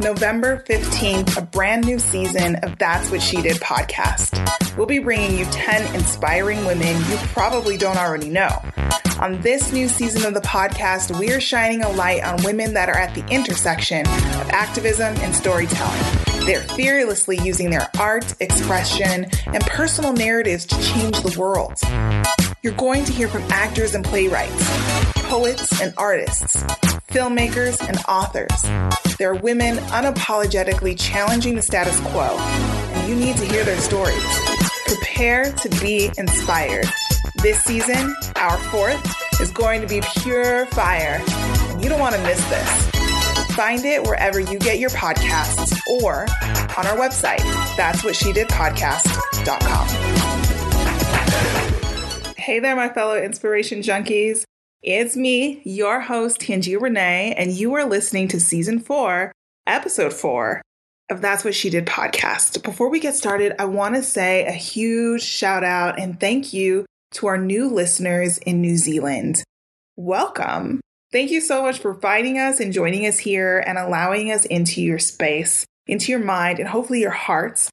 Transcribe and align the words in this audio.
November 0.00 0.64
15th, 0.68 1.36
a 1.36 1.42
brand 1.42 1.84
new 1.84 1.98
season 1.98 2.56
of 2.56 2.76
That's 2.78 3.10
What 3.10 3.22
She 3.22 3.40
Did 3.40 3.56
podcast. 3.58 4.76
We'll 4.76 4.86
be 4.86 4.98
bringing 4.98 5.38
you 5.38 5.44
10 5.46 5.94
inspiring 5.94 6.64
women 6.64 6.96
you 6.96 7.16
probably 7.28 7.76
don't 7.76 7.96
already 7.96 8.28
know. 8.28 8.50
On 9.20 9.40
this 9.42 9.72
new 9.72 9.88
season 9.88 10.24
of 10.26 10.34
the 10.34 10.40
podcast, 10.40 11.18
we 11.18 11.32
are 11.32 11.40
shining 11.40 11.82
a 11.82 11.90
light 11.90 12.24
on 12.24 12.42
women 12.42 12.74
that 12.74 12.88
are 12.88 12.96
at 12.96 13.14
the 13.14 13.26
intersection 13.28 14.06
of 14.06 14.50
activism 14.50 15.14
and 15.18 15.34
storytelling. 15.34 16.46
They're 16.46 16.62
fearlessly 16.62 17.38
using 17.42 17.70
their 17.70 17.88
art, 17.98 18.34
expression, 18.40 19.26
and 19.46 19.64
personal 19.66 20.12
narratives 20.12 20.66
to 20.66 20.82
change 20.82 21.20
the 21.20 21.38
world. 21.38 21.78
You're 22.62 22.74
going 22.74 23.04
to 23.04 23.12
hear 23.12 23.28
from 23.28 23.42
actors 23.50 23.94
and 23.94 24.04
playwrights, 24.04 25.12
poets 25.28 25.80
and 25.80 25.94
artists, 25.96 26.62
filmmakers 27.10 27.80
and 27.86 27.98
authors. 28.08 29.16
They're 29.18 29.34
women 29.34 29.76
unapologetically 29.88 30.98
challenging 30.98 31.56
the 31.56 31.62
status 31.62 32.00
quo, 32.00 32.36
and 32.38 33.08
you 33.08 33.14
need 33.14 33.36
to 33.36 33.44
hear 33.44 33.64
their 33.64 33.80
stories. 33.80 34.24
Prepare 34.86 35.52
to 35.52 35.68
be 35.80 36.10
inspired. 36.16 36.86
This 37.42 37.62
season, 37.62 38.14
our 38.36 38.56
fourth, 38.56 39.40
is 39.40 39.50
going 39.50 39.80
to 39.80 39.86
be 39.86 40.00
pure 40.20 40.66
fire, 40.66 41.20
and 41.28 41.82
you 41.82 41.88
don't 41.88 42.00
want 42.00 42.14
to 42.14 42.22
miss 42.22 42.42
this. 42.46 42.90
Find 43.56 43.84
it 43.84 44.02
wherever 44.04 44.40
you 44.40 44.58
get 44.58 44.78
your 44.78 44.90
podcasts 44.90 45.78
or 46.02 46.22
on 46.78 46.86
our 46.86 46.96
website, 46.96 47.42
that's 47.76 48.04
what 48.04 48.14
she 48.14 48.32
did 48.32 48.48
podcast.com. 48.48 49.88
Hey 52.36 52.58
there, 52.60 52.76
my 52.76 52.88
fellow 52.88 53.16
inspiration 53.20 53.80
junkies. 53.80 54.44
It's 54.82 55.14
me, 55.14 55.60
your 55.66 56.00
host, 56.00 56.40
Tangia 56.40 56.78
Renee, 56.78 57.34
and 57.36 57.52
you 57.52 57.74
are 57.74 57.84
listening 57.84 58.28
to 58.28 58.40
season 58.40 58.78
four, 58.78 59.30
episode 59.66 60.14
four 60.14 60.62
of 61.10 61.20
That's 61.20 61.44
What 61.44 61.54
She 61.54 61.68
Did 61.68 61.84
podcast. 61.84 62.62
Before 62.62 62.88
we 62.88 62.98
get 62.98 63.14
started, 63.14 63.52
I 63.58 63.66
want 63.66 63.96
to 63.96 64.02
say 64.02 64.46
a 64.46 64.52
huge 64.52 65.22
shout 65.22 65.64
out 65.64 66.00
and 66.00 66.18
thank 66.18 66.54
you 66.54 66.86
to 67.12 67.26
our 67.26 67.36
new 67.36 67.68
listeners 67.68 68.38
in 68.38 68.62
New 68.62 68.78
Zealand. 68.78 69.44
Welcome. 69.96 70.80
Thank 71.12 71.30
you 71.30 71.42
so 71.42 71.62
much 71.62 71.78
for 71.78 71.92
finding 71.92 72.38
us 72.38 72.58
and 72.58 72.72
joining 72.72 73.06
us 73.06 73.18
here 73.18 73.58
and 73.58 73.76
allowing 73.76 74.32
us 74.32 74.46
into 74.46 74.80
your 74.80 74.98
space, 74.98 75.66
into 75.86 76.10
your 76.10 76.24
mind, 76.24 76.58
and 76.58 76.68
hopefully 76.68 77.00
your 77.00 77.10
hearts 77.10 77.68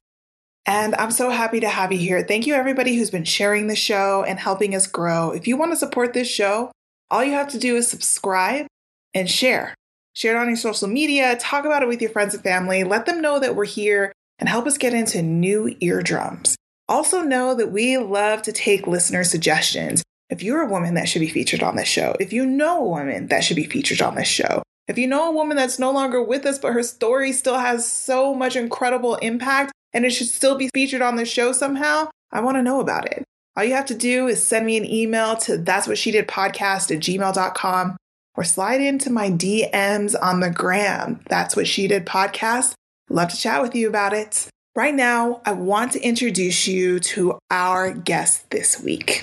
and 0.66 0.94
I'm 0.96 1.12
so 1.12 1.30
happy 1.30 1.60
to 1.60 1.68
have 1.70 1.92
you 1.92 1.98
here. 1.98 2.22
Thank 2.22 2.46
you, 2.46 2.52
everybody 2.52 2.94
who's 2.94 3.10
been 3.10 3.24
sharing 3.24 3.68
the 3.68 3.74
show 3.74 4.22
and 4.28 4.38
helping 4.38 4.74
us 4.74 4.86
grow. 4.86 5.30
If 5.30 5.48
you 5.48 5.56
want 5.56 5.72
to 5.72 5.76
support 5.76 6.12
this 6.12 6.28
show, 6.28 6.70
all 7.10 7.24
you 7.24 7.32
have 7.32 7.48
to 7.48 7.58
do 7.58 7.76
is 7.76 7.88
subscribe 7.88 8.66
and 9.14 9.30
share. 9.30 9.74
Share 10.14 10.36
it 10.36 10.40
on 10.40 10.48
your 10.48 10.56
social 10.56 10.88
media, 10.88 11.36
talk 11.36 11.64
about 11.64 11.82
it 11.82 11.88
with 11.88 12.02
your 12.02 12.10
friends 12.10 12.34
and 12.34 12.42
family, 12.42 12.84
let 12.84 13.06
them 13.06 13.20
know 13.20 13.38
that 13.38 13.54
we're 13.54 13.64
here, 13.64 14.12
and 14.38 14.48
help 14.48 14.66
us 14.66 14.78
get 14.78 14.94
into 14.94 15.22
new 15.22 15.76
eardrums. 15.80 16.56
Also, 16.88 17.22
know 17.22 17.54
that 17.54 17.70
we 17.70 17.98
love 17.98 18.42
to 18.42 18.52
take 18.52 18.86
listener 18.86 19.22
suggestions. 19.22 20.02
If 20.30 20.42
you're 20.42 20.62
a 20.62 20.70
woman 20.70 20.94
that 20.94 21.08
should 21.08 21.20
be 21.20 21.28
featured 21.28 21.62
on 21.62 21.76
this 21.76 21.88
show, 21.88 22.14
if 22.18 22.32
you 22.32 22.44
know 22.44 22.80
a 22.80 22.88
woman 22.88 23.28
that 23.28 23.44
should 23.44 23.56
be 23.56 23.64
featured 23.64 24.02
on 24.02 24.14
this 24.14 24.28
show, 24.28 24.62
if 24.88 24.98
you 24.98 25.06
know 25.06 25.28
a 25.28 25.34
woman 25.34 25.56
that's 25.56 25.78
no 25.78 25.90
longer 25.90 26.22
with 26.22 26.46
us, 26.46 26.58
but 26.58 26.72
her 26.72 26.82
story 26.82 27.32
still 27.32 27.58
has 27.58 27.90
so 27.90 28.34
much 28.34 28.56
incredible 28.56 29.16
impact, 29.16 29.72
and 29.92 30.04
it 30.04 30.10
should 30.10 30.28
still 30.28 30.56
be 30.56 30.70
featured 30.74 31.02
on 31.02 31.16
the 31.16 31.24
show 31.24 31.52
somehow, 31.52 32.08
I 32.32 32.40
want 32.40 32.56
to 32.56 32.62
know 32.62 32.80
about 32.80 33.10
it. 33.10 33.24
All 33.58 33.64
you 33.64 33.74
have 33.74 33.86
to 33.86 33.94
do 33.96 34.28
is 34.28 34.46
send 34.46 34.64
me 34.64 34.76
an 34.76 34.88
email 34.88 35.36
to 35.38 35.58
that's 35.58 35.88
what 35.88 35.98
she 35.98 36.12
did 36.12 36.28
podcast 36.28 36.94
at 36.94 37.02
gmail.com 37.02 37.96
or 38.36 38.44
slide 38.44 38.80
into 38.80 39.10
my 39.10 39.30
DMs 39.30 40.14
on 40.22 40.38
the 40.38 40.48
gram. 40.48 41.18
That's 41.28 41.56
what 41.56 41.66
she 41.66 41.88
did 41.88 42.06
podcast. 42.06 42.74
Love 43.10 43.30
to 43.30 43.36
chat 43.36 43.60
with 43.60 43.74
you 43.74 43.88
about 43.88 44.12
it. 44.12 44.46
Right 44.76 44.94
now, 44.94 45.40
I 45.44 45.54
want 45.54 45.90
to 45.94 46.00
introduce 46.00 46.68
you 46.68 47.00
to 47.00 47.36
our 47.50 47.92
guest 47.92 48.48
this 48.50 48.80
week. 48.80 49.22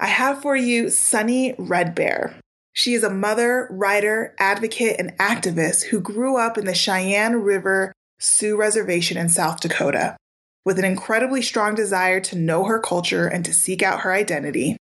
I 0.00 0.06
have 0.06 0.40
for 0.40 0.56
you 0.56 0.88
Sunny 0.88 1.54
Red 1.58 1.94
Bear. 1.94 2.34
She 2.72 2.94
is 2.94 3.04
a 3.04 3.10
mother, 3.10 3.68
writer, 3.70 4.34
advocate, 4.38 4.96
and 4.98 5.14
activist 5.18 5.82
who 5.82 6.00
grew 6.00 6.38
up 6.38 6.56
in 6.56 6.64
the 6.64 6.74
Cheyenne 6.74 7.42
River 7.42 7.92
Sioux 8.18 8.56
Reservation 8.56 9.18
in 9.18 9.28
South 9.28 9.60
Dakota. 9.60 10.16
With 10.64 10.78
an 10.78 10.84
incredibly 10.84 11.42
strong 11.42 11.74
desire 11.74 12.20
to 12.20 12.38
know 12.38 12.64
her 12.64 12.78
culture 12.78 13.26
and 13.26 13.44
to 13.44 13.52
seek 13.52 13.82
out 13.82 14.00
her 14.00 14.12
identity, 14.12 14.76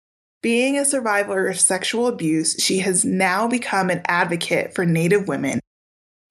being 0.42 0.78
a 0.78 0.84
survivor 0.84 1.48
of 1.48 1.60
sexual 1.60 2.06
abuse, 2.06 2.56
she 2.58 2.80
has 2.80 3.04
now 3.04 3.46
become 3.46 3.90
an 3.90 4.02
advocate 4.06 4.74
for 4.74 4.84
Native 4.84 5.28
women 5.28 5.60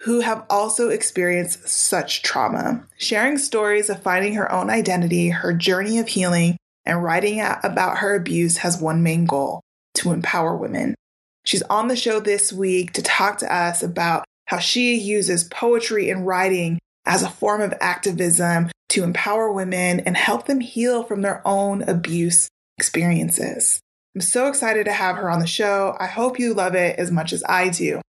who 0.01 0.21
have 0.21 0.45
also 0.49 0.89
experienced 0.89 1.67
such 1.67 2.21
trauma, 2.21 2.88
sharing 2.97 3.38
stories 3.38 3.89
of 3.89 4.01
finding 4.01 4.35
her 4.35 4.51
own 4.51 4.69
identity, 4.69 5.29
her 5.29 5.53
journey 5.53 5.99
of 5.99 6.07
healing, 6.07 6.57
and 6.85 7.03
writing 7.03 7.41
about 7.41 7.97
her 7.97 8.15
abuse 8.15 8.57
has 8.57 8.81
one 8.81 9.03
main 9.03 9.25
goal 9.25 9.61
to 9.95 10.11
empower 10.11 10.55
women. 10.55 10.95
She's 11.43 11.63
on 11.63 11.88
the 11.88 11.95
show 11.95 12.19
this 12.19 12.53
week 12.53 12.93
to 12.93 13.01
talk 13.01 13.39
to 13.39 13.53
us 13.53 13.83
about 13.83 14.25
how 14.45 14.59
she 14.59 14.95
uses 14.95 15.43
poetry 15.43 16.09
and 16.09 16.25
writing 16.25 16.79
as 17.09 17.23
a 17.23 17.29
form 17.29 17.59
of 17.59 17.73
activism 17.81 18.69
to 18.89 19.03
empower 19.03 19.51
women 19.51 19.99
and 20.01 20.15
help 20.15 20.45
them 20.45 20.61
heal 20.61 21.03
from 21.03 21.21
their 21.21 21.41
own 21.45 21.81
abuse 21.81 22.49
experiences. 22.77 23.81
I'm 24.15 24.21
so 24.21 24.47
excited 24.47 24.85
to 24.85 24.93
have 24.93 25.17
her 25.17 25.29
on 25.29 25.39
the 25.39 25.47
show. 25.47 25.97
I 25.99 26.05
hope 26.05 26.39
you 26.39 26.53
love 26.53 26.75
it 26.75 26.97
as 26.99 27.11
much 27.11 27.33
as 27.33 27.43
I 27.49 27.69
do. 27.69 28.01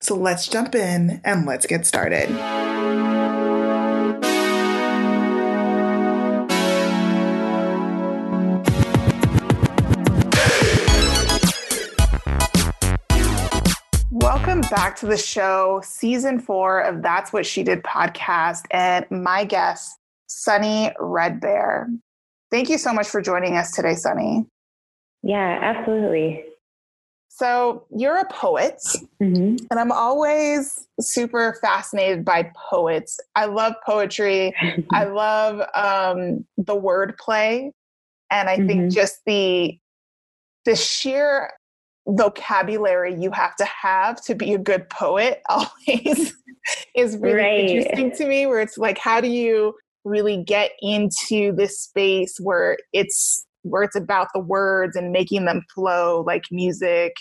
So 0.00 0.14
let's 0.16 0.48
jump 0.48 0.74
in 0.74 1.20
and 1.24 1.46
let's 1.46 1.66
get 1.66 1.86
started. 1.86 2.28
Back 14.72 14.96
to 14.96 15.04
the 15.04 15.18
show, 15.18 15.82
season 15.84 16.40
four 16.40 16.80
of 16.80 17.02
That's 17.02 17.30
What 17.30 17.44
She 17.44 17.62
Did 17.62 17.82
podcast, 17.82 18.62
and 18.70 19.04
my 19.10 19.44
guest, 19.44 19.98
Sunny 20.28 20.90
Red 20.98 21.42
Bear. 21.42 21.90
Thank 22.50 22.70
you 22.70 22.78
so 22.78 22.90
much 22.94 23.06
for 23.06 23.20
joining 23.20 23.58
us 23.58 23.72
today, 23.72 23.94
Sunny. 23.94 24.46
Yeah, 25.22 25.58
absolutely. 25.60 26.44
So, 27.28 27.84
you're 27.94 28.16
a 28.16 28.24
poet, 28.32 28.80
mm-hmm. 29.22 29.62
and 29.70 29.78
I'm 29.78 29.92
always 29.92 30.88
super 30.98 31.58
fascinated 31.60 32.24
by 32.24 32.50
poets. 32.56 33.20
I 33.36 33.44
love 33.44 33.74
poetry, 33.84 34.54
I 34.90 35.04
love 35.04 35.60
um, 35.74 36.46
the 36.56 36.74
wordplay, 36.74 37.72
and 38.30 38.48
I 38.48 38.56
mm-hmm. 38.56 38.66
think 38.66 38.92
just 38.94 39.20
the 39.26 39.78
the 40.64 40.76
sheer 40.76 41.50
vocabulary 42.06 43.14
you 43.14 43.30
have 43.30 43.54
to 43.56 43.64
have 43.64 44.20
to 44.22 44.34
be 44.34 44.52
a 44.54 44.58
good 44.58 44.88
poet 44.90 45.40
always 45.48 46.34
is 46.96 47.16
really 47.16 47.34
right. 47.34 47.70
interesting 47.70 48.12
to 48.12 48.26
me 48.26 48.46
where 48.46 48.60
it's 48.60 48.76
like 48.76 48.98
how 48.98 49.20
do 49.20 49.28
you 49.28 49.74
really 50.04 50.42
get 50.42 50.72
into 50.80 51.52
this 51.52 51.80
space 51.80 52.38
where 52.40 52.76
it's 52.92 53.46
where 53.62 53.84
it's 53.84 53.94
about 53.94 54.26
the 54.34 54.40
words 54.40 54.96
and 54.96 55.12
making 55.12 55.44
them 55.44 55.62
flow 55.72 56.24
like 56.26 56.44
music 56.50 57.14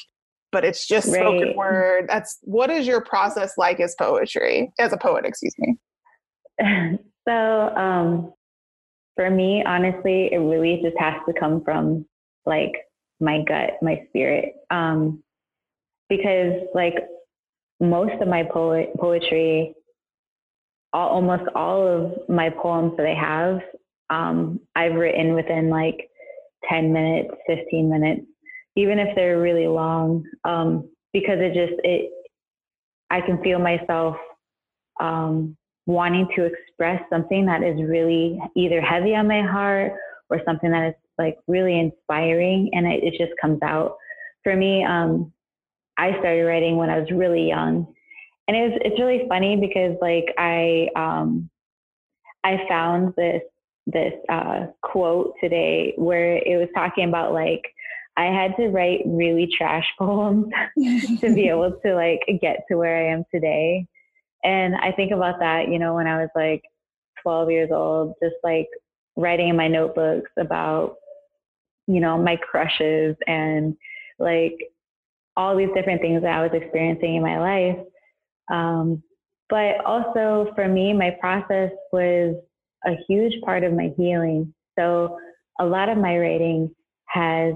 but 0.52 0.66
it's 0.66 0.88
just 0.88 1.08
right. 1.08 1.16
spoken 1.16 1.56
word 1.56 2.06
that's 2.08 2.40
what 2.42 2.72
is 2.72 2.88
your 2.88 3.02
process 3.02 3.54
like 3.58 3.80
as 3.80 3.96
poetry 4.00 4.72
as 4.80 4.92
a 4.92 4.98
poet 4.98 5.26
excuse 5.26 5.54
me 5.60 5.78
so 7.28 7.76
um 7.76 8.34
for 9.16 9.30
me 9.30 9.64
honestly 9.64 10.30
it 10.32 10.40
really 10.40 10.80
just 10.84 10.98
has 10.98 11.14
to 11.28 11.34
come 11.40 11.64
from 11.64 12.04
like 12.48 12.74
my 13.22 13.44
gut, 13.48 13.72
my 13.82 14.04
spirit. 14.10 14.54
Um, 14.70 15.24
because 16.10 16.54
like 16.74 16.96
most 17.80 18.22
of 18.22 18.28
my 18.28 18.44
poet 18.44 18.90
poetry, 19.00 19.74
all, 20.94 21.10
almost 21.10 21.44
all 21.56 21.88
of 21.88 22.30
my 22.30 22.50
poems 22.50 22.94
that 22.98 23.06
I 23.06 23.16
have, 23.16 23.62
um, 24.10 24.60
I've 24.76 24.96
written 24.96 25.34
within 25.34 25.70
like 25.70 26.10
10 26.70 26.92
minutes, 26.92 27.30
15 27.48 27.90
minutes, 27.90 28.26
even 28.76 29.00
if 29.00 29.16
they're 29.16 29.40
really 29.40 29.68
long, 29.68 30.26
um, 30.44 30.90
because 31.14 31.38
it 31.40 31.54
just, 31.54 31.80
it, 31.84 32.12
I 33.10 33.22
can 33.22 33.42
feel 33.42 33.60
myself, 33.60 34.16
um, 35.00 35.56
wanting 35.86 36.28
to 36.36 36.46
express 36.46 37.02
something 37.10 37.46
that 37.46 37.64
is 37.64 37.82
really 37.82 38.40
either 38.56 38.82
heavy 38.82 39.16
on 39.16 39.28
my 39.28 39.42
heart 39.42 39.94
or 40.30 40.42
something 40.46 40.72
that 40.72 40.90
is 40.90 40.96
like 41.22 41.38
really 41.48 41.80
inspiring 41.80 42.70
and 42.74 42.88
it, 42.88 43.04
it 43.04 43.12
just 43.18 43.34
comes 43.42 43.60
out. 43.64 43.98
For 44.44 44.56
me, 44.56 44.84
um, 44.84 45.32
I 45.98 46.12
started 46.20 46.46
writing 46.46 46.78
when 46.78 46.90
I 46.90 47.00
was 47.00 47.12
really 47.12 47.48
young. 47.48 47.94
And 48.48 48.58
it 48.58 48.72
was, 48.72 48.80
it's 48.84 49.00
really 49.00 49.26
funny 49.30 49.56
because 49.56 49.96
like 50.02 50.34
I, 50.38 50.88
um, 50.96 51.50
I 52.44 52.66
found 52.68 53.14
this, 53.16 53.44
this, 53.86 54.14
uh, 54.30 54.68
quote 54.82 55.34
today 55.42 55.94
where 55.98 56.38
it 56.38 56.58
was 56.58 56.70
talking 56.76 57.08
about 57.08 57.34
like, 57.34 57.62
I 58.18 58.26
had 58.26 58.56
to 58.58 58.68
write 58.70 59.02
really 59.06 59.50
trash 59.58 59.86
poems 60.00 60.48
to 61.20 61.34
be 61.34 61.48
able 61.50 61.78
to 61.86 61.96
like 61.96 62.20
get 62.42 62.66
to 62.70 62.78
where 62.78 62.98
I 62.98 63.14
am 63.14 63.24
today. 63.34 63.86
And 64.44 64.76
I 64.76 64.92
think 64.92 65.12
about 65.12 65.40
that, 65.40 65.70
you 65.70 65.80
know, 65.80 65.94
when 65.94 66.08
I 66.08 66.18
was 66.18 66.30
like 66.36 66.64
12 67.22 67.52
years 67.52 67.70
old, 67.72 68.16
just 68.22 68.36
like 68.44 68.68
writing 69.16 69.50
in 69.50 69.56
my 69.56 69.68
notebooks 69.68 70.32
about, 70.38 70.96
you 71.88 72.00
know, 72.00 72.18
my 72.18 72.38
crushes 72.38 73.16
and 73.28 73.76
like 74.20 74.56
all 75.36 75.56
these 75.56 75.70
different 75.76 76.02
things 76.02 76.22
that 76.22 76.38
I 76.38 76.42
was 76.42 76.52
experiencing 76.54 77.16
in 77.16 77.22
my 77.22 77.40
life. 77.40 77.86
Um, 78.52 79.04
but 79.50 79.84
also 79.86 80.52
for 80.56 80.68
me, 80.68 80.94
my 80.94 81.12
process 81.20 81.72
was 81.92 82.36
a 82.86 82.94
huge 83.08 83.42
part 83.42 83.64
of 83.64 83.74
my 83.74 83.92
healing. 83.98 84.54
So 84.78 85.18
a 85.60 85.66
lot 85.66 85.90
of 85.90 85.98
my 85.98 86.18
writing 86.18 86.74
has 87.08 87.54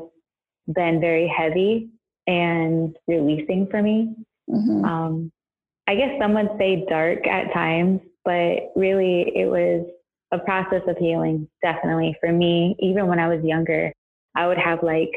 been 0.74 1.00
very 1.00 1.28
heavy 1.28 1.89
and 2.28 2.95
releasing 3.07 3.68
for 3.69 3.81
me. 3.81 4.13
Mm-hmm. 4.50 4.86
Um, 4.86 5.31
I 5.88 5.95
guess 5.95 6.12
some 6.19 6.33
would 6.33 6.50
say 6.57 6.86
dark 6.89 7.28
at 7.28 7.54
times, 7.54 8.01
but 8.24 8.71
really 8.75 9.31
it 9.36 9.50
was 9.50 9.86
a 10.31 10.39
process 10.39 10.81
of 10.88 10.98
healing, 10.98 11.48
definitely 11.62 12.16
for 12.19 12.31
me. 12.31 12.75
Even 12.80 13.07
when 13.07 13.19
I 13.19 13.28
was 13.28 13.44
younger, 13.44 13.94
I 14.36 14.48
would 14.48 14.58
have 14.58 14.84
like 14.84 15.12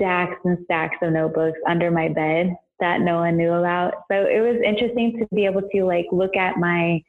stacks 0.00 0.40
and 0.44 0.58
stacks 0.64 0.96
of 1.02 1.12
notebooks 1.12 1.58
under 1.68 1.90
my 1.90 2.08
bed 2.08 2.54
that 2.80 3.00
no 3.00 3.16
one 3.16 3.36
knew 3.36 3.52
about. 3.52 3.94
So 4.10 4.26
it 4.26 4.40
was 4.40 4.60
interesting 4.64 5.18
to 5.18 5.34
be 5.34 5.44
able 5.44 5.62
to 5.62 5.84
like 5.84 6.06
look 6.10 6.36
at 6.36 6.56
my 6.56 7.02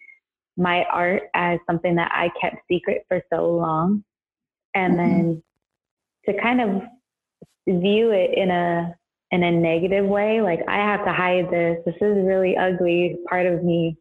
my 0.58 0.84
art 0.92 1.24
as 1.34 1.60
something 1.66 1.96
that 1.96 2.12
I 2.14 2.30
kept 2.40 2.58
secret 2.70 3.06
for 3.08 3.22
so 3.34 3.56
long 3.56 4.04
and 4.76 4.96
mm-hmm. 4.96 5.12
then 5.12 5.44
to 6.28 6.42
kind 6.42 6.62
of 6.62 6.82
view 7.68 8.12
it 8.12 8.38
in 8.38 8.52
a 8.52 8.94
in 9.32 9.44
a 9.44 9.52
negative 9.52 10.06
way 10.06 10.42
like 10.42 10.60
I 10.68 10.76
have 10.76 11.06
to 11.06 11.14
hide 11.14 11.50
this 11.50 11.78
this 11.86 11.96
is 11.96 12.26
really 12.26 12.58
ugly 12.58 13.18
part 13.30 13.46
of 13.46 13.64
me 13.64 13.98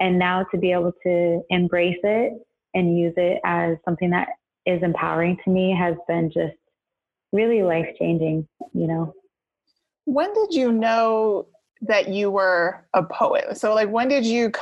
and 0.00 0.18
now 0.18 0.44
to 0.50 0.58
be 0.58 0.72
able 0.72 0.92
to 1.04 1.42
embrace 1.50 2.00
it 2.02 2.32
and 2.74 2.98
use 2.98 3.14
it 3.16 3.40
as 3.44 3.76
something 3.84 4.10
that 4.10 4.28
is 4.66 4.82
empowering 4.82 5.38
to 5.44 5.50
me 5.50 5.76
has 5.78 5.94
been 6.08 6.30
just 6.32 6.56
really 7.32 7.62
life 7.62 7.88
changing, 7.98 8.46
you 8.72 8.86
know. 8.86 9.14
When 10.04 10.32
did 10.34 10.52
you 10.54 10.72
know 10.72 11.46
that 11.82 12.08
you 12.08 12.30
were 12.30 12.84
a 12.94 13.02
poet? 13.02 13.56
So, 13.56 13.74
like, 13.74 13.90
when 13.90 14.08
did 14.08 14.24
you 14.24 14.52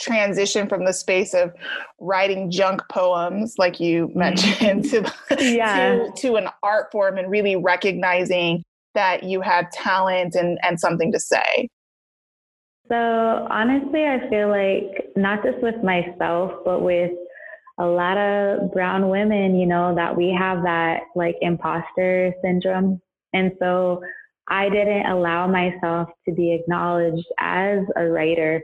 transition 0.00 0.68
from 0.68 0.84
the 0.84 0.92
space 0.92 1.34
of 1.34 1.52
writing 1.98 2.50
junk 2.50 2.82
poems, 2.90 3.56
like 3.58 3.80
you 3.80 4.10
mentioned, 4.14 4.84
to, 4.90 5.12
yeah. 5.38 5.96
to, 5.96 6.12
to 6.16 6.36
an 6.36 6.48
art 6.62 6.90
form 6.90 7.18
and 7.18 7.30
really 7.30 7.56
recognizing 7.56 8.62
that 8.94 9.22
you 9.22 9.40
had 9.40 9.70
talent 9.70 10.34
and, 10.34 10.58
and 10.62 10.80
something 10.80 11.12
to 11.12 11.20
say? 11.20 11.68
So, 12.88 12.96
honestly, 12.96 14.04
I 14.04 14.28
feel 14.28 14.48
like 14.48 15.12
not 15.14 15.44
just 15.44 15.62
with 15.62 15.76
myself, 15.84 16.52
but 16.64 16.82
with 16.82 17.12
a 17.80 17.86
lot 17.86 18.18
of 18.18 18.72
brown 18.72 19.08
women, 19.08 19.58
you 19.58 19.66
know, 19.66 19.94
that 19.94 20.14
we 20.14 20.36
have 20.38 20.62
that 20.62 21.00
like 21.16 21.36
imposter 21.40 22.32
syndrome. 22.42 23.00
And 23.32 23.52
so 23.58 24.02
I 24.48 24.68
didn't 24.68 25.06
allow 25.06 25.46
myself 25.46 26.10
to 26.28 26.34
be 26.34 26.52
acknowledged 26.52 27.26
as 27.38 27.78
a 27.96 28.04
writer 28.04 28.62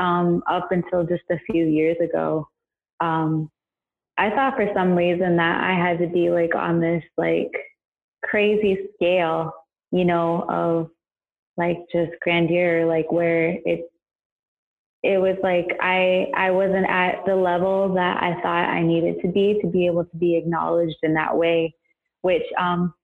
um, 0.00 0.42
up 0.50 0.72
until 0.72 1.04
just 1.04 1.22
a 1.30 1.38
few 1.50 1.64
years 1.64 1.96
ago. 2.02 2.48
Um, 3.00 3.50
I 4.18 4.30
thought 4.30 4.56
for 4.56 4.68
some 4.74 4.96
reason 4.96 5.36
that 5.36 5.62
I 5.62 5.72
had 5.72 5.98
to 5.98 6.08
be 6.08 6.30
like 6.30 6.54
on 6.56 6.80
this 6.80 7.04
like 7.16 7.52
crazy 8.24 8.88
scale, 8.94 9.52
you 9.92 10.04
know, 10.04 10.44
of 10.48 10.90
like 11.56 11.78
just 11.92 12.12
grandeur, 12.20 12.84
like 12.86 13.12
where 13.12 13.58
it's 13.64 13.88
it 15.04 15.18
was 15.20 15.36
like 15.42 15.76
I 15.80 16.28
I 16.34 16.50
wasn't 16.50 16.86
at 16.88 17.26
the 17.26 17.36
level 17.36 17.92
that 17.94 18.22
I 18.22 18.40
thought 18.40 18.64
I 18.64 18.82
needed 18.82 19.20
to 19.20 19.28
be 19.28 19.60
to 19.60 19.68
be 19.68 19.86
able 19.86 20.06
to 20.06 20.16
be 20.16 20.34
acknowledged 20.34 20.96
in 21.02 21.12
that 21.14 21.36
way. 21.36 21.74
Which 22.22 22.42
um, 22.58 22.94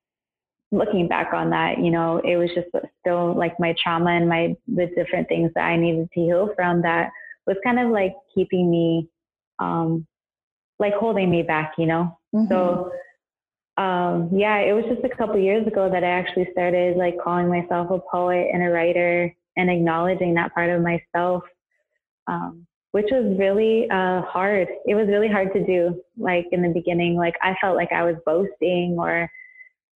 looking 0.72 1.08
back 1.08 1.34
on 1.34 1.50
that, 1.50 1.78
you 1.78 1.90
know, 1.90 2.16
it 2.24 2.36
was 2.38 2.48
just 2.54 2.68
still 3.00 3.36
like 3.36 3.60
my 3.60 3.74
trauma 3.82 4.12
and 4.12 4.26
my 4.26 4.56
the 4.66 4.86
different 4.96 5.28
things 5.28 5.52
that 5.54 5.64
I 5.64 5.76
needed 5.76 6.08
to 6.14 6.20
heal 6.20 6.50
from 6.56 6.80
that 6.82 7.10
was 7.46 7.58
kind 7.62 7.78
of 7.78 7.90
like 7.90 8.14
keeping 8.34 8.70
me 8.70 9.06
um, 9.58 10.06
like 10.78 10.94
holding 10.94 11.30
me 11.30 11.42
back, 11.42 11.74
you 11.76 11.84
know. 11.84 12.18
Mm-hmm. 12.34 12.50
So 12.50 12.92
um, 13.76 14.30
yeah, 14.32 14.56
it 14.56 14.72
was 14.72 14.86
just 14.88 15.04
a 15.04 15.14
couple 15.14 15.38
years 15.38 15.66
ago 15.66 15.90
that 15.90 16.02
I 16.02 16.08
actually 16.08 16.48
started 16.52 16.96
like 16.96 17.16
calling 17.22 17.48
myself 17.48 17.90
a 17.90 17.98
poet 18.10 18.48
and 18.54 18.62
a 18.62 18.70
writer 18.70 19.34
and 19.58 19.68
acknowledging 19.68 20.32
that 20.34 20.54
part 20.54 20.70
of 20.70 20.80
myself 20.80 21.42
um, 22.30 22.66
which 22.92 23.06
was 23.10 23.36
really 23.38 23.88
uh, 23.90 24.22
hard. 24.22 24.68
It 24.86 24.94
was 24.94 25.08
really 25.08 25.28
hard 25.28 25.52
to 25.52 25.64
do. 25.64 26.00
Like 26.16 26.46
in 26.52 26.62
the 26.62 26.68
beginning, 26.68 27.16
like 27.16 27.34
I 27.42 27.54
felt 27.60 27.76
like 27.76 27.92
I 27.92 28.04
was 28.04 28.16
boasting 28.24 28.96
or 28.98 29.28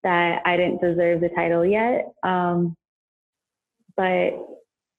that 0.04 0.42
I 0.46 0.58
didn't 0.58 0.82
deserve 0.82 1.22
the 1.22 1.30
title 1.30 1.66
yet. 1.66 2.12
Um, 2.24 2.76
but 3.96 4.32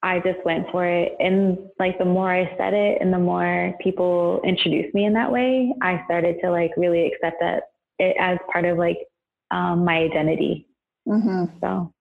I 0.02 0.20
just 0.20 0.44
went 0.44 0.70
for 0.70 0.86
it. 0.86 1.16
And 1.18 1.58
like 1.78 1.98
the 1.98 2.04
more 2.04 2.32
I 2.32 2.56
said 2.56 2.74
it 2.74 2.98
and 3.00 3.12
the 3.12 3.18
more 3.18 3.74
people 3.80 4.40
introduced 4.44 4.94
me 4.94 5.04
in 5.04 5.14
that 5.14 5.32
way, 5.32 5.74
I 5.82 6.02
started 6.04 6.36
to 6.42 6.50
like 6.50 6.70
really 6.76 7.06
accept 7.06 7.36
that 7.40 7.64
it 7.98 8.16
as 8.20 8.38
part 8.52 8.64
of 8.64 8.78
like 8.78 8.98
um, 9.50 9.84
my 9.84 9.98
identity. 9.98 10.68
Mm-hmm. 11.08 11.44
So, 11.60 11.92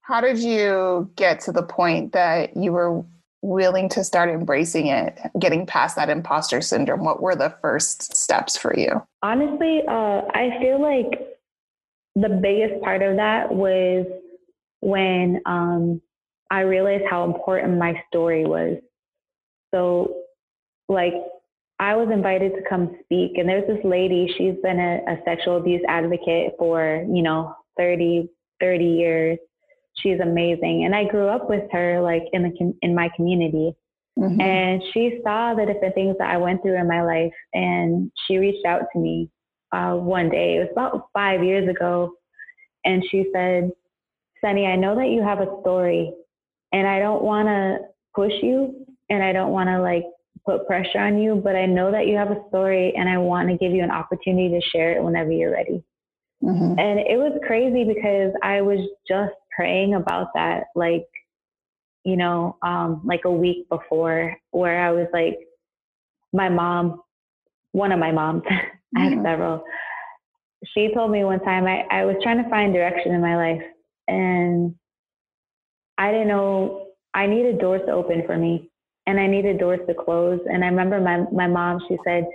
how 0.00 0.20
did 0.20 0.38
you 0.38 1.10
get 1.16 1.40
to 1.40 1.52
the 1.52 1.62
point 1.62 2.12
that 2.12 2.56
you 2.56 2.72
were 2.72 3.04
willing 3.42 3.88
to 3.90 4.04
start 4.04 4.30
embracing 4.30 4.88
it, 4.88 5.18
getting 5.38 5.66
past 5.66 5.96
that 5.96 6.10
imposter 6.10 6.60
syndrome? 6.60 7.04
What 7.04 7.22
were 7.22 7.36
the 7.36 7.54
first 7.62 8.16
steps 8.16 8.56
for 8.56 8.76
you? 8.78 9.02
Honestly, 9.22 9.82
uh, 9.88 10.22
I 10.34 10.58
feel 10.60 10.80
like 10.80 11.38
the 12.16 12.28
biggest 12.28 12.82
part 12.82 13.02
of 13.02 13.16
that 13.16 13.52
was 13.52 14.06
when 14.80 15.40
um, 15.46 16.00
I 16.50 16.60
realized 16.60 17.04
how 17.08 17.24
important 17.24 17.78
my 17.78 18.02
story 18.08 18.44
was. 18.44 18.78
So, 19.72 20.14
like, 20.88 21.14
I 21.78 21.94
was 21.94 22.08
invited 22.12 22.54
to 22.54 22.62
come 22.68 22.96
speak, 23.04 23.32
and 23.36 23.48
there's 23.48 23.66
this 23.68 23.84
lady, 23.84 24.32
she's 24.36 24.54
been 24.62 24.80
a, 24.80 25.12
a 25.12 25.18
sexual 25.24 25.58
abuse 25.58 25.82
advocate 25.86 26.54
for, 26.58 27.04
you 27.08 27.22
know, 27.22 27.54
30, 27.76 28.28
30 28.60 28.84
years 28.84 29.38
she's 30.02 30.20
amazing. 30.20 30.84
And 30.84 30.94
I 30.94 31.04
grew 31.04 31.28
up 31.28 31.48
with 31.48 31.64
her 31.72 32.00
like 32.00 32.24
in 32.32 32.42
the 32.42 32.74
in 32.82 32.94
my 32.94 33.10
community. 33.16 33.74
Mm-hmm. 34.18 34.40
And 34.40 34.82
she 34.92 35.20
saw 35.22 35.54
the 35.54 35.64
different 35.64 35.94
things 35.94 36.16
that 36.18 36.30
I 36.30 36.38
went 36.38 36.62
through 36.62 36.76
in 36.76 36.88
my 36.88 37.02
life, 37.02 37.32
and 37.54 38.10
she 38.26 38.38
reached 38.38 38.66
out 38.66 38.82
to 38.92 38.98
me 38.98 39.30
uh, 39.70 39.94
one 39.94 40.28
day. 40.28 40.56
It 40.56 40.60
was 40.60 40.68
about 40.72 41.08
five 41.12 41.44
years 41.44 41.68
ago, 41.68 42.12
and 42.84 43.04
she 43.10 43.26
said, 43.32 43.70
"Sunny, 44.40 44.66
I 44.66 44.74
know 44.74 44.96
that 44.96 45.10
you 45.10 45.22
have 45.22 45.40
a 45.40 45.60
story, 45.60 46.12
and 46.72 46.86
I 46.86 46.98
don't 46.98 47.22
want 47.22 47.46
to 47.46 47.78
push 48.12 48.32
you, 48.42 48.86
and 49.08 49.22
I 49.22 49.32
don't 49.32 49.52
want 49.52 49.68
to 49.68 49.80
like 49.80 50.04
put 50.44 50.66
pressure 50.66 50.98
on 50.98 51.18
you, 51.18 51.36
but 51.36 51.54
I 51.54 51.66
know 51.66 51.92
that 51.92 52.08
you 52.08 52.16
have 52.16 52.32
a 52.32 52.42
story, 52.48 52.94
and 52.96 53.08
I 53.08 53.18
want 53.18 53.48
to 53.50 53.56
give 53.56 53.72
you 53.72 53.84
an 53.84 53.92
opportunity 53.92 54.48
to 54.48 54.68
share 54.70 54.96
it 54.96 55.02
whenever 55.02 55.30
you're 55.30 55.52
ready." 55.52 55.84
Mm-hmm. 56.42 56.78
And 56.78 56.98
it 57.00 57.18
was 57.18 57.38
crazy 57.46 57.84
because 57.84 58.32
I 58.42 58.62
was 58.62 58.78
just 59.08 59.34
praying 59.58 59.94
about 59.94 60.28
that, 60.34 60.66
like, 60.76 61.08
you 62.04 62.16
know, 62.16 62.56
um, 62.62 63.02
like 63.04 63.22
a 63.24 63.30
week 63.30 63.68
before, 63.68 64.36
where 64.52 64.80
I 64.80 64.92
was 64.92 65.08
like, 65.12 65.36
my 66.32 66.48
mom, 66.48 67.02
one 67.72 67.90
of 67.90 67.98
my 67.98 68.12
moms, 68.12 68.44
I 68.96 69.00
have 69.00 69.12
mm-hmm. 69.14 69.24
several. 69.24 69.64
She 70.74 70.94
told 70.94 71.10
me 71.10 71.24
one 71.24 71.40
time 71.40 71.66
I, 71.66 71.82
I 71.90 72.04
was 72.04 72.16
trying 72.22 72.42
to 72.42 72.48
find 72.48 72.72
direction 72.72 73.12
in 73.14 73.20
my 73.20 73.36
life 73.36 73.62
and 74.06 74.74
I 75.98 76.12
didn't 76.12 76.28
know 76.28 76.86
I 77.14 77.26
needed 77.26 77.58
doors 77.58 77.82
to 77.86 77.92
open 77.92 78.22
for 78.26 78.36
me 78.36 78.70
and 79.06 79.18
I 79.18 79.26
needed 79.26 79.58
doors 79.58 79.80
to 79.88 79.94
close. 79.94 80.40
And 80.46 80.64
I 80.64 80.68
remember 80.68 81.00
my, 81.00 81.24
my 81.32 81.48
mom, 81.48 81.80
she 81.88 81.96
said, 82.04 82.26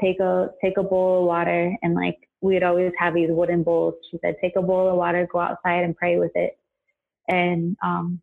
take 0.00 0.20
a, 0.20 0.50
take 0.62 0.78
a 0.78 0.82
bowl 0.82 1.20
of 1.20 1.26
water 1.26 1.76
and 1.82 1.94
like, 1.94 2.16
we'd 2.40 2.62
always 2.62 2.92
have 2.98 3.14
these 3.14 3.30
wooden 3.30 3.62
bowls. 3.62 3.94
She 4.10 4.18
said, 4.22 4.36
take 4.40 4.56
a 4.56 4.62
bowl 4.62 4.88
of 4.88 4.96
water, 4.96 5.28
go 5.30 5.40
outside 5.40 5.84
and 5.84 5.96
pray 5.96 6.18
with 6.18 6.32
it 6.34 6.58
and 7.28 7.76
um, 7.82 8.20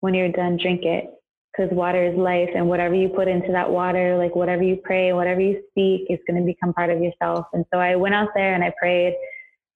when 0.00 0.14
you're 0.14 0.32
done, 0.32 0.58
drink 0.60 0.84
it 0.84 1.06
because 1.52 1.70
water 1.72 2.04
is 2.04 2.16
life, 2.18 2.50
and 2.54 2.68
whatever 2.68 2.94
you 2.94 3.08
put 3.08 3.28
into 3.28 3.52
that 3.52 3.70
water, 3.70 4.16
like 4.18 4.34
whatever 4.34 4.62
you 4.62 4.76
pray, 4.82 5.12
whatever 5.12 5.40
you 5.40 5.62
speak, 5.70 6.06
is 6.10 6.18
going 6.26 6.40
to 6.40 6.44
become 6.44 6.72
part 6.72 6.90
of 6.90 7.00
yourself. 7.00 7.46
And 7.52 7.64
so 7.72 7.78
I 7.78 7.94
went 7.94 8.14
out 8.14 8.30
there 8.34 8.54
and 8.54 8.64
I 8.64 8.72
prayed, 8.78 9.14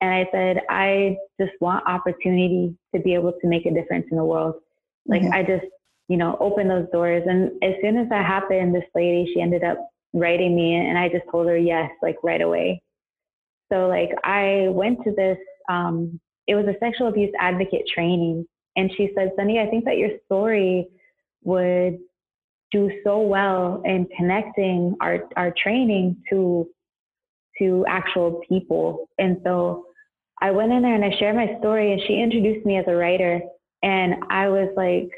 and 0.00 0.10
I 0.10 0.26
said, 0.32 0.62
I 0.68 1.16
just 1.40 1.52
want 1.60 1.86
opportunity 1.86 2.76
to 2.94 3.00
be 3.00 3.14
able 3.14 3.32
to 3.32 3.46
make 3.46 3.66
a 3.66 3.72
difference 3.72 4.06
in 4.10 4.16
the 4.16 4.24
world. 4.24 4.56
Like 5.06 5.22
mm-hmm. 5.22 5.32
I 5.32 5.42
just, 5.42 5.66
you 6.08 6.16
know, 6.16 6.36
open 6.40 6.68
those 6.68 6.86
doors. 6.92 7.22
And 7.26 7.52
as 7.62 7.74
soon 7.82 7.96
as 7.96 8.08
that 8.08 8.24
happened, 8.24 8.74
this 8.74 8.84
lady, 8.94 9.30
she 9.32 9.40
ended 9.40 9.64
up 9.64 9.78
writing 10.12 10.56
me, 10.56 10.74
and 10.74 10.98
I 10.98 11.08
just 11.08 11.24
told 11.30 11.46
her 11.46 11.56
yes, 11.56 11.90
like 12.02 12.16
right 12.22 12.40
away. 12.40 12.82
So 13.70 13.86
like 13.86 14.10
I 14.24 14.68
went 14.70 15.04
to 15.04 15.12
this 15.12 15.38
um, 15.68 16.18
it 16.48 16.54
was 16.54 16.66
a 16.66 16.78
sexual 16.80 17.08
abuse 17.08 17.32
advocate 17.38 17.84
training. 17.94 18.46
And 18.76 18.90
she 18.96 19.10
said, 19.14 19.32
Sunny, 19.36 19.60
I 19.60 19.66
think 19.66 19.84
that 19.84 19.98
your 19.98 20.10
story 20.24 20.88
would 21.44 21.98
do 22.72 22.90
so 23.04 23.20
well 23.20 23.82
in 23.84 24.08
connecting 24.16 24.96
our, 25.00 25.28
our 25.36 25.52
training 25.62 26.16
to 26.30 26.68
to 27.58 27.84
actual 27.88 28.40
people. 28.48 29.08
And 29.18 29.38
so 29.42 29.86
I 30.40 30.52
went 30.52 30.72
in 30.72 30.82
there 30.82 30.94
and 30.94 31.04
I 31.04 31.10
shared 31.18 31.34
my 31.34 31.58
story 31.58 31.92
and 31.92 32.00
she 32.06 32.20
introduced 32.20 32.64
me 32.64 32.78
as 32.78 32.84
a 32.86 32.94
writer 32.94 33.40
and 33.82 34.14
I 34.30 34.48
was 34.48 34.68
like 34.76 35.10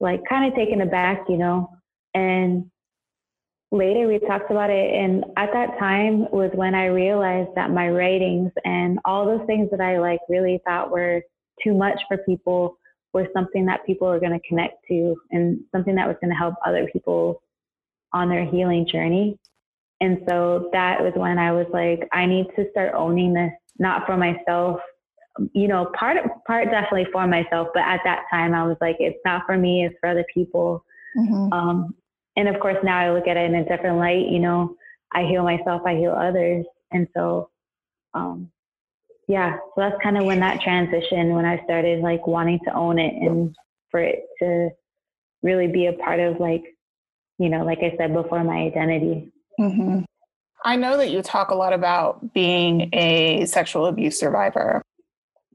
like 0.00 0.20
kind 0.28 0.50
of 0.50 0.56
taken 0.56 0.80
aback, 0.80 1.24
you 1.28 1.36
know. 1.36 1.70
And 2.14 2.70
later 3.74 4.06
we 4.06 4.18
talked 4.20 4.50
about 4.50 4.70
it 4.70 4.94
and 4.94 5.24
at 5.36 5.50
that 5.52 5.78
time 5.78 6.30
was 6.30 6.50
when 6.54 6.74
I 6.74 6.86
realized 6.86 7.50
that 7.56 7.70
my 7.70 7.88
writings 7.88 8.52
and 8.64 8.98
all 9.04 9.26
those 9.26 9.44
things 9.46 9.68
that 9.70 9.80
I 9.80 9.98
like 9.98 10.20
really 10.28 10.60
thought 10.64 10.90
were 10.90 11.22
too 11.62 11.74
much 11.74 12.00
for 12.08 12.18
people 12.18 12.78
were 13.12 13.28
something 13.32 13.66
that 13.66 13.84
people 13.84 14.08
were 14.08 14.20
going 14.20 14.38
to 14.38 14.48
connect 14.48 14.84
to 14.88 15.16
and 15.30 15.60
something 15.72 15.94
that 15.96 16.06
was 16.06 16.16
going 16.20 16.30
to 16.30 16.36
help 16.36 16.54
other 16.64 16.88
people 16.92 17.42
on 18.12 18.28
their 18.28 18.44
healing 18.44 18.86
journey. 18.86 19.38
And 20.00 20.18
so 20.28 20.68
that 20.72 21.00
was 21.00 21.12
when 21.16 21.38
I 21.38 21.52
was 21.52 21.66
like, 21.72 22.08
I 22.12 22.26
need 22.26 22.46
to 22.56 22.70
start 22.70 22.94
owning 22.94 23.32
this, 23.32 23.52
not 23.78 24.06
for 24.06 24.16
myself, 24.16 24.80
you 25.52 25.66
know, 25.66 25.90
part 25.98 26.16
part 26.46 26.70
definitely 26.70 27.06
for 27.12 27.26
myself, 27.26 27.68
but 27.74 27.82
at 27.82 28.00
that 28.04 28.24
time 28.30 28.54
I 28.54 28.66
was 28.66 28.76
like, 28.80 28.96
it's 29.00 29.18
not 29.24 29.42
for 29.46 29.56
me, 29.56 29.84
it's 29.84 29.96
for 30.00 30.08
other 30.10 30.24
people. 30.32 30.84
Mm-hmm. 31.16 31.52
Um, 31.52 31.94
and 32.36 32.48
of 32.48 32.60
course 32.60 32.78
now 32.82 32.98
I 32.98 33.12
look 33.12 33.26
at 33.26 33.36
it 33.36 33.50
in 33.50 33.54
a 33.54 33.64
different 33.64 33.98
light. 33.98 34.28
You 34.28 34.40
know, 34.40 34.76
I 35.12 35.24
heal 35.24 35.42
myself, 35.42 35.82
I 35.86 35.96
heal 35.96 36.12
others, 36.12 36.64
and 36.92 37.08
so 37.14 37.50
um, 38.14 38.50
yeah, 39.28 39.56
so 39.56 39.72
that's 39.76 40.00
kind 40.02 40.18
of 40.18 40.24
when 40.24 40.40
that 40.40 40.60
transition, 40.60 41.34
when 41.34 41.44
I 41.44 41.62
started 41.64 42.00
like 42.00 42.26
wanting 42.26 42.60
to 42.64 42.74
own 42.74 42.98
it 42.98 43.14
and 43.14 43.54
for 43.90 44.00
it 44.00 44.24
to 44.40 44.70
really 45.42 45.66
be 45.66 45.86
a 45.86 45.92
part 45.92 46.20
of 46.20 46.40
like, 46.40 46.62
you 47.38 47.48
know, 47.48 47.64
like 47.64 47.78
I 47.78 47.94
said 47.96 48.12
before, 48.12 48.44
my 48.44 48.56
identity. 48.56 49.32
Mm-hmm. 49.58 50.00
I 50.64 50.76
know 50.76 50.96
that 50.96 51.10
you 51.10 51.22
talk 51.22 51.50
a 51.50 51.54
lot 51.54 51.72
about 51.72 52.32
being 52.32 52.90
a 52.92 53.44
sexual 53.46 53.86
abuse 53.86 54.18
survivor. 54.18 54.82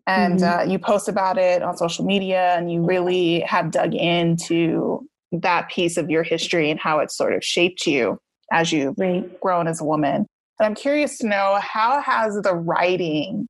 And 0.05 0.39
mm-hmm. 0.39 0.59
uh, 0.59 0.71
you 0.71 0.79
post 0.79 1.07
about 1.07 1.38
it 1.38 1.62
on 1.62 1.77
social 1.77 2.03
media, 2.05 2.55
and 2.55 2.71
you 2.71 2.81
really 2.83 3.41
have 3.41 3.69
dug 3.69 3.93
into 3.93 5.07
that 5.31 5.69
piece 5.69 5.98
of 5.98 6.09
your 6.09 6.24
history 6.24 6.71
and 6.71 6.79
how 6.79 7.00
it 7.00 7.12
sort 7.12 7.33
of 7.33 7.43
shaped 7.43 7.86
you 7.86 8.19
as 8.51 8.71
you've 8.71 8.95
right. 8.98 9.39
grown 9.39 9.67
as 9.67 9.81
a 9.81 9.86
woman. 9.86 10.25
And 10.59 10.65
I'm 10.65 10.75
curious 10.75 11.17
to 11.19 11.27
know 11.27 11.59
how 11.62 12.01
has 12.01 12.36
the 12.41 12.53
writing 12.53 13.48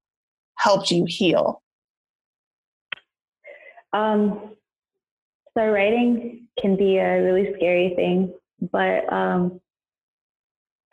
helped 0.57 0.91
you 0.91 1.05
heal? 1.07 1.61
Um, 3.93 4.51
so 5.57 5.65
writing 5.65 6.47
can 6.59 6.75
be 6.75 6.97
a 6.97 7.23
really 7.23 7.53
scary 7.55 7.93
thing, 7.95 8.33
but 8.71 9.11
um, 9.11 9.59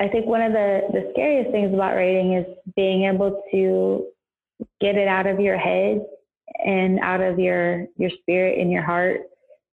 I 0.00 0.08
think 0.08 0.26
one 0.26 0.40
of 0.40 0.52
the, 0.52 0.82
the 0.92 1.10
scariest 1.12 1.50
things 1.50 1.74
about 1.74 1.94
writing 1.94 2.34
is 2.34 2.46
being 2.74 3.04
able 3.04 3.42
to 3.52 4.06
get 4.80 4.96
it 4.96 5.08
out 5.08 5.26
of 5.26 5.40
your 5.40 5.58
head 5.58 6.00
and 6.64 6.98
out 7.00 7.20
of 7.20 7.38
your 7.38 7.86
your 7.96 8.10
spirit 8.10 8.58
and 8.58 8.70
your 8.70 8.82
heart, 8.82 9.22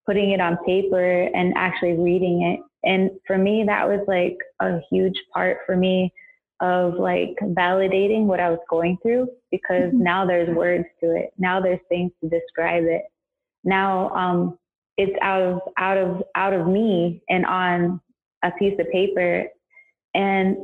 putting 0.06 0.32
it 0.32 0.42
on 0.42 0.58
paper 0.66 1.24
and 1.34 1.54
actually 1.56 1.94
reading 1.94 2.44
it. 2.44 2.60
And 2.88 3.12
for 3.26 3.38
me, 3.38 3.64
that 3.66 3.88
was 3.88 4.02
like 4.08 4.38
a 4.60 4.80
huge 4.92 5.16
part 5.34 5.60
for 5.66 5.76
me 5.76 6.14
of 6.60 6.96
like 6.96 7.36
validating 7.42 8.24
what 8.24 8.40
I 8.40 8.50
was 8.50 8.60
going 8.70 8.98
through 9.02 9.28
because 9.52 9.92
mm-hmm. 9.92 10.04
now 10.04 10.26
there's 10.26 10.54
words 10.56 10.86
to 11.02 11.16
it. 11.16 11.32
Now 11.38 11.60
there's 11.62 11.80
things 11.90 12.12
to 12.22 12.30
describe 12.30 12.84
it. 12.86 13.04
Now 13.64 14.10
um, 14.10 14.58
it's 14.98 15.18
out 15.22 15.42
of 15.42 15.62
out 15.78 15.98
of 15.98 16.24
out 16.36 16.54
of 16.54 16.68
me 16.68 17.22
and 17.30 17.46
on 17.46 18.02
a 18.44 18.52
piece 18.52 18.80
of 18.80 18.90
paper. 18.92 19.46
And 20.14 20.58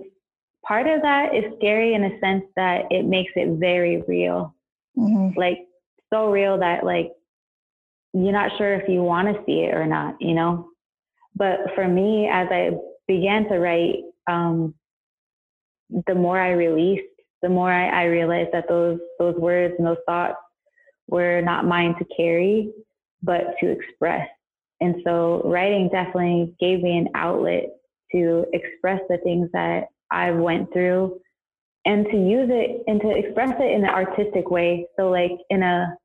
part 0.66 0.88
of 0.88 1.02
that 1.02 1.36
is 1.36 1.46
scary 1.58 1.94
in 1.94 2.04
a 2.04 2.20
sense 2.20 2.44
that 2.56 2.86
it 2.92 3.06
makes 3.06 3.32
it 3.36 3.60
very 3.60 4.04
real. 4.08 4.54
Mm-hmm. 4.98 5.38
Like 5.38 5.60
so 6.14 6.30
real 6.32 6.58
that 6.60 6.86
like 6.86 7.12
you're 8.14 8.32
not 8.32 8.52
sure 8.58 8.74
if 8.74 8.90
you 8.90 9.04
want 9.04 9.28
to 9.28 9.44
see 9.46 9.62
it 9.62 9.76
or 9.76 9.86
not, 9.86 10.16
you 10.20 10.34
know? 10.34 10.70
But 11.36 11.60
for 11.76 11.88
me, 11.88 12.28
as 12.32 12.48
I 12.52 12.72
began 13.08 13.48
to 13.50 13.60
write, 13.60 13.98
um, 14.28 14.74
the 16.08 16.16
more 16.16 16.40
I 16.40 16.52
released, 16.52 17.04
the 17.42 17.50
more 17.50 17.72
I, 17.72 18.04
I 18.04 18.06
realized 18.06 18.50
that 18.54 18.68
those 18.68 19.00
those 19.18 19.36
words 19.36 19.76
and 19.78 19.88
those 19.88 19.98
thoughts 20.06 20.38
were 21.08 21.42
not 21.42 21.66
mine 21.66 21.96
to 21.98 22.06
carry, 22.16 22.72
but 23.24 23.56
to 23.62 23.70
express. 23.70 24.28
And 24.82 24.96
so 25.04 25.42
writing 25.46 25.90
definitely 25.90 26.56
gave 26.60 26.82
me 26.82 26.98
an 26.98 27.10
outlet 27.16 27.66
to 28.12 28.46
express 28.54 29.02
the 29.10 29.18
things 29.24 29.50
that 29.54 29.86
I 30.12 30.32
went 30.32 30.72
through 30.74 31.20
and 31.86 32.06
to 32.06 32.18
use 32.18 32.50
it 32.52 32.84
and 32.88 33.02
to 33.02 33.10
express 33.10 33.54
it 33.60 33.72
in 33.72 33.84
an 33.84 33.90
artistic 33.90 34.50
way. 34.50 34.88
So 34.98 35.10
like 35.10 35.32
in 35.50 35.64
a 35.64 35.96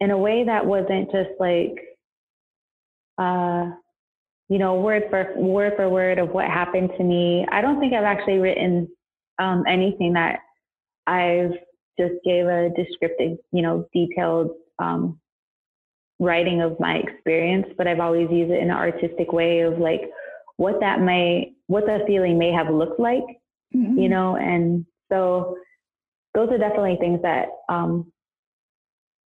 in 0.00 0.10
a 0.10 0.18
way 0.18 0.44
that 0.44 0.66
wasn't 0.66 1.10
just 1.10 1.30
like 1.38 1.74
uh 3.18 3.70
you 4.48 4.58
know, 4.58 4.76
word 4.76 5.04
for 5.10 5.32
word 5.36 5.74
for 5.76 5.88
word 5.88 6.18
of 6.18 6.30
what 6.30 6.46
happened 6.46 6.90
to 6.96 7.04
me. 7.04 7.46
I 7.50 7.60
don't 7.60 7.78
think 7.78 7.92
I've 7.92 8.04
actually 8.04 8.38
written 8.38 8.88
um, 9.38 9.64
anything 9.68 10.14
that 10.14 10.40
I've 11.06 11.52
just 11.98 12.14
gave 12.24 12.46
a 12.46 12.70
descriptive, 12.74 13.38
you 13.52 13.62
know, 13.62 13.86
detailed 13.92 14.52
um, 14.78 15.20
writing 16.18 16.62
of 16.62 16.80
my 16.80 16.96
experience, 16.96 17.66
but 17.76 17.86
I've 17.86 18.00
always 18.00 18.30
used 18.30 18.50
it 18.50 18.62
in 18.62 18.70
an 18.70 18.76
artistic 18.76 19.32
way 19.32 19.60
of 19.60 19.78
like 19.78 20.02
what 20.56 20.80
that 20.80 21.00
may, 21.00 21.52
what 21.66 21.84
the 21.84 22.00
feeling 22.06 22.38
may 22.38 22.50
have 22.50 22.72
looked 22.72 22.98
like, 22.98 23.24
mm-hmm. 23.76 23.98
you 23.98 24.08
know, 24.08 24.36
and 24.36 24.86
so 25.12 25.58
those 26.34 26.48
are 26.50 26.58
definitely 26.58 26.96
things 26.98 27.20
that 27.22 27.48
um, 27.68 28.10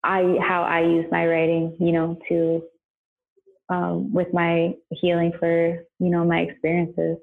I 0.06 0.38
how 0.40 0.62
I 0.62 0.82
use 0.82 1.06
my 1.10 1.26
writing, 1.26 1.76
you 1.80 1.92
know, 1.92 2.18
to 2.28 2.62
um, 3.68 4.12
with 4.12 4.32
my 4.32 4.74
healing 4.90 5.32
for 5.38 5.84
you 5.98 6.10
know 6.10 6.24
my 6.24 6.40
experiences. 6.40 7.18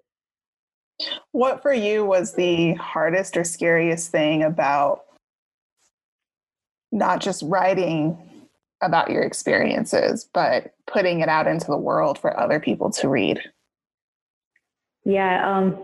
What 1.31 1.61
for 1.61 1.73
you 1.73 2.05
was 2.05 2.33
the 2.33 2.73
hardest 2.73 3.37
or 3.37 3.43
scariest 3.43 4.11
thing 4.11 4.43
about 4.43 5.03
not 6.91 7.21
just 7.21 7.41
writing 7.43 8.17
about 8.81 9.09
your 9.09 9.23
experiences, 9.23 10.29
but 10.33 10.73
putting 10.85 11.21
it 11.21 11.29
out 11.29 11.47
into 11.47 11.67
the 11.67 11.77
world 11.77 12.19
for 12.19 12.37
other 12.37 12.59
people 12.59 12.91
to 12.91 13.07
read? 13.07 13.39
Yeah, 15.05 15.57
um, 15.57 15.83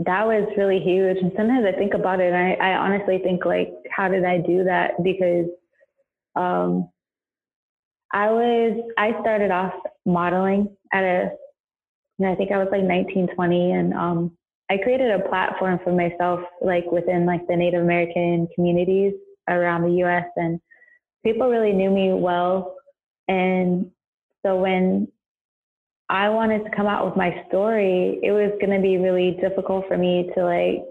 that 0.00 0.26
was 0.26 0.52
really 0.56 0.80
huge. 0.80 1.18
And 1.18 1.32
sometimes 1.36 1.64
I 1.64 1.72
think 1.72 1.94
about 1.94 2.20
it, 2.20 2.32
and 2.32 2.36
I, 2.36 2.72
I 2.72 2.76
honestly 2.76 3.18
think 3.18 3.44
like, 3.44 3.72
how 3.90 4.08
did 4.08 4.24
I 4.24 4.38
do 4.38 4.64
that? 4.64 5.02
Because 5.02 5.46
um, 6.36 6.88
I 8.12 8.30
was 8.30 8.92
I 8.98 9.20
started 9.20 9.50
off 9.50 9.74
modeling 10.04 10.76
at 10.92 11.04
a 11.04 11.30
I 12.22 12.34
think 12.34 12.52
I 12.52 12.58
was 12.58 12.68
like 12.70 12.82
19, 12.82 13.28
20, 13.34 13.72
and 13.72 13.94
um, 13.94 14.36
I 14.70 14.76
created 14.76 15.10
a 15.10 15.28
platform 15.28 15.80
for 15.82 15.92
myself, 15.92 16.40
like 16.60 16.84
within 16.92 17.24
like 17.24 17.46
the 17.48 17.56
Native 17.56 17.82
American 17.82 18.46
communities 18.54 19.14
around 19.48 19.82
the 19.82 19.98
U.S. 20.00 20.26
and 20.36 20.60
people 21.24 21.48
really 21.48 21.72
knew 21.72 21.90
me 21.90 22.12
well. 22.12 22.76
And 23.28 23.90
so 24.44 24.56
when 24.56 25.08
I 26.08 26.28
wanted 26.28 26.64
to 26.64 26.70
come 26.76 26.86
out 26.86 27.06
with 27.06 27.16
my 27.16 27.44
story, 27.48 28.20
it 28.22 28.32
was 28.32 28.52
going 28.60 28.76
to 28.76 28.82
be 28.82 28.98
really 28.98 29.38
difficult 29.40 29.86
for 29.88 29.96
me 29.96 30.30
to 30.36 30.44
like 30.44 30.84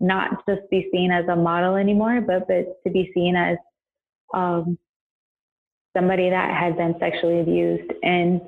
not 0.00 0.44
just 0.48 0.62
be 0.70 0.88
seen 0.92 1.12
as 1.12 1.26
a 1.28 1.36
model 1.36 1.76
anymore, 1.76 2.20
but 2.20 2.48
but 2.48 2.82
to 2.84 2.92
be 2.92 3.10
seen 3.14 3.36
as 3.36 3.56
um, 4.34 4.78
somebody 5.96 6.30
that 6.30 6.56
had 6.56 6.76
been 6.76 6.94
sexually 6.98 7.40
abused. 7.40 7.92
And 8.02 8.40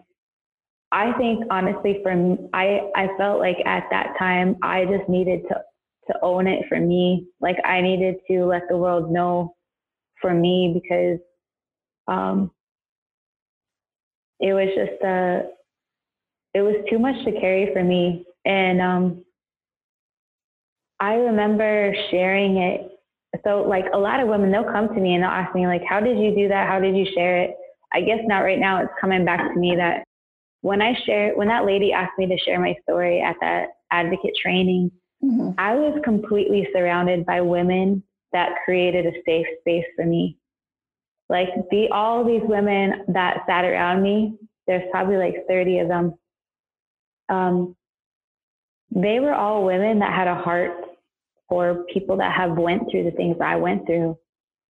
I 0.93 1.13
think 1.19 1.45
honestly, 1.51 2.01
from 2.03 2.49
I 2.53 2.81
I 2.95 3.09
felt 3.19 3.39
like 3.41 3.59
at 3.67 3.85
that 3.91 4.15
time 4.19 4.57
I 4.63 4.85
just 4.85 5.09
needed 5.09 5.43
to 5.49 5.61
to 6.09 6.15
own 6.23 6.47
it 6.47 6.65
for 6.69 6.79
me. 6.79 7.27
Like 7.41 7.57
I 7.65 7.81
needed 7.81 8.17
to 8.31 8.45
let 8.45 8.63
the 8.69 8.77
world 8.77 9.11
know 9.11 9.55
for 10.21 10.33
me 10.33 10.81
because 10.83 11.19
um, 12.07 12.51
it 14.41 14.53
was 14.53 14.69
just 14.77 15.03
a 15.03 15.09
uh, 15.09 15.43
it 16.55 16.63
was 16.63 16.77
too 16.89 16.99
much 17.01 17.17
to 17.25 17.33
carry 17.33 17.73
for 17.73 17.83
me, 17.83 18.25
and 18.45 18.81
um, 18.81 19.25
I 21.01 21.15
remember 21.15 21.95
sharing 22.11 22.59
it 22.59 22.94
so 23.45 23.63
like 23.63 23.85
a 23.93 23.99
lot 23.99 24.21
of 24.21 24.29
women 24.29 24.51
they'll 24.51 24.65
come 24.65 24.89
to 24.89 25.01
me 25.01 25.15
and 25.15 25.23
they'll 25.23 25.31
ask 25.31 25.55
me 25.55 25.67
like 25.67 25.83
how 25.89 26.01
did 26.01 26.19
you 26.19 26.35
do 26.35 26.49
that 26.49 26.69
how 26.69 26.81
did 26.81 26.97
you 26.97 27.07
share 27.15 27.43
it 27.43 27.55
i 27.93 28.01
guess 28.01 28.21
not 28.25 28.41
right 28.41 28.59
now 28.59 28.81
it's 28.81 28.93
coming 29.01 29.25
back 29.25 29.53
to 29.53 29.59
me 29.59 29.75
that 29.77 30.05
when 30.63 30.81
i 30.83 30.95
share 31.07 31.35
when 31.37 31.49
that 31.49 31.65
lady 31.65 31.93
asked 31.93 32.19
me 32.19 32.27
to 32.27 32.39
share 32.39 32.61
my 32.61 32.75
story 32.83 33.21
at 33.21 33.37
that 33.41 33.69
advocate 33.91 34.35
training 34.43 34.91
mm-hmm. 35.23 35.51
i 35.59 35.75
was 35.75 35.99
completely 36.05 36.69
surrounded 36.73 37.25
by 37.27 37.41
women 37.41 38.03
that 38.33 38.51
created 38.65 39.07
a 39.07 39.13
safe 39.25 39.47
space 39.61 39.85
for 39.97 40.05
me 40.05 40.37
like 41.29 41.49
the 41.71 41.89
all 41.89 42.25
these 42.25 42.43
women 42.45 43.05
that 43.09 43.45
sat 43.47 43.65
around 43.65 44.03
me 44.03 44.37
There's 44.67 44.89
probably 44.91 45.17
like 45.17 45.47
30 45.49 45.79
of 45.81 45.89
them. 45.89 46.15
Um, 47.29 47.77
they 48.91 49.21
were 49.21 49.35
all 49.35 49.65
women 49.65 49.99
that 50.01 50.13
had 50.13 50.29
a 50.29 50.35
heart 50.35 50.73
for 51.55 51.85
people 51.93 52.17
that 52.17 52.37
have 52.37 52.59
went 52.59 52.83
through 52.91 53.05
the 53.05 53.13
things 53.13 53.37
I 53.41 53.55
went 53.55 53.87
through. 53.87 54.19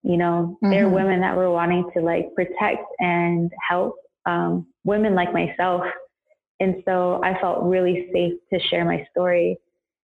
You 0.02 0.18
know, 0.18 0.58
mm-hmm. 0.62 0.70
they're 0.70 0.88
women 0.88 1.20
that 1.22 1.34
were 1.34 1.50
wanting 1.50 1.88
to 1.94 2.02
like 2.02 2.34
protect 2.34 2.84
and 2.98 3.50
help 3.66 3.96
um, 4.26 4.66
women 4.84 5.14
like 5.14 5.32
myself. 5.32 5.82
And 6.60 6.82
so 6.84 7.22
I 7.24 7.40
felt 7.40 7.64
really 7.64 8.10
safe 8.12 8.34
to 8.52 8.68
share 8.68 8.84
my 8.84 9.06
story. 9.10 9.56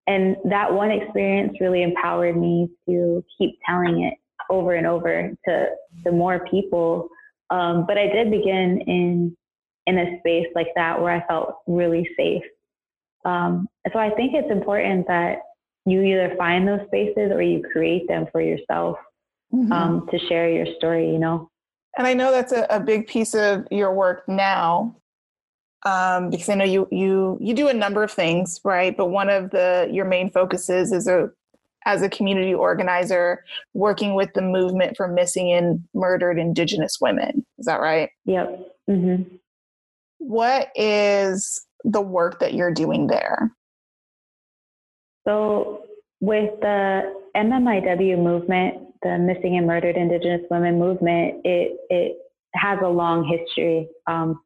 And 0.06 0.37
that 0.44 0.73
one 0.73 0.92
experience 0.92 1.54
really 1.61 1.82
empowered 1.82 2.37
me 2.37 2.68
to 2.88 3.25
keep 3.37 3.58
telling 3.68 4.04
it 4.04 4.14
over 4.49 4.75
and 4.75 4.87
over 4.87 5.32
to, 5.49 5.66
to 6.04 6.12
more 6.12 6.47
people. 6.49 7.08
Um, 7.50 7.87
but 7.88 7.99
I 7.99 8.06
did 8.06 8.30
begin 8.30 8.82
in 8.87 9.37
in 9.88 9.99
a 9.99 10.18
space 10.20 10.47
like 10.54 10.68
that 10.76 11.00
where 11.00 11.11
I 11.11 11.26
felt 11.26 11.56
really 11.66 12.08
safe. 12.16 12.42
Um, 13.25 13.66
so 13.92 13.99
I 13.99 14.11
think 14.11 14.35
it's 14.35 14.52
important 14.52 15.08
that 15.08 15.38
you 15.90 16.02
either 16.02 16.35
find 16.37 16.66
those 16.66 16.87
spaces 16.87 17.30
or 17.33 17.42
you 17.42 17.62
create 17.73 18.09
them 18.09 18.26
for 18.33 18.40
yourself 18.40 18.99
mm-hmm. 19.52 19.73
um, 19.73 20.07
to 20.11 20.18
share 20.18 20.50
your 20.50 20.66
story, 20.76 21.11
you 21.11 21.18
know? 21.18 21.50
And 21.97 22.07
I 22.07 22.14
know 22.14 22.30
that's 22.30 22.52
a, 22.52 22.66
a 22.71 22.80
big 22.80 23.07
piece 23.07 23.35
of 23.35 23.66
your 23.71 23.92
work 23.92 24.28
now. 24.28 24.97
Um, 25.85 26.30
because 26.30 26.49
I 26.49 26.57
know 26.57 26.64
you 26.64 26.88
you 26.90 27.38
you 27.40 27.54
do 27.54 27.68
a 27.68 27.73
number 27.73 28.02
of 28.02 28.11
things, 28.11 28.61
right? 28.64 28.97
But 28.97 29.07
one 29.07 29.30
of 29.30 29.50
the 29.50 29.88
your 29.92 30.07
main 30.07 30.28
focuses 30.28 30.90
is 30.90 31.07
a 31.07 31.30
as 31.87 32.02
a 32.02 32.09
community 32.09 32.52
organizer 32.52 33.45
working 33.75 34.14
with 34.14 34.33
the 34.35 34.42
movement 34.42 34.97
for 34.97 35.07
missing 35.07 35.52
and 35.52 35.85
murdered 35.95 36.38
Indigenous 36.38 36.99
women. 37.00 37.47
Is 37.59 37.66
that 37.66 37.80
right? 37.80 38.11
Yep. 38.26 38.73
Mm-hmm. 38.90 39.37
What 40.18 40.68
is 40.75 41.64
the 41.85 42.00
work 42.00 42.40
that 42.40 42.54
you're 42.54 42.75
doing 42.75 43.07
there? 43.07 43.52
So, 45.28 45.82
with 46.20 46.58
the 46.62 47.02
MMIW 47.37 48.18
movement, 48.18 48.94
the 49.02 49.18
Missing 49.18 49.58
and 49.58 49.66
Murdered 49.66 49.97
Indigenous 49.97 50.40
Women 50.50 50.78
movement, 50.78 51.42
it 51.44 51.76
it 51.90 52.16
has 52.54 52.78
a 52.82 52.88
long 52.88 53.25
history. 53.25 53.88
Um, 54.06 54.40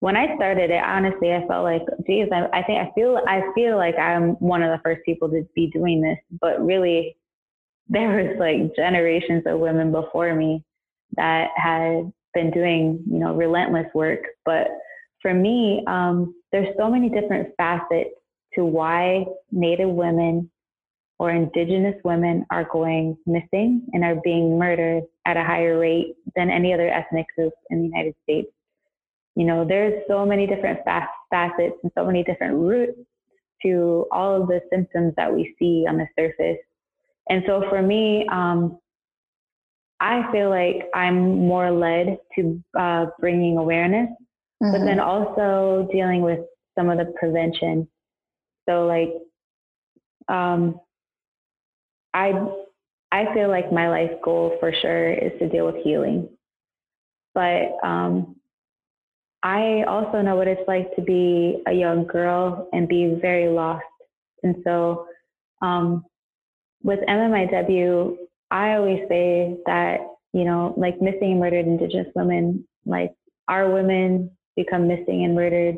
when 0.00 0.16
I 0.16 0.34
started 0.34 0.70
it, 0.70 0.82
honestly, 0.82 1.32
I 1.32 1.46
felt 1.46 1.62
like, 1.62 1.82
geez, 2.04 2.26
I, 2.32 2.46
I 2.52 2.64
think 2.64 2.80
I 2.80 2.90
feel 2.96 3.20
I 3.28 3.42
feel 3.54 3.76
like 3.76 3.96
I'm 3.96 4.32
one 4.40 4.64
of 4.64 4.76
the 4.76 4.82
first 4.82 5.02
people 5.06 5.30
to 5.30 5.46
be 5.54 5.68
doing 5.68 6.02
this, 6.02 6.18
but 6.40 6.60
really, 6.64 7.16
there 7.88 8.08
was 8.08 8.36
like 8.40 8.74
generations 8.74 9.44
of 9.46 9.60
women 9.60 9.92
before 9.92 10.34
me 10.34 10.64
that 11.16 11.50
had 11.56 12.12
been 12.34 12.50
doing, 12.50 13.04
you 13.08 13.20
know, 13.20 13.36
relentless 13.36 13.86
work. 13.94 14.24
But 14.44 14.66
for 15.20 15.32
me, 15.32 15.84
um, 15.86 16.34
there's 16.50 16.74
so 16.76 16.90
many 16.90 17.08
different 17.08 17.50
facets 17.56 18.10
to 18.54 18.64
why 18.64 19.24
Native 19.50 19.90
women 19.90 20.50
or 21.18 21.30
Indigenous 21.30 21.94
women 22.04 22.44
are 22.50 22.68
going 22.72 23.16
missing 23.26 23.86
and 23.92 24.04
are 24.04 24.16
being 24.24 24.58
murdered 24.58 25.04
at 25.26 25.36
a 25.36 25.44
higher 25.44 25.78
rate 25.78 26.14
than 26.34 26.50
any 26.50 26.74
other 26.74 26.88
ethnic 26.88 27.26
group 27.36 27.52
in 27.70 27.78
the 27.78 27.84
United 27.84 28.14
States. 28.24 28.48
You 29.36 29.46
know, 29.46 29.64
there's 29.64 30.02
so 30.08 30.26
many 30.26 30.46
different 30.46 30.80
facets 30.84 31.76
and 31.82 31.92
so 31.96 32.04
many 32.04 32.24
different 32.24 32.54
roots 32.54 32.98
to 33.64 34.06
all 34.10 34.42
of 34.42 34.48
the 34.48 34.60
symptoms 34.70 35.14
that 35.16 35.32
we 35.32 35.54
see 35.58 35.86
on 35.88 35.96
the 35.96 36.06
surface. 36.18 36.58
And 37.28 37.42
so 37.46 37.64
for 37.70 37.80
me, 37.80 38.26
um, 38.30 38.78
I 40.00 40.30
feel 40.32 40.50
like 40.50 40.90
I'm 40.94 41.46
more 41.46 41.70
led 41.70 42.18
to 42.34 42.62
uh, 42.78 43.06
bringing 43.20 43.56
awareness, 43.56 44.08
mm-hmm. 44.62 44.72
but 44.72 44.84
then 44.84 44.98
also 44.98 45.88
dealing 45.92 46.22
with 46.22 46.40
some 46.76 46.90
of 46.90 46.98
the 46.98 47.14
prevention. 47.18 47.88
So, 48.68 48.86
like, 48.86 49.12
um, 50.28 50.80
I 52.14 52.32
I 53.10 53.32
feel 53.34 53.48
like 53.48 53.72
my 53.72 53.88
life 53.88 54.12
goal 54.24 54.56
for 54.60 54.72
sure 54.80 55.12
is 55.12 55.32
to 55.38 55.48
deal 55.48 55.66
with 55.66 55.82
healing, 55.84 56.28
but 57.34 57.72
um, 57.84 58.36
I 59.42 59.82
also 59.88 60.22
know 60.22 60.36
what 60.36 60.48
it's 60.48 60.66
like 60.68 60.94
to 60.96 61.02
be 61.02 61.62
a 61.66 61.72
young 61.72 62.06
girl 62.06 62.68
and 62.72 62.88
be 62.88 63.18
very 63.20 63.48
lost. 63.48 63.84
And 64.42 64.56
so, 64.64 65.06
um, 65.62 66.04
with 66.82 67.00
MMIW, 67.08 68.16
I 68.50 68.74
always 68.74 69.00
say 69.08 69.56
that, 69.66 70.00
you 70.32 70.44
know, 70.44 70.74
like 70.76 71.00
missing 71.00 71.32
and 71.32 71.40
murdered 71.40 71.66
Indigenous 71.66 72.08
women, 72.14 72.66
like 72.86 73.12
our 73.48 73.70
women 73.70 74.30
become 74.56 74.88
missing 74.88 75.24
and 75.24 75.34
murdered 75.34 75.76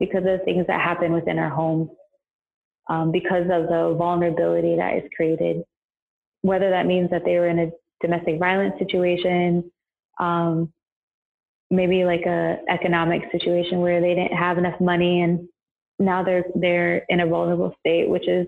because 0.00 0.24
of 0.26 0.44
things 0.44 0.66
that 0.66 0.80
happen 0.80 1.12
within 1.12 1.38
our 1.38 1.50
homes, 1.50 1.90
um, 2.88 3.12
because 3.12 3.44
of 3.44 3.68
the 3.68 3.94
vulnerability 3.98 4.76
that 4.76 4.96
is 4.96 5.10
created, 5.14 5.62
whether 6.42 6.70
that 6.70 6.86
means 6.86 7.10
that 7.10 7.24
they 7.24 7.36
were 7.38 7.48
in 7.48 7.58
a 7.58 7.70
domestic 8.00 8.38
violence 8.38 8.74
situation, 8.78 9.70
um, 10.18 10.72
maybe 11.70 12.04
like 12.04 12.24
a 12.26 12.58
economic 12.70 13.22
situation 13.32 13.80
where 13.80 14.00
they 14.00 14.14
didn't 14.14 14.36
have 14.36 14.56
enough 14.56 14.80
money 14.80 15.20
and 15.20 15.48
now 15.98 16.22
they're 16.22 16.44
they're 16.54 16.98
in 17.08 17.20
a 17.20 17.26
vulnerable 17.26 17.74
state, 17.80 18.08
which 18.08 18.28
is 18.28 18.46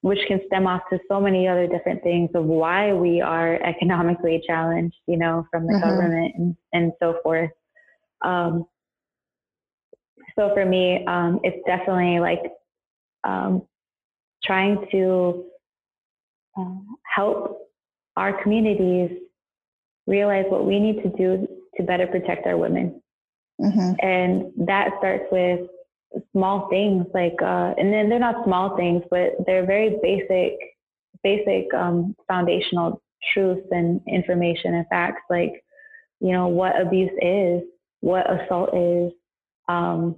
which 0.00 0.18
can 0.26 0.40
stem 0.46 0.66
off 0.66 0.82
to 0.90 0.98
so 1.08 1.20
many 1.20 1.46
other 1.46 1.68
different 1.68 2.02
things 2.02 2.28
of 2.34 2.44
why 2.44 2.92
we 2.92 3.20
are 3.20 3.62
economically 3.62 4.42
challenged, 4.44 4.96
you 5.06 5.16
know, 5.16 5.46
from 5.50 5.64
the 5.66 5.74
mm-hmm. 5.74 5.88
government 5.88 6.34
and, 6.36 6.56
and 6.72 6.92
so 7.00 7.20
forth. 7.22 7.50
Um, 8.22 8.66
so 10.38 10.50
for 10.54 10.64
me, 10.64 11.04
um, 11.06 11.40
it's 11.42 11.62
definitely 11.66 12.20
like 12.20 12.42
um, 13.24 13.62
trying 14.44 14.86
to 14.90 15.44
uh, 16.58 16.74
help 17.14 17.68
our 18.16 18.42
communities 18.42 19.10
realize 20.06 20.44
what 20.48 20.66
we 20.66 20.78
need 20.78 21.02
to 21.02 21.08
do 21.10 21.48
to 21.76 21.82
better 21.82 22.06
protect 22.06 22.46
our 22.46 22.56
women. 22.56 23.00
Mm-hmm. 23.60 23.92
And 24.00 24.66
that 24.66 24.90
starts 24.98 25.24
with 25.30 25.68
small 26.32 26.68
things 26.68 27.06
like, 27.14 27.36
uh, 27.40 27.74
and 27.78 27.92
then 27.92 28.08
they're 28.08 28.18
not 28.18 28.44
small 28.44 28.76
things, 28.76 29.02
but 29.10 29.32
they're 29.46 29.66
very 29.66 29.96
basic, 30.02 30.58
basic 31.22 31.72
um, 31.74 32.14
foundational 32.28 33.00
truths 33.32 33.66
and 33.70 34.00
information 34.08 34.74
and 34.74 34.86
facts 34.88 35.22
like, 35.30 35.62
you 36.20 36.32
know, 36.32 36.48
what 36.48 36.80
abuse 36.80 37.12
is, 37.20 37.62
what 38.00 38.28
assault 38.30 38.70
is, 38.74 39.12
um, 39.68 40.16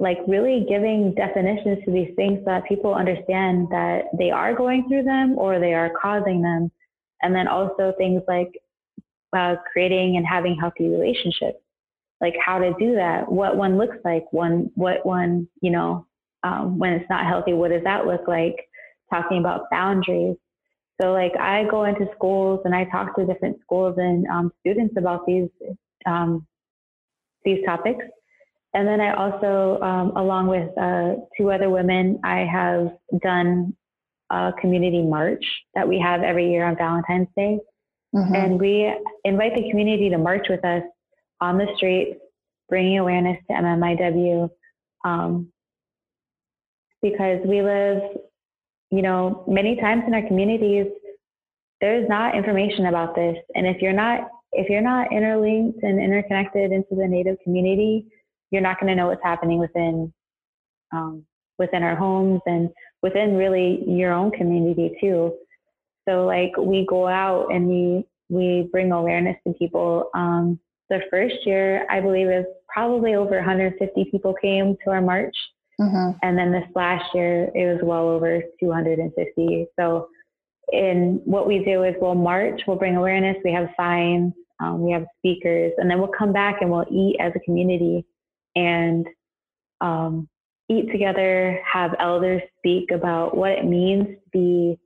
like 0.00 0.18
really 0.26 0.66
giving 0.68 1.14
definitions 1.14 1.78
to 1.84 1.90
these 1.90 2.14
things 2.16 2.44
that 2.44 2.64
people 2.64 2.94
understand 2.94 3.68
that 3.70 4.04
they 4.18 4.30
are 4.30 4.54
going 4.54 4.88
through 4.88 5.04
them 5.04 5.38
or 5.38 5.58
they 5.58 5.74
are 5.74 5.90
causing 6.00 6.42
them. 6.42 6.70
And 7.22 7.34
then 7.34 7.46
also 7.46 7.92
things 7.98 8.22
like 8.26 8.52
uh, 9.36 9.56
creating 9.72 10.16
and 10.16 10.26
having 10.26 10.56
healthy 10.58 10.88
relationships 10.88 11.58
like 12.22 12.36
how 12.42 12.58
to 12.58 12.72
do 12.78 12.94
that, 12.94 13.30
what 13.30 13.56
one 13.56 13.76
looks 13.76 13.96
like, 14.04 14.32
one, 14.32 14.70
what 14.76 15.04
one, 15.04 15.48
you 15.60 15.70
know, 15.72 16.06
um, 16.44 16.78
when 16.78 16.92
it's 16.92 17.10
not 17.10 17.26
healthy, 17.26 17.52
what 17.52 17.72
does 17.72 17.82
that 17.82 18.06
look 18.06 18.28
like? 18.28 18.56
Talking 19.10 19.38
about 19.38 19.68
boundaries. 19.70 20.36
So 21.00 21.12
like 21.12 21.36
I 21.36 21.64
go 21.64 21.84
into 21.84 22.06
schools 22.14 22.60
and 22.64 22.74
I 22.74 22.84
talk 22.84 23.16
to 23.16 23.26
different 23.26 23.60
schools 23.60 23.96
and 23.98 24.24
um, 24.28 24.52
students 24.60 24.94
about 24.96 25.26
these 25.26 25.48
um, 26.06 26.46
these 27.44 27.64
topics. 27.66 28.04
And 28.74 28.88
then 28.88 29.00
I 29.00 29.14
also, 29.14 29.80
um, 29.82 30.12
along 30.16 30.46
with 30.46 30.70
uh, 30.78 31.14
two 31.36 31.50
other 31.50 31.68
women, 31.68 32.20
I 32.24 32.46
have 32.50 32.88
done 33.22 33.76
a 34.30 34.52
community 34.60 35.02
march 35.02 35.44
that 35.74 35.86
we 35.86 35.98
have 35.98 36.22
every 36.22 36.50
year 36.50 36.64
on 36.64 36.76
Valentine's 36.76 37.28
Day. 37.36 37.58
Mm-hmm. 38.14 38.34
And 38.34 38.60
we 38.60 38.92
invite 39.24 39.54
the 39.54 39.68
community 39.70 40.08
to 40.10 40.18
march 40.18 40.46
with 40.48 40.64
us 40.64 40.82
on 41.40 41.58
the 41.58 41.66
streets, 41.76 42.18
bringing 42.68 42.98
awareness 42.98 43.38
to 43.50 43.56
MMIW, 43.56 44.48
um, 45.04 45.52
because 47.02 47.40
we 47.44 47.62
live, 47.62 48.00
you 48.90 49.02
know, 49.02 49.44
many 49.48 49.76
times 49.76 50.04
in 50.06 50.14
our 50.14 50.26
communities, 50.26 50.86
there's 51.80 52.08
not 52.08 52.36
information 52.36 52.86
about 52.86 53.14
this, 53.16 53.36
and 53.54 53.66
if 53.66 53.82
you're 53.82 53.92
not 53.92 54.28
if 54.52 54.68
you're 54.68 54.82
not 54.82 55.10
interlinked 55.10 55.82
and 55.82 55.98
interconnected 55.98 56.72
into 56.72 56.94
the 56.94 57.08
Native 57.08 57.38
community, 57.42 58.06
you're 58.52 58.62
not 58.62 58.78
going 58.78 58.88
to 58.88 58.94
know 58.94 59.08
what's 59.08 59.22
happening 59.24 59.58
within 59.58 60.12
um, 60.92 61.24
within 61.58 61.82
our 61.82 61.96
homes 61.96 62.40
and 62.46 62.68
within 63.02 63.34
really 63.34 63.82
your 63.86 64.12
own 64.12 64.30
community 64.30 64.96
too. 65.00 65.34
So 66.08 66.26
like 66.26 66.52
we 66.56 66.86
go 66.88 67.08
out 67.08 67.48
and 67.52 67.66
we 67.66 68.04
we 68.28 68.68
bring 68.70 68.92
awareness 68.92 69.36
to 69.46 69.54
people. 69.54 70.10
Um, 70.14 70.60
the 70.88 71.00
first 71.10 71.46
year, 71.46 71.86
I 71.90 72.00
believe, 72.00 72.28
is 72.28 72.44
probably 72.68 73.14
over 73.14 73.36
150 73.36 74.04
people 74.10 74.34
came 74.40 74.76
to 74.84 74.90
our 74.90 75.00
march. 75.00 75.34
Mm-hmm. 75.80 76.18
And 76.22 76.38
then 76.38 76.52
this 76.52 76.64
last 76.74 77.14
year, 77.14 77.50
it 77.54 77.72
was 77.72 77.80
well 77.82 78.08
over 78.08 78.42
250. 78.60 79.66
So, 79.78 80.08
in 80.72 81.20
what 81.24 81.46
we 81.46 81.64
do 81.64 81.82
is 81.84 81.94
we'll 82.00 82.14
march, 82.14 82.62
we'll 82.66 82.76
bring 82.76 82.96
awareness, 82.96 83.36
we 83.44 83.52
have 83.52 83.68
signs, 83.76 84.32
Um, 84.60 84.82
we 84.82 84.92
have 84.92 85.04
speakers, 85.18 85.72
and 85.78 85.90
then 85.90 85.98
we'll 85.98 86.12
come 86.16 86.32
back 86.32 86.62
and 86.62 86.70
we'll 86.70 86.86
eat 86.90 87.16
as 87.20 87.32
a 87.34 87.40
community 87.40 88.06
and 88.54 89.06
um, 89.80 90.28
eat 90.68 90.90
together, 90.90 91.60
have 91.70 91.94
elders 91.98 92.42
speak 92.58 92.90
about 92.90 93.36
what 93.36 93.52
it 93.52 93.64
means 93.64 94.06
to 94.06 94.30
be 94.32 94.78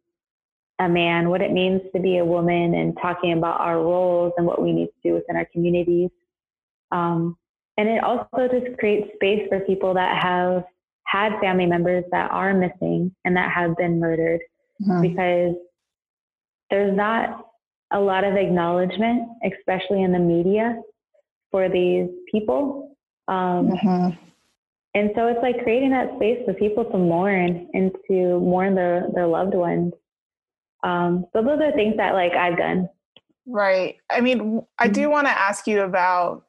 a 0.79 0.89
man, 0.89 1.31
what 1.31 1.41
it 1.41 1.53
means 1.53 1.81
to 1.95 2.01
be 2.01 2.19
a 2.19 2.25
woman, 2.25 2.75
and 2.75 2.97
talking 3.01 3.33
about 3.33 3.61
our 3.61 3.79
roles 3.79 4.33
and 4.37 4.47
what 4.47 4.61
we 4.61 4.73
need 4.73 4.87
to 4.87 5.09
do 5.09 5.15
within 5.15 5.37
our 5.37 5.47
communities. 5.53 6.11
Um, 6.93 7.37
and 7.77 7.89
it 7.89 8.03
also 8.03 8.49
just 8.51 8.79
creates 8.79 9.09
space 9.15 9.47
for 9.49 9.61
people 9.61 9.95
that 9.95 10.23
have 10.23 10.65
had 11.05 11.39
family 11.41 11.67
members 11.67 12.05
that 12.11 12.31
are 12.31 12.55
missing 12.55 13.15
and 13.25 13.37
that 13.37 13.53
have 13.53 13.77
been 13.77 14.01
murdered 14.01 14.41
mm-hmm. 14.83 15.03
because 15.03 15.55
there's 16.71 16.97
not 16.97 17.47
a 17.93 18.01
lot 18.01 18.25
of 18.25 18.35
acknowledgement, 18.35 19.29
especially 19.45 20.03
in 20.03 20.13
the 20.13 20.19
media, 20.19 20.81
for 21.51 21.69
these 21.69 22.09
people. 22.31 22.96
Um, 23.29 23.71
mm-hmm. 23.71 24.11
And 24.95 25.11
so 25.15 25.27
it's 25.27 25.43
like 25.43 25.62
creating 25.62 25.91
that 25.91 26.17
space 26.17 26.43
for 26.47 26.55
people 26.55 26.85
to 26.85 26.97
mourn 26.97 27.69
and 27.75 27.93
to 28.09 28.41
mourn 28.41 28.75
their, 28.75 29.09
their 29.15 29.27
loved 29.27 29.55
ones. 29.55 29.93
Um, 30.83 31.27
so 31.33 31.43
those 31.43 31.61
are 31.61 31.73
things 31.73 31.97
that 31.99 32.15
like 32.15 32.33
I've 32.33 32.57
done. 32.57 32.89
Right. 33.47 33.97
I 34.11 34.21
mean, 34.21 34.65
I 34.79 34.89
do 34.89 35.03
mm-hmm. 35.03 35.11
want 35.11 35.27
to 35.27 35.39
ask 35.39 35.67
you 35.67 35.83
about 35.83 36.45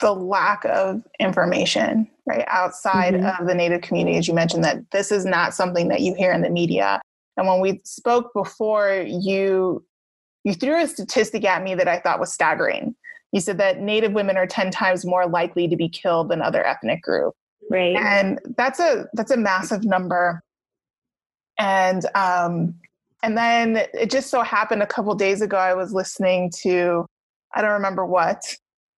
the 0.00 0.12
lack 0.12 0.64
of 0.64 1.02
information, 1.18 2.08
right, 2.26 2.44
outside 2.48 3.14
mm-hmm. 3.14 3.42
of 3.42 3.48
the 3.48 3.54
Native 3.54 3.80
community. 3.80 4.18
As 4.18 4.28
you 4.28 4.34
mentioned, 4.34 4.64
that 4.64 4.90
this 4.90 5.10
is 5.10 5.24
not 5.24 5.54
something 5.54 5.88
that 5.88 6.02
you 6.02 6.14
hear 6.14 6.32
in 6.32 6.42
the 6.42 6.50
media. 6.50 7.00
And 7.36 7.46
when 7.46 7.60
we 7.60 7.80
spoke 7.84 8.32
before, 8.34 9.04
you 9.06 9.84
you 10.44 10.54
threw 10.54 10.80
a 10.80 10.86
statistic 10.86 11.44
at 11.44 11.64
me 11.64 11.74
that 11.74 11.88
I 11.88 11.98
thought 11.98 12.20
was 12.20 12.32
staggering. 12.32 12.94
You 13.32 13.40
said 13.40 13.58
that 13.58 13.80
Native 13.80 14.12
women 14.12 14.36
are 14.36 14.46
10 14.46 14.70
times 14.70 15.04
more 15.04 15.26
likely 15.26 15.68
to 15.68 15.76
be 15.76 15.88
killed 15.88 16.30
than 16.30 16.42
other 16.42 16.64
ethnic 16.66 17.02
groups. 17.02 17.36
Right. 17.70 17.96
And 17.96 18.38
that's 18.56 18.78
a 18.78 19.06
that's 19.14 19.32
a 19.32 19.36
massive 19.36 19.84
number. 19.84 20.42
And 21.58 22.06
um 22.14 22.74
and 23.22 23.36
then 23.36 23.76
it 23.92 24.10
just 24.10 24.30
so 24.30 24.42
happened 24.42 24.82
a 24.82 24.86
couple 24.86 25.14
days 25.14 25.40
ago 25.42 25.56
I 25.56 25.74
was 25.74 25.92
listening 25.92 26.52
to 26.62 27.06
I 27.54 27.62
don't 27.62 27.72
remember 27.72 28.06
what, 28.06 28.42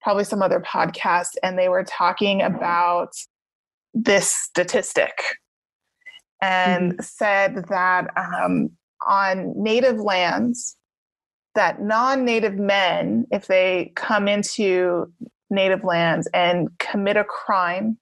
probably 0.02 0.26
some 0.26 0.42
other 0.42 0.60
podcast 0.60 1.36
and 1.44 1.58
they 1.58 1.70
were 1.70 1.84
talking 1.84 2.42
about 2.42 3.14
this 3.94 4.32
statistic 4.34 5.18
and 6.42 6.94
mm-hmm. 6.94 7.02
said 7.02 7.66
that 7.70 8.10
um, 8.18 8.70
on 9.08 9.54
native 9.56 10.00
lands 10.00 10.76
that 11.58 11.82
non-native 11.82 12.56
men 12.56 13.26
if 13.32 13.48
they 13.48 13.92
come 13.96 14.28
into 14.28 15.12
native 15.50 15.84
lands 15.84 16.30
and 16.34 16.70
commit 16.78 17.18
a 17.18 17.24
crime 17.24 17.98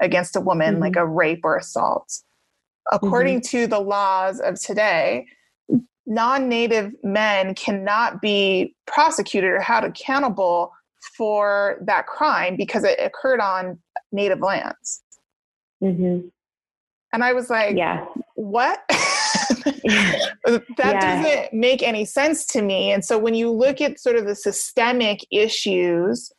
against 0.00 0.34
a 0.36 0.40
woman 0.40 0.74
mm-hmm. 0.74 0.82
like 0.82 0.96
a 0.96 1.06
rape 1.06 1.40
or 1.44 1.56
assault 1.56 2.22
according 2.92 3.40
mm-hmm. 3.40 3.58
to 3.58 3.66
the 3.68 3.78
laws 3.78 4.40
of 4.40 4.60
today 4.60 5.24
non-native 6.04 6.92
men 7.02 7.54
cannot 7.54 8.20
be 8.20 8.74
prosecuted 8.86 9.50
or 9.50 9.60
held 9.60 9.84
accountable 9.84 10.72
for 11.16 11.78
that 11.82 12.06
crime 12.06 12.56
because 12.56 12.84
it 12.84 12.98
occurred 12.98 13.40
on 13.40 13.78
native 14.10 14.40
lands 14.40 15.02
mm-hmm. 15.82 16.26
and 17.12 17.24
i 17.24 17.32
was 17.32 17.48
like 17.50 17.76
yeah 17.76 18.04
what 18.34 18.82
that 20.44 20.64
yeah. 20.78 21.22
doesn't 21.22 21.52
make 21.52 21.82
any 21.82 22.04
sense 22.04 22.46
to 22.46 22.62
me. 22.62 22.92
And 22.92 23.04
so 23.04 23.18
when 23.18 23.34
you 23.34 23.50
look 23.50 23.80
at 23.80 23.98
sort 23.98 24.16
of 24.16 24.26
the 24.26 24.34
systemic 24.34 25.20
issues 25.30 26.32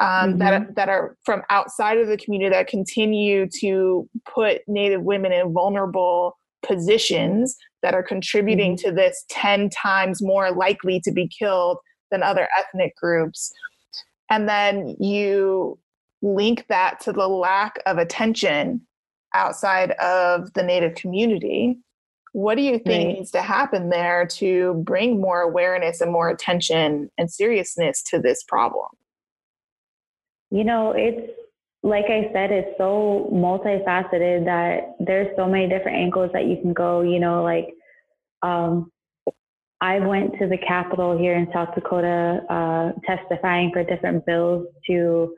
um, 0.00 0.30
mm-hmm. 0.30 0.38
that 0.38 0.74
that 0.76 0.88
are 0.88 1.16
from 1.24 1.42
outside 1.50 1.98
of 1.98 2.08
the 2.08 2.16
community 2.16 2.50
that 2.50 2.68
continue 2.68 3.48
to 3.60 4.08
put 4.32 4.62
Native 4.66 5.02
women 5.02 5.32
in 5.32 5.52
vulnerable 5.52 6.38
positions 6.62 7.56
that 7.82 7.94
are 7.94 8.02
contributing 8.02 8.76
mm-hmm. 8.76 8.88
to 8.88 8.94
this 8.94 9.24
10 9.28 9.70
times 9.70 10.22
more 10.22 10.52
likely 10.52 11.00
to 11.00 11.12
be 11.12 11.28
killed 11.28 11.78
than 12.10 12.22
other 12.22 12.48
ethnic 12.58 12.94
groups. 12.96 13.52
And 14.30 14.48
then 14.48 14.96
you 14.98 15.78
link 16.22 16.66
that 16.68 17.00
to 17.00 17.12
the 17.12 17.28
lack 17.28 17.78
of 17.86 17.98
attention 17.98 18.82
outside 19.34 19.92
of 19.92 20.52
the 20.54 20.62
Native 20.62 20.94
community. 20.94 21.78
What 22.32 22.56
do 22.56 22.62
you 22.62 22.78
think 22.78 23.06
right. 23.06 23.18
needs 23.18 23.30
to 23.32 23.42
happen 23.42 23.90
there 23.90 24.26
to 24.26 24.82
bring 24.86 25.20
more 25.20 25.40
awareness 25.40 26.00
and 26.00 26.12
more 26.12 26.28
attention 26.28 27.10
and 27.18 27.30
seriousness 27.30 28.02
to 28.04 28.20
this 28.20 28.44
problem? 28.44 28.88
You 30.50 30.64
know, 30.64 30.92
it's 30.96 31.32
like 31.82 32.06
I 32.06 32.30
said, 32.32 32.50
it's 32.50 32.76
so 32.76 33.30
multifaceted 33.32 34.44
that 34.44 34.96
there's 35.00 35.34
so 35.36 35.46
many 35.48 35.68
different 35.68 35.98
angles 35.98 36.30
that 36.32 36.46
you 36.46 36.56
can 36.60 36.72
go. 36.72 37.00
You 37.00 37.18
know, 37.18 37.42
like 37.42 37.74
um, 38.42 38.92
I 39.80 39.98
went 39.98 40.38
to 40.38 40.46
the 40.46 40.58
Capitol 40.58 41.16
here 41.16 41.34
in 41.34 41.48
South 41.52 41.74
Dakota 41.74 42.42
uh, 42.50 42.92
testifying 43.06 43.70
for 43.72 43.82
different 43.82 44.26
bills 44.26 44.66
to 44.88 45.34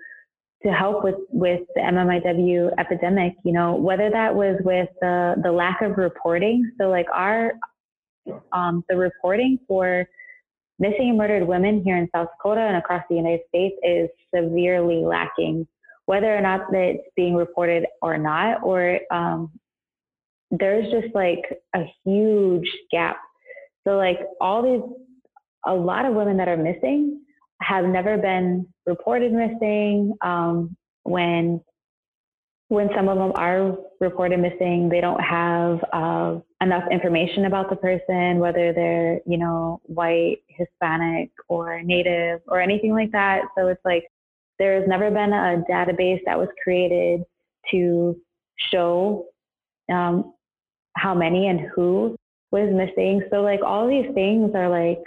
to 0.65 0.73
help 0.73 1.05
with 1.05 1.17
with 1.31 1.61
the 1.75 1.81
MMIW 1.81 2.71
epidemic. 2.79 3.35
You 3.45 3.53
know, 3.53 3.75
whether 3.75 4.11
that 4.11 4.35
was 4.35 4.57
with 4.65 4.89
the 5.01 5.35
the 5.43 5.53
lack 5.53 5.83
of 5.83 5.97
reporting. 5.99 6.71
So 6.79 6.89
like 6.89 7.07
our 7.13 7.53
um, 8.53 8.85
the 8.89 8.97
reporting 8.97 9.59
for 9.67 10.07
missing 10.79 11.11
and 11.11 11.19
murdered 11.19 11.47
women 11.47 11.83
here 11.85 11.97
in 11.97 12.09
South 12.15 12.29
Dakota 12.37 12.61
and 12.61 12.77
across 12.77 13.05
the 13.09 13.17
United 13.17 13.41
States 13.49 13.77
is 13.83 14.09
severely 14.35 15.05
lacking. 15.05 15.67
Whether 16.07 16.37
or 16.37 16.41
not 16.41 16.63
it's 16.73 17.05
being 17.15 17.35
reported 17.35 17.87
or 18.03 18.19
not, 18.19 18.63
or 18.65 18.99
um, 19.13 19.51
there's 20.51 20.91
just 20.91 21.15
like 21.15 21.43
a 21.75 21.85
huge 22.05 22.69
gap. 22.91 23.17
So 23.85 23.97
like 23.97 24.19
all 24.41 24.63
these, 24.63 24.83
a 25.65 25.75
lot 25.75 26.05
of 26.05 26.15
women 26.15 26.37
that 26.39 26.49
are 26.49 26.57
missing 26.57 27.21
have 27.63 27.85
never 27.85 28.19
been 28.19 28.67
reported 28.87 29.33
missing. 29.33 30.15
Um, 30.21 30.77
when 31.05 31.61
when 32.69 32.89
some 32.97 33.09
of 33.09 33.19
them 33.19 33.33
are 33.35 33.77
reported 34.01 34.41
missing, 34.41 34.89
they 34.89 35.03
don't 35.03 35.21
have 35.21 35.85
uh, 35.93 36.39
enough 36.63 36.85
information 36.91 37.45
about 37.45 37.69
the 37.69 37.77
person, 37.77 38.39
whether 38.39 38.73
they're 38.73 39.21
you 39.27 39.39
know 39.39 39.81
white, 39.85 40.39
Hispanic, 40.49 41.31
or 41.49 41.83
Native, 41.83 42.41
or 42.49 42.61
anything 42.61 42.93
like 42.93 43.13
that. 43.13 43.43
So 43.57 43.69
it's 43.69 43.85
like 43.85 44.05
there's 44.59 44.89
never 44.89 45.11
been 45.11 45.33
a 45.33 45.63
database 45.71 46.21
that 46.25 46.39
was 46.39 46.49
created 46.63 47.23
to 47.71 48.17
show 48.71 49.27
um, 49.91 50.33
how 50.95 51.15
many 51.15 51.49
and 51.49 51.61
who 51.75 52.17
was 52.51 52.71
missing. 52.73 53.23
So 53.31 53.43
like 53.43 53.61
all 53.65 53.89
these 53.89 54.13
things 54.15 54.53
are 54.55 54.69
like 54.69 55.03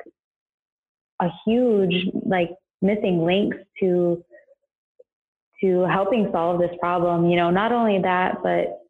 a 1.21 1.29
huge 1.45 2.07
like 2.25 2.51
missing 2.81 3.23
links 3.25 3.57
to 3.79 4.23
to 5.61 5.81
helping 5.83 6.29
solve 6.31 6.59
this 6.59 6.75
problem. 6.79 7.29
You 7.29 7.37
know, 7.37 7.49
not 7.49 7.71
only 7.71 8.01
that, 8.01 8.43
but 8.43 8.81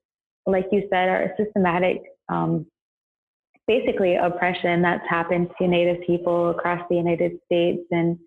like 0.45 0.67
you 0.71 0.87
said, 0.89 1.09
our 1.09 1.33
systematic 1.37 2.01
um, 2.29 2.65
basically 3.67 4.15
oppression 4.15 4.81
that's 4.81 5.07
happened 5.09 5.49
to 5.59 5.67
Native 5.67 6.05
people 6.05 6.51
across 6.51 6.81
the 6.89 6.95
United 6.95 7.39
States 7.45 7.81
and 7.91 8.17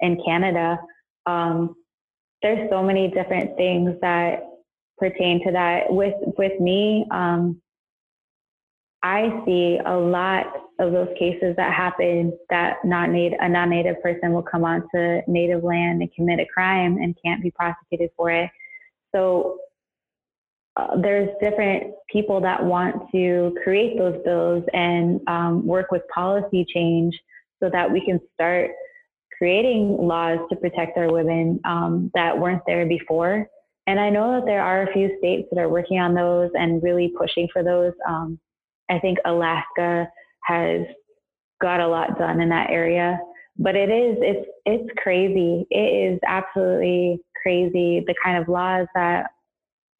and 0.00 0.18
Canada. 0.24 0.78
Um, 1.26 1.76
there's 2.42 2.70
so 2.70 2.82
many 2.82 3.08
different 3.08 3.56
things 3.56 3.94
that 4.00 4.44
pertain 4.98 5.44
to 5.44 5.52
that. 5.52 5.92
With 5.92 6.14
with 6.38 6.58
me, 6.60 7.06
um, 7.10 7.60
I 9.02 9.42
see 9.46 9.78
a 9.84 9.96
lot 9.96 10.46
of 10.78 10.92
those 10.92 11.08
cases 11.18 11.54
that 11.56 11.72
happen 11.72 12.38
that 12.50 12.76
not 12.84 13.10
native, 13.10 13.38
a 13.40 13.48
non-native 13.48 14.02
person 14.02 14.32
will 14.32 14.42
come 14.42 14.64
onto 14.64 15.20
native 15.26 15.64
land 15.64 16.02
and 16.02 16.12
commit 16.12 16.38
a 16.38 16.46
crime 16.46 16.98
and 16.98 17.16
can't 17.24 17.42
be 17.42 17.50
prosecuted 17.50 18.10
for 18.16 18.30
it. 18.30 18.50
So 19.14 19.58
uh, 20.76 21.00
there's 21.00 21.30
different 21.40 21.94
people 22.10 22.40
that 22.42 22.62
want 22.62 23.10
to 23.12 23.54
create 23.64 23.98
those 23.98 24.22
bills 24.24 24.64
and 24.72 25.20
um, 25.28 25.66
work 25.66 25.90
with 25.90 26.02
policy 26.14 26.66
change 26.72 27.18
so 27.62 27.70
that 27.70 27.90
we 27.90 28.04
can 28.04 28.20
start 28.34 28.70
creating 29.36 29.96
laws 29.96 30.38
to 30.50 30.56
protect 30.56 30.98
our 30.98 31.10
women 31.10 31.58
um, 31.64 32.10
that 32.14 32.38
weren't 32.38 32.62
there 32.66 32.86
before. 32.86 33.46
And 33.86 33.98
I 33.98 34.10
know 34.10 34.38
that 34.38 34.46
there 34.46 34.62
are 34.62 34.82
a 34.82 34.92
few 34.92 35.16
states 35.18 35.48
that 35.50 35.58
are 35.58 35.68
working 35.68 35.98
on 35.98 36.14
those 36.14 36.50
and 36.54 36.82
really 36.82 37.12
pushing 37.18 37.48
for 37.52 37.62
those. 37.62 37.92
Um, 38.06 38.38
I 38.90 38.98
think 38.98 39.18
Alaska 39.24 40.08
has 40.44 40.82
got 41.60 41.80
a 41.80 41.88
lot 41.88 42.18
done 42.18 42.40
in 42.40 42.48
that 42.48 42.70
area. 42.70 43.18
But 43.58 43.76
it 43.76 43.90
is, 43.90 44.16
it's, 44.20 44.48
it's 44.64 44.88
crazy. 45.02 45.66
It 45.70 46.12
is 46.14 46.20
absolutely 46.26 47.20
crazy 47.42 48.02
the 48.06 48.14
kind 48.24 48.38
of 48.38 48.48
laws 48.48 48.86
that, 48.94 49.26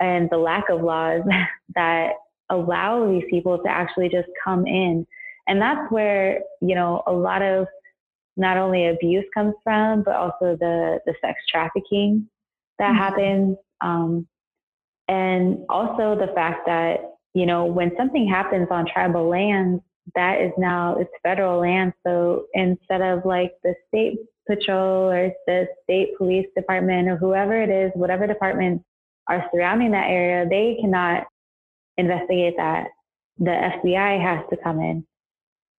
and 0.01 0.29
the 0.31 0.39
lack 0.39 0.71
of 0.71 0.81
laws 0.81 1.23
that 1.75 2.13
allow 2.49 3.11
these 3.11 3.25
people 3.31 3.59
to 3.59 3.69
actually 3.69 4.09
just 4.09 4.29
come 4.43 4.67
in. 4.67 5.07
And 5.47 5.61
that's 5.61 5.91
where, 5.91 6.41
you 6.61 6.75
know, 6.75 7.03
a 7.07 7.13
lot 7.13 7.43
of 7.43 7.67
not 8.37 8.57
only 8.57 8.89
abuse 8.89 9.25
comes 9.35 9.55
from, 9.63 10.03
but 10.03 10.15
also 10.15 10.57
the, 10.59 11.01
the 11.05 11.15
sex 11.21 11.39
trafficking 11.51 12.29
that 12.79 12.91
mm-hmm. 12.91 12.99
happens. 12.99 13.57
Um, 13.83 14.27
and 15.09 15.59
also 15.69 16.17
the 16.19 16.33
fact 16.35 16.61
that, 16.67 17.01
you 17.35 17.47
know, 17.47 17.65
when 17.65 17.93
something 17.97 18.29
happens 18.29 18.69
on 18.71 18.87
tribal 18.87 19.29
lands, 19.29 19.83
that 20.15 20.41
is 20.41 20.53
now, 20.59 20.97
it's 20.99 21.11
federal 21.23 21.61
land. 21.61 21.93
So 22.07 22.47
instead 22.55 23.01
of 23.01 23.25
like 23.25 23.53
the 23.63 23.75
state 23.89 24.19
patrol 24.49 25.11
or 25.11 25.31
the 25.47 25.69
state 25.85 26.17
police 26.19 26.47
department 26.57 27.09
or 27.09 27.17
whoever 27.17 27.61
it 27.61 27.71
is, 27.71 27.93
whatever 27.95 28.27
departments 28.27 28.85
are 29.29 29.49
surrounding 29.53 29.93
that 29.93 30.09
area, 30.09 30.49
they 30.49 30.79
cannot 30.81 31.27
investigate 31.97 32.55
that. 32.57 32.89
The 33.39 33.51
FBI 33.51 34.21
has 34.21 34.45
to 34.51 34.57
come 34.63 34.81
in. 34.81 35.07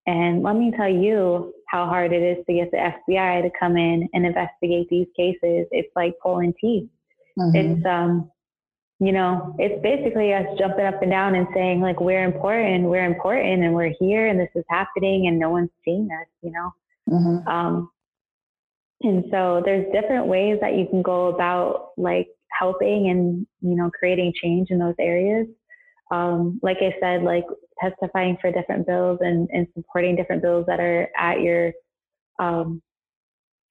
And 0.07 0.41
let 0.41 0.55
me 0.55 0.71
tell 0.75 0.89
you 0.89 1.53
how 1.67 1.85
hard 1.85 2.11
it 2.11 2.23
is 2.23 2.43
to 2.47 2.53
get 2.53 2.71
the 2.71 2.77
FBI 2.77 3.43
to 3.43 3.51
come 3.59 3.77
in 3.77 4.09
and 4.13 4.25
investigate 4.25 4.87
these 4.89 5.07
cases. 5.15 5.67
It's 5.71 5.91
like 5.95 6.15
pulling 6.23 6.53
teeth. 6.59 6.89
Mm-hmm. 7.37 7.55
It's 7.55 7.85
um, 7.85 8.31
you 9.01 9.11
know, 9.11 9.55
it's 9.57 9.81
basically 9.81 10.31
us 10.31 10.45
jumping 10.59 10.85
up 10.85 11.01
and 11.01 11.09
down 11.09 11.33
and 11.33 11.47
saying 11.55 11.81
like 11.81 11.99
we're 11.99 12.23
important, 12.23 12.83
we're 12.83 13.03
important, 13.03 13.63
and 13.63 13.73
we're 13.73 13.93
here, 13.99 14.27
and 14.27 14.39
this 14.39 14.51
is 14.53 14.63
happening, 14.69 15.25
and 15.25 15.39
no 15.39 15.49
one's 15.49 15.71
seeing 15.83 16.07
us. 16.11 16.27
You 16.43 16.51
know. 16.51 16.71
Mm-hmm. 17.09 17.47
Um, 17.47 17.91
and 19.01 19.25
so 19.31 19.63
there's 19.65 19.91
different 19.91 20.27
ways 20.27 20.59
that 20.61 20.75
you 20.75 20.85
can 20.87 21.01
go 21.01 21.33
about 21.33 21.93
like 21.97 22.27
helping 22.51 23.09
and 23.09 23.47
you 23.61 23.75
know 23.75 23.89
creating 23.89 24.33
change 24.39 24.69
in 24.69 24.77
those 24.77 24.93
areas. 24.99 25.47
Um, 26.11 26.59
like 26.61 26.77
I 26.81 26.93
said, 26.99 27.23
like 27.23 27.45
testifying 27.79 28.37
for 28.39 28.51
different 28.51 28.85
bills 28.85 29.17
and, 29.21 29.49
and 29.51 29.65
supporting 29.75 30.15
different 30.15 30.43
bills 30.43 30.65
that 30.67 30.79
are 30.79 31.09
at 31.17 31.41
your 31.41 31.73
um, 32.37 32.83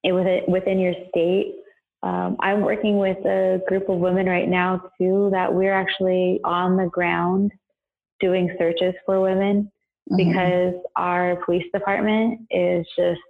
within 0.02 0.40
within 0.48 0.80
your 0.80 0.94
state. 1.10 1.54
Um, 2.02 2.36
I'm 2.40 2.62
working 2.62 2.98
with 2.98 3.18
a 3.26 3.60
group 3.68 3.88
of 3.88 3.98
women 3.98 4.26
right 4.26 4.48
now 4.48 4.90
too 4.98 5.28
that 5.32 5.52
we're 5.52 5.74
actually 5.74 6.40
on 6.44 6.76
the 6.76 6.86
ground 6.86 7.52
doing 8.20 8.54
searches 8.58 8.94
for 9.04 9.20
women 9.20 9.70
mm-hmm. 10.10 10.16
because 10.16 10.74
our 10.96 11.36
police 11.44 11.66
department 11.74 12.40
is 12.50 12.86
just 12.96 13.20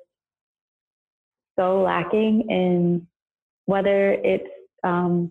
so 1.58 1.82
lacking 1.82 2.48
in 2.48 3.06
whether 3.66 4.12
it's 4.12 4.48
um, 4.84 5.30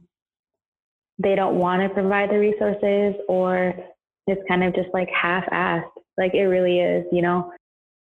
they 1.17 1.35
don't 1.35 1.57
want 1.57 1.81
to 1.81 1.89
provide 1.89 2.29
the 2.29 2.39
resources 2.39 3.15
or 3.27 3.73
it's 4.27 4.41
kind 4.47 4.63
of 4.63 4.73
just 4.75 4.89
like 4.93 5.09
half-assed 5.09 5.89
like 6.17 6.33
it 6.33 6.43
really 6.43 6.79
is 6.79 7.05
you 7.11 7.21
know 7.21 7.51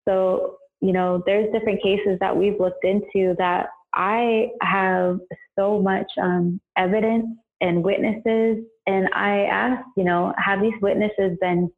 so 0.06 0.56
you 0.80 0.92
know 0.92 1.22
there's 1.26 1.52
different 1.52 1.82
cases 1.82 2.16
that 2.20 2.36
we've 2.36 2.58
looked 2.60 2.84
into 2.84 3.34
that 3.38 3.66
i 3.94 4.48
have 4.60 5.18
so 5.58 5.80
much 5.80 6.06
um, 6.20 6.60
evidence 6.76 7.26
and 7.60 7.82
witnesses 7.84 8.64
and 8.86 9.08
i 9.14 9.40
ask 9.50 9.82
you 9.96 10.04
know 10.04 10.32
have 10.36 10.60
these 10.60 10.74
witnesses 10.82 11.36
been 11.40 11.70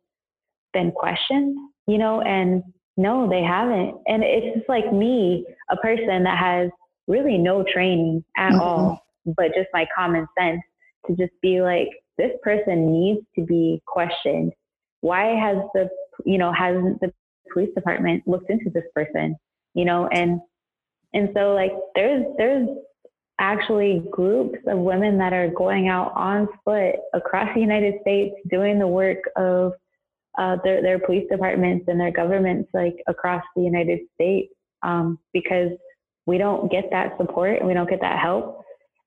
been 0.72 0.90
questioned 0.92 1.56
you 1.86 1.98
know 1.98 2.20
and 2.22 2.62
no 2.96 3.28
they 3.28 3.42
haven't 3.42 3.94
and 4.06 4.22
it's 4.24 4.56
just 4.56 4.68
like 4.68 4.92
me 4.92 5.44
a 5.70 5.76
person 5.76 6.24
that 6.24 6.38
has 6.38 6.70
really 7.06 7.38
no 7.38 7.64
training 7.72 8.24
at 8.36 8.52
mm-hmm. 8.52 8.60
all 8.60 9.06
but 9.36 9.54
just 9.54 9.68
my 9.72 9.86
common 9.96 10.26
sense 10.38 10.60
to 11.06 11.14
just 11.16 11.32
be 11.42 11.60
like 11.60 11.88
this 12.18 12.32
person 12.42 12.92
needs 12.92 13.20
to 13.36 13.44
be 13.44 13.82
questioned. 13.86 14.52
Why 15.00 15.26
has 15.38 15.58
the, 15.74 15.88
you 16.24 16.38
know, 16.38 16.52
hasn't 16.52 17.00
the 17.00 17.12
police 17.52 17.70
department 17.74 18.26
looked 18.26 18.50
into 18.50 18.70
this 18.70 18.84
person? 18.94 19.36
You 19.74 19.84
know, 19.84 20.08
and, 20.08 20.40
and 21.14 21.30
so 21.34 21.54
like 21.54 21.72
there's, 21.94 22.24
there's 22.36 22.68
actually 23.38 24.02
groups 24.10 24.58
of 24.66 24.78
women 24.78 25.18
that 25.18 25.32
are 25.32 25.48
going 25.48 25.88
out 25.88 26.12
on 26.14 26.48
foot 26.64 26.94
across 27.12 27.48
the 27.54 27.60
United 27.60 27.94
States 28.00 28.34
doing 28.50 28.78
the 28.78 28.86
work 28.86 29.18
of 29.36 29.72
uh, 30.38 30.56
their, 30.64 30.82
their 30.82 30.98
police 30.98 31.26
departments 31.30 31.86
and 31.88 31.98
their 32.00 32.10
governments 32.10 32.68
like 32.74 32.96
across 33.08 33.42
the 33.54 33.62
United 33.62 34.00
States 34.14 34.52
um, 34.82 35.18
because 35.32 35.70
we 36.26 36.38
don't 36.38 36.70
get 36.70 36.84
that 36.90 37.16
support 37.18 37.58
and 37.58 37.66
we 37.66 37.74
don't 37.74 37.88
get 37.88 38.00
that 38.00 38.18
help. 38.18 38.62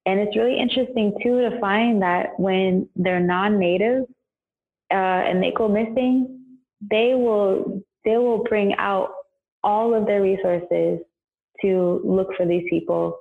And 0.05 0.19
it's 0.19 0.35
really 0.35 0.59
interesting 0.59 1.13
too 1.21 1.41
to 1.49 1.59
find 1.59 2.01
that 2.01 2.39
when 2.39 2.87
they're 2.95 3.19
non-native 3.19 4.03
uh, 4.91 4.95
and 4.95 5.41
they 5.41 5.51
go 5.55 5.67
missing, 5.67 6.39
they 6.89 7.13
will 7.13 7.83
they 8.05 8.17
will 8.17 8.43
bring 8.43 8.73
out 8.75 9.11
all 9.63 9.93
of 9.93 10.05
their 10.05 10.21
resources 10.21 10.99
to 11.61 12.01
look 12.03 12.29
for 12.35 12.45
these 12.45 12.65
people. 12.69 13.17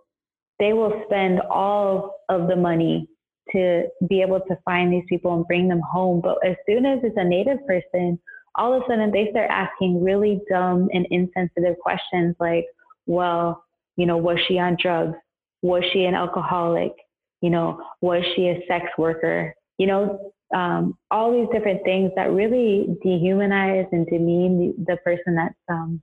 They 0.58 0.72
will 0.72 1.02
spend 1.06 1.40
all 1.50 2.16
of 2.28 2.48
the 2.48 2.56
money 2.56 3.08
to 3.52 3.84
be 4.08 4.20
able 4.20 4.40
to 4.40 4.58
find 4.64 4.92
these 4.92 5.04
people 5.08 5.34
and 5.34 5.46
bring 5.46 5.68
them 5.68 5.80
home. 5.80 6.20
But 6.20 6.38
as 6.46 6.56
soon 6.68 6.84
as 6.84 6.98
it's 7.02 7.16
a 7.16 7.24
native 7.24 7.66
person, 7.66 8.18
all 8.54 8.74
of 8.74 8.82
a 8.82 8.86
sudden 8.88 9.10
they 9.10 9.28
start 9.30 9.50
asking 9.50 10.02
really 10.02 10.40
dumb 10.50 10.88
and 10.92 11.06
insensitive 11.10 11.78
questions 11.78 12.34
like, 12.40 12.66
well, 13.06 13.64
you 13.96 14.06
know, 14.06 14.16
was 14.16 14.38
she 14.46 14.58
on 14.58 14.76
drugs? 14.80 15.16
Was 15.62 15.82
she 15.92 16.04
an 16.04 16.14
alcoholic? 16.14 16.92
You 17.40 17.50
know, 17.50 17.80
was 18.00 18.22
she 18.34 18.48
a 18.48 18.60
sex 18.68 18.86
worker? 18.98 19.54
You 19.78 19.86
know, 19.86 20.32
um, 20.54 20.96
all 21.10 21.32
these 21.32 21.48
different 21.52 21.82
things 21.84 22.10
that 22.16 22.32
really 22.32 22.88
dehumanize 23.04 23.86
and 23.92 24.06
demean 24.06 24.74
the, 24.76 24.94
the 24.94 24.96
person 24.98 25.34
that's 25.36 25.54
um, 25.68 26.02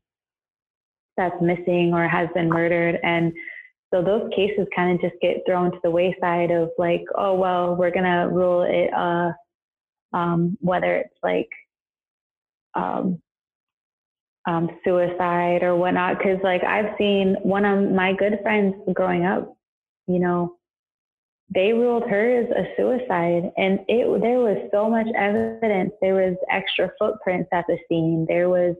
that's 1.17 1.41
missing 1.41 1.91
or 1.93 2.07
has 2.07 2.29
been 2.33 2.49
murdered. 2.49 2.99
And 3.03 3.33
so 3.93 4.01
those 4.01 4.29
cases 4.35 4.67
kind 4.75 4.93
of 4.93 5.01
just 5.01 5.21
get 5.21 5.43
thrown 5.47 5.71
to 5.71 5.79
the 5.83 5.91
wayside 5.91 6.51
of 6.51 6.69
like, 6.77 7.03
oh 7.15 7.35
well, 7.35 7.75
we're 7.75 7.91
gonna 7.91 8.27
rule 8.29 8.63
it 8.63 8.93
uh, 8.93 9.31
um, 10.17 10.57
whether 10.61 10.95
it's 10.95 11.15
like 11.23 11.49
um, 12.73 13.21
um, 14.47 14.69
suicide 14.83 15.63
or 15.63 15.75
whatnot. 15.75 16.21
Cause 16.21 16.37
like 16.43 16.63
I've 16.63 16.95
seen 16.97 17.35
one 17.43 17.65
of 17.65 17.91
my 17.91 18.13
good 18.13 18.39
friends 18.43 18.75
growing 18.93 19.25
up, 19.25 19.55
you 20.07 20.19
know, 20.19 20.55
they 21.53 21.73
ruled 21.73 22.09
hers 22.09 22.47
a 22.55 22.63
suicide 22.75 23.51
and 23.55 23.79
it, 23.87 24.21
there 24.21 24.39
was 24.39 24.67
so 24.73 24.89
much 24.89 25.07
evidence. 25.15 25.91
There 26.01 26.15
was 26.15 26.35
extra 26.51 26.91
footprints 26.97 27.49
at 27.53 27.65
the 27.67 27.77
scene. 27.87 28.25
There 28.27 28.49
was 28.49 28.75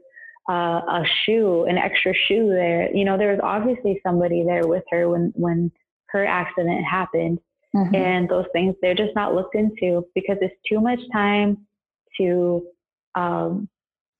uh, 0.49 0.81
a 0.87 1.05
shoe, 1.23 1.65
an 1.65 1.77
extra 1.77 2.13
shoe 2.27 2.49
there. 2.49 2.93
You 2.95 3.05
know, 3.05 3.17
there 3.17 3.31
was 3.31 3.39
obviously 3.41 3.99
somebody 4.05 4.43
there 4.43 4.67
with 4.67 4.83
her 4.91 5.09
when, 5.09 5.33
when 5.35 5.71
her 6.07 6.25
accident 6.25 6.83
happened. 6.85 7.39
Mm-hmm. 7.75 7.95
And 7.95 8.29
those 8.29 8.45
things, 8.53 8.75
they're 8.81 8.95
just 8.95 9.15
not 9.15 9.35
looked 9.35 9.55
into 9.55 10.05
because 10.15 10.37
it's 10.41 10.55
too 10.67 10.79
much 10.79 10.99
time 11.11 11.65
to, 12.17 12.65
um, 13.15 13.67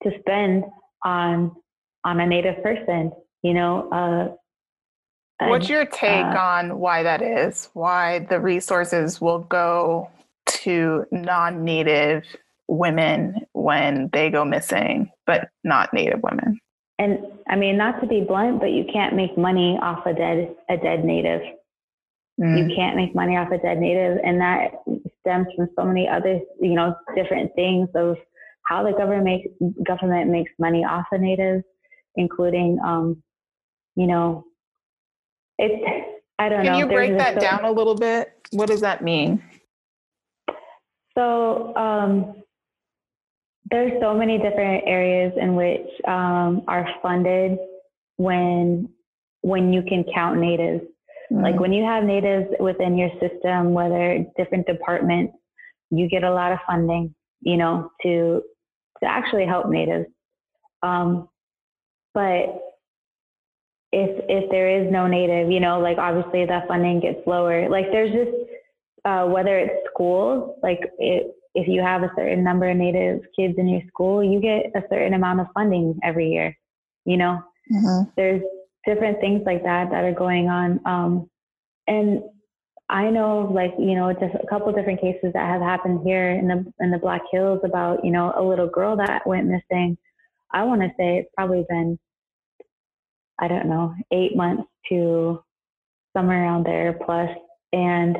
to 0.03 0.11
spend 0.19 0.65
on 1.03 1.55
on 2.03 2.19
a 2.19 2.25
native 2.25 2.61
person 2.63 3.11
you 3.41 3.53
know 3.53 3.89
uh, 3.91 5.47
what's 5.47 5.69
your 5.69 5.85
take 5.85 6.25
uh, 6.25 6.37
on 6.37 6.79
why 6.79 7.03
that 7.03 7.21
is 7.21 7.69
why 7.73 8.19
the 8.19 8.39
resources 8.39 9.21
will 9.21 9.39
go 9.39 10.09
to 10.47 11.05
non-native 11.11 12.23
women 12.67 13.35
when 13.53 14.09
they 14.13 14.29
go 14.29 14.43
missing 14.43 15.09
but 15.25 15.49
not 15.63 15.93
native 15.93 16.21
women 16.23 16.59
and 16.99 17.19
i 17.47 17.55
mean 17.55 17.77
not 17.77 17.99
to 18.01 18.07
be 18.07 18.21
blunt 18.21 18.59
but 18.59 18.71
you 18.71 18.85
can't 18.91 19.15
make 19.15 19.37
money 19.37 19.77
off 19.81 20.05
a 20.05 20.13
dead 20.13 20.55
a 20.69 20.77
dead 20.77 21.05
native 21.05 21.41
mm. 22.41 22.69
you 22.69 22.75
can't 22.75 22.95
make 22.95 23.13
money 23.13 23.37
off 23.37 23.51
a 23.51 23.57
dead 23.59 23.77
native 23.77 24.17
and 24.23 24.41
that 24.41 24.71
stems 25.21 25.47
from 25.55 25.69
so 25.75 25.85
many 25.85 26.07
other 26.07 26.39
you 26.59 26.73
know 26.73 26.95
different 27.15 27.53
things 27.55 27.87
of 27.93 28.17
how 28.65 28.83
the 28.83 28.91
government 28.91 29.23
makes 29.23 29.75
government 29.85 30.29
makes 30.29 30.51
money 30.59 30.83
off 30.83 31.05
of 31.11 31.21
natives, 31.21 31.63
including, 32.15 32.79
um, 32.83 33.21
you 33.95 34.07
know, 34.07 34.43
it's 35.57 35.85
I 36.37 36.49
don't 36.49 36.63
Can 36.63 36.65
know. 36.65 36.71
Can 36.71 36.79
you 36.79 36.87
break 36.87 37.17
that 37.17 37.35
so, 37.35 37.39
down 37.39 37.63
a 37.63 37.71
little 37.71 37.95
bit? 37.95 38.33
What 38.51 38.67
does 38.67 38.81
that 38.81 39.03
mean? 39.03 39.41
So 41.17 41.75
um, 41.75 42.43
there's 43.71 43.93
so 44.01 44.13
many 44.13 44.37
different 44.37 44.83
areas 44.85 45.33
in 45.41 45.55
which 45.55 45.87
um, 46.07 46.63
are 46.67 46.87
funded 47.01 47.57
when 48.17 48.89
when 49.41 49.73
you 49.73 49.81
can 49.83 50.03
count 50.13 50.39
natives. 50.39 50.83
Mm-hmm. 51.31 51.43
Like 51.43 51.59
when 51.59 51.73
you 51.73 51.83
have 51.83 52.03
natives 52.03 52.47
within 52.59 52.97
your 52.97 53.09
system, 53.19 53.73
whether 53.73 54.25
different 54.37 54.67
departments, 54.67 55.33
you 55.89 56.07
get 56.09 56.23
a 56.23 56.31
lot 56.31 56.51
of 56.51 56.59
funding, 56.67 57.13
you 57.41 57.57
know, 57.57 57.91
to 58.03 58.41
to 59.01 59.09
actually 59.09 59.45
help 59.45 59.69
natives. 59.69 60.05
Um, 60.83 61.27
but 62.13 62.61
if 63.91 64.25
if 64.29 64.49
there 64.51 64.81
is 64.81 64.91
no 64.91 65.07
native, 65.07 65.51
you 65.51 65.59
know, 65.59 65.79
like 65.79 65.97
obviously 65.97 66.45
that 66.45 66.67
funding 66.67 66.99
gets 66.99 67.19
lower. 67.25 67.69
Like 67.69 67.85
there's 67.91 68.11
just 68.11 68.31
uh, 69.05 69.25
whether 69.25 69.57
it's 69.57 69.87
schools, 69.91 70.57
like 70.61 70.79
it, 70.99 71.35
if 71.55 71.67
you 71.69 71.81
have 71.81 72.03
a 72.03 72.11
certain 72.17 72.43
number 72.43 72.69
of 72.69 72.77
native 72.77 73.21
kids 73.37 73.55
in 73.57 73.67
your 73.67 73.81
school, 73.87 74.23
you 74.23 74.41
get 74.41 74.71
a 74.75 74.83
certain 74.89 75.13
amount 75.13 75.39
of 75.39 75.47
funding 75.53 75.97
every 76.03 76.29
year. 76.29 76.55
You 77.05 77.17
know, 77.17 77.41
mm-hmm. 77.71 78.09
there's 78.17 78.43
different 78.85 79.21
things 79.21 79.41
like 79.45 79.63
that 79.63 79.89
that 79.89 80.03
are 80.03 80.13
going 80.13 80.49
on. 80.49 80.79
Um, 80.85 81.29
and 81.87 82.23
I 82.89 83.09
know, 83.09 83.49
like 83.51 83.73
you 83.79 83.95
know, 83.95 84.11
just 84.13 84.35
a 84.35 84.47
couple 84.47 84.71
different 84.73 85.01
cases 85.01 85.31
that 85.33 85.47
have 85.47 85.61
happened 85.61 86.01
here 86.03 86.31
in 86.31 86.47
the 86.47 86.73
in 86.79 86.91
the 86.91 86.99
Black 86.99 87.21
Hills 87.31 87.61
about 87.63 88.03
you 88.03 88.11
know 88.11 88.33
a 88.35 88.43
little 88.43 88.67
girl 88.67 88.97
that 88.97 89.25
went 89.25 89.47
missing. 89.47 89.97
I 90.51 90.63
want 90.63 90.81
to 90.81 90.89
say 90.97 91.17
it's 91.17 91.31
probably 91.35 91.65
been, 91.69 91.97
I 93.39 93.47
don't 93.47 93.67
know, 93.67 93.93
eight 94.11 94.35
months 94.35 94.63
to 94.89 95.41
somewhere 96.15 96.43
around 96.43 96.65
there 96.65 96.93
plus, 97.05 97.29
and 97.73 98.17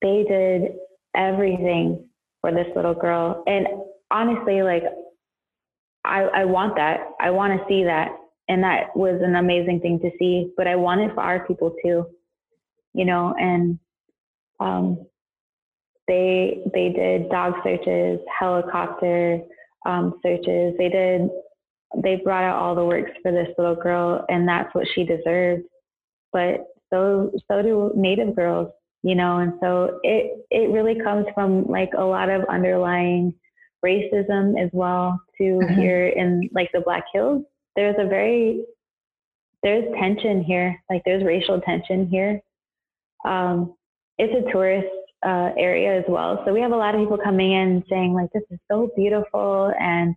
they 0.00 0.24
did 0.28 0.72
everything 1.14 2.08
for 2.42 2.52
this 2.52 2.66
little 2.76 2.94
girl. 2.94 3.42
And 3.46 3.66
honestly, 4.10 4.62
like 4.62 4.82
I, 6.04 6.22
I 6.22 6.44
want 6.44 6.76
that. 6.76 6.98
I 7.20 7.30
want 7.30 7.58
to 7.58 7.64
see 7.68 7.84
that. 7.84 8.10
And 8.48 8.62
that 8.64 8.94
was 8.94 9.20
an 9.22 9.36
amazing 9.36 9.80
thing 9.80 10.00
to 10.00 10.10
see. 10.18 10.52
But 10.56 10.66
I 10.66 10.76
want 10.76 11.00
it 11.00 11.14
for 11.14 11.22
our 11.22 11.46
people 11.46 11.74
too, 11.82 12.06
you 12.92 13.04
know, 13.06 13.34
and 13.38 13.78
um, 14.60 15.06
they 16.08 16.58
they 16.74 16.90
did 16.90 17.30
dog 17.30 17.54
searches, 17.64 18.20
helicopter 18.38 19.40
um, 19.86 20.18
searches. 20.22 20.74
They 20.76 20.88
did 20.88 21.30
they 22.02 22.16
brought 22.16 22.44
out 22.44 22.60
all 22.60 22.74
the 22.74 22.84
works 22.84 23.12
for 23.22 23.32
this 23.32 23.48
little 23.58 23.76
girl 23.76 24.24
and 24.28 24.48
that's 24.48 24.74
what 24.74 24.86
she 24.94 25.04
deserved. 25.04 25.62
But 26.32 26.66
so 26.92 27.30
so 27.48 27.62
do 27.62 27.92
native 27.94 28.34
girls, 28.34 28.72
you 29.02 29.14
know, 29.14 29.38
and 29.38 29.54
so 29.60 30.00
it 30.02 30.46
it 30.50 30.70
really 30.70 31.00
comes 31.00 31.26
from 31.34 31.66
like 31.66 31.90
a 31.96 32.04
lot 32.04 32.30
of 32.30 32.44
underlying 32.44 33.34
racism 33.84 34.62
as 34.62 34.70
well 34.72 35.20
to 35.38 35.42
mm-hmm. 35.42 35.80
here 35.80 36.08
in 36.08 36.48
like 36.52 36.70
the 36.72 36.80
Black 36.80 37.04
Hills. 37.12 37.42
There's 37.74 37.96
a 37.98 38.06
very 38.06 38.64
there's 39.62 39.84
tension 39.98 40.42
here, 40.42 40.80
like 40.90 41.02
there's 41.04 41.24
racial 41.24 41.60
tension 41.60 42.06
here. 42.08 42.40
Um, 43.24 43.74
it's 44.18 44.34
a 44.34 44.52
tourist 44.52 44.88
uh, 45.24 45.50
area 45.56 45.98
as 45.98 46.04
well, 46.08 46.42
so 46.44 46.52
we 46.52 46.60
have 46.60 46.72
a 46.72 46.76
lot 46.76 46.94
of 46.94 47.00
people 47.00 47.18
coming 47.18 47.52
in 47.52 47.84
saying 47.88 48.14
like 48.14 48.30
this 48.32 48.42
is 48.50 48.58
so 48.70 48.90
beautiful 48.96 49.72
and 49.80 50.14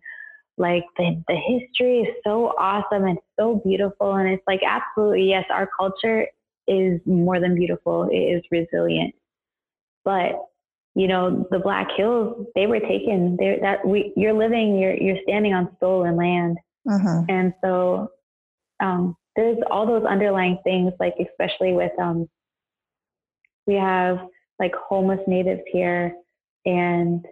like 0.57 0.85
the 0.97 1.21
the 1.27 1.35
history 1.35 2.01
is 2.01 2.15
so 2.23 2.53
awesome 2.59 3.05
and 3.05 3.17
so 3.37 3.61
beautiful, 3.65 4.13
and 4.13 4.29
it's 4.29 4.43
like 4.47 4.61
absolutely 4.63 5.29
yes, 5.29 5.45
our 5.49 5.67
culture 5.77 6.27
is 6.67 6.99
more 7.05 7.39
than 7.39 7.55
beautiful. 7.55 8.09
It 8.11 8.17
is 8.17 8.43
resilient, 8.51 9.15
but 10.03 10.33
you 10.95 11.09
know, 11.09 11.45
the 11.51 11.59
Black 11.59 11.89
Hills, 11.97 12.47
they 12.55 12.67
were 12.67 12.79
taken. 12.79 13.35
They 13.37 13.59
that 13.61 13.85
we 13.85 14.13
you're 14.15 14.33
living, 14.33 14.79
you're 14.79 14.95
you're 14.95 15.21
standing 15.23 15.53
on 15.53 15.75
stolen 15.77 16.15
land, 16.15 16.57
mm-hmm. 16.87 17.29
and 17.29 17.53
so 17.61 18.09
um, 18.81 19.15
there's 19.35 19.57
all 19.69 19.85
those 19.85 20.05
underlying 20.05 20.57
things, 20.63 20.93
like 20.99 21.15
especially 21.19 21.73
with 21.73 21.91
um, 21.99 22.29
we 23.67 23.75
have 23.75 24.19
like 24.59 24.73
homeless 24.75 25.19
natives 25.27 25.61
here 25.71 26.15
and 26.65 27.25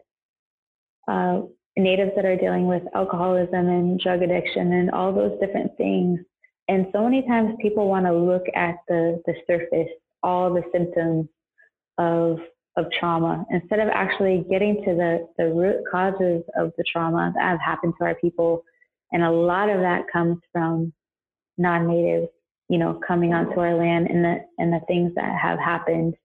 uh, 1.07 1.41
natives 1.77 2.11
that 2.15 2.25
are 2.25 2.35
dealing 2.35 2.67
with 2.67 2.83
alcoholism 2.93 3.67
and 3.69 3.99
drug 3.99 4.21
addiction 4.21 4.73
and 4.73 4.91
all 4.91 5.13
those 5.13 5.39
different 5.39 5.71
things. 5.77 6.19
And 6.73 6.87
so 6.91 7.03
many 7.03 7.21
times 7.27 7.53
people 7.61 7.87
want 7.87 8.07
to 8.07 8.13
look 8.13 8.45
at 8.55 8.77
the 8.87 9.21
the 9.27 9.35
surface, 9.45 9.93
all 10.23 10.51
the 10.51 10.63
symptoms 10.71 11.27
of 11.99 12.39
of 12.75 12.85
trauma 12.99 13.45
instead 13.51 13.79
of 13.79 13.87
actually 13.89 14.43
getting 14.49 14.83
to 14.83 14.95
the, 14.95 15.27
the 15.37 15.53
root 15.53 15.83
causes 15.91 16.41
of 16.57 16.71
the 16.75 16.83
trauma 16.91 17.31
that 17.35 17.43
have 17.43 17.59
happened 17.59 17.93
to 17.99 18.05
our 18.05 18.15
people. 18.15 18.63
And 19.11 19.21
a 19.21 19.29
lot 19.29 19.69
of 19.69 19.81
that 19.81 20.05
comes 20.11 20.39
from 20.51 20.91
non-natives, 21.59 22.29
you 22.69 22.79
know, 22.79 22.99
coming 23.07 23.31
onto 23.31 23.59
our 23.59 23.75
land 23.75 24.07
and 24.07 24.25
the, 24.25 24.37
and 24.57 24.73
the 24.73 24.79
things 24.87 25.11
that 25.13 25.39
have 25.39 25.59
happened. 25.59 26.15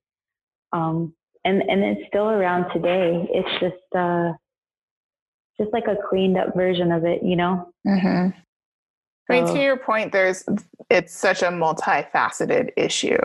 Um, 0.73 1.13
and, 1.45 1.61
and 1.61 1.83
it's 1.83 2.07
still 2.07 2.29
around 2.29 2.73
today. 2.73 3.27
It's 3.31 3.59
just, 3.59 3.95
uh, 3.95 4.33
just 5.61 5.71
like 5.71 5.85
a 5.87 5.97
cleaned 6.09 6.39
up 6.39 6.55
version 6.55 6.91
of 6.91 7.05
it, 7.05 7.21
you 7.21 7.35
know? 7.35 7.71
Mm-hmm. 7.85 8.29
I 9.29 9.41
mean, 9.41 9.45
to 9.53 9.61
your 9.61 9.77
point, 9.77 10.11
there's, 10.11 10.43
it's 10.89 11.15
such 11.15 11.41
a 11.41 11.47
multifaceted 11.47 12.71
issue 12.75 13.17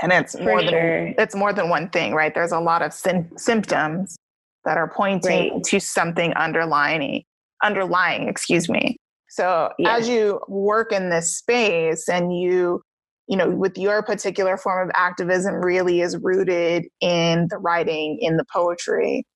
and 0.00 0.12
it's 0.12 0.36
For 0.36 0.44
more 0.44 0.62
sure. 0.62 0.70
than 0.70 1.14
it's 1.18 1.34
more 1.34 1.52
than 1.52 1.68
one 1.68 1.90
thing 1.90 2.14
right 2.14 2.34
there's 2.34 2.52
a 2.52 2.60
lot 2.60 2.82
of 2.82 2.92
symptoms 2.92 4.16
that 4.64 4.78
are 4.78 4.88
pointing 4.88 5.54
right. 5.54 5.64
to 5.64 5.80
something 5.80 6.32
underlying 6.34 7.24
underlying 7.62 8.28
excuse 8.28 8.68
me 8.68 8.96
so 9.28 9.70
yeah. 9.78 9.96
as 9.96 10.08
you 10.08 10.40
work 10.48 10.92
in 10.92 11.10
this 11.10 11.36
space 11.36 12.08
and 12.08 12.38
you 12.38 12.82
you 13.28 13.36
know 13.36 13.50
with 13.50 13.76
your 13.76 14.02
particular 14.02 14.56
form 14.56 14.88
of 14.88 14.92
activism 14.94 15.56
really 15.56 16.00
is 16.00 16.16
rooted 16.18 16.86
in 17.00 17.46
the 17.50 17.58
writing 17.58 18.18
in 18.20 18.36
the 18.36 18.44
poetry 18.52 19.26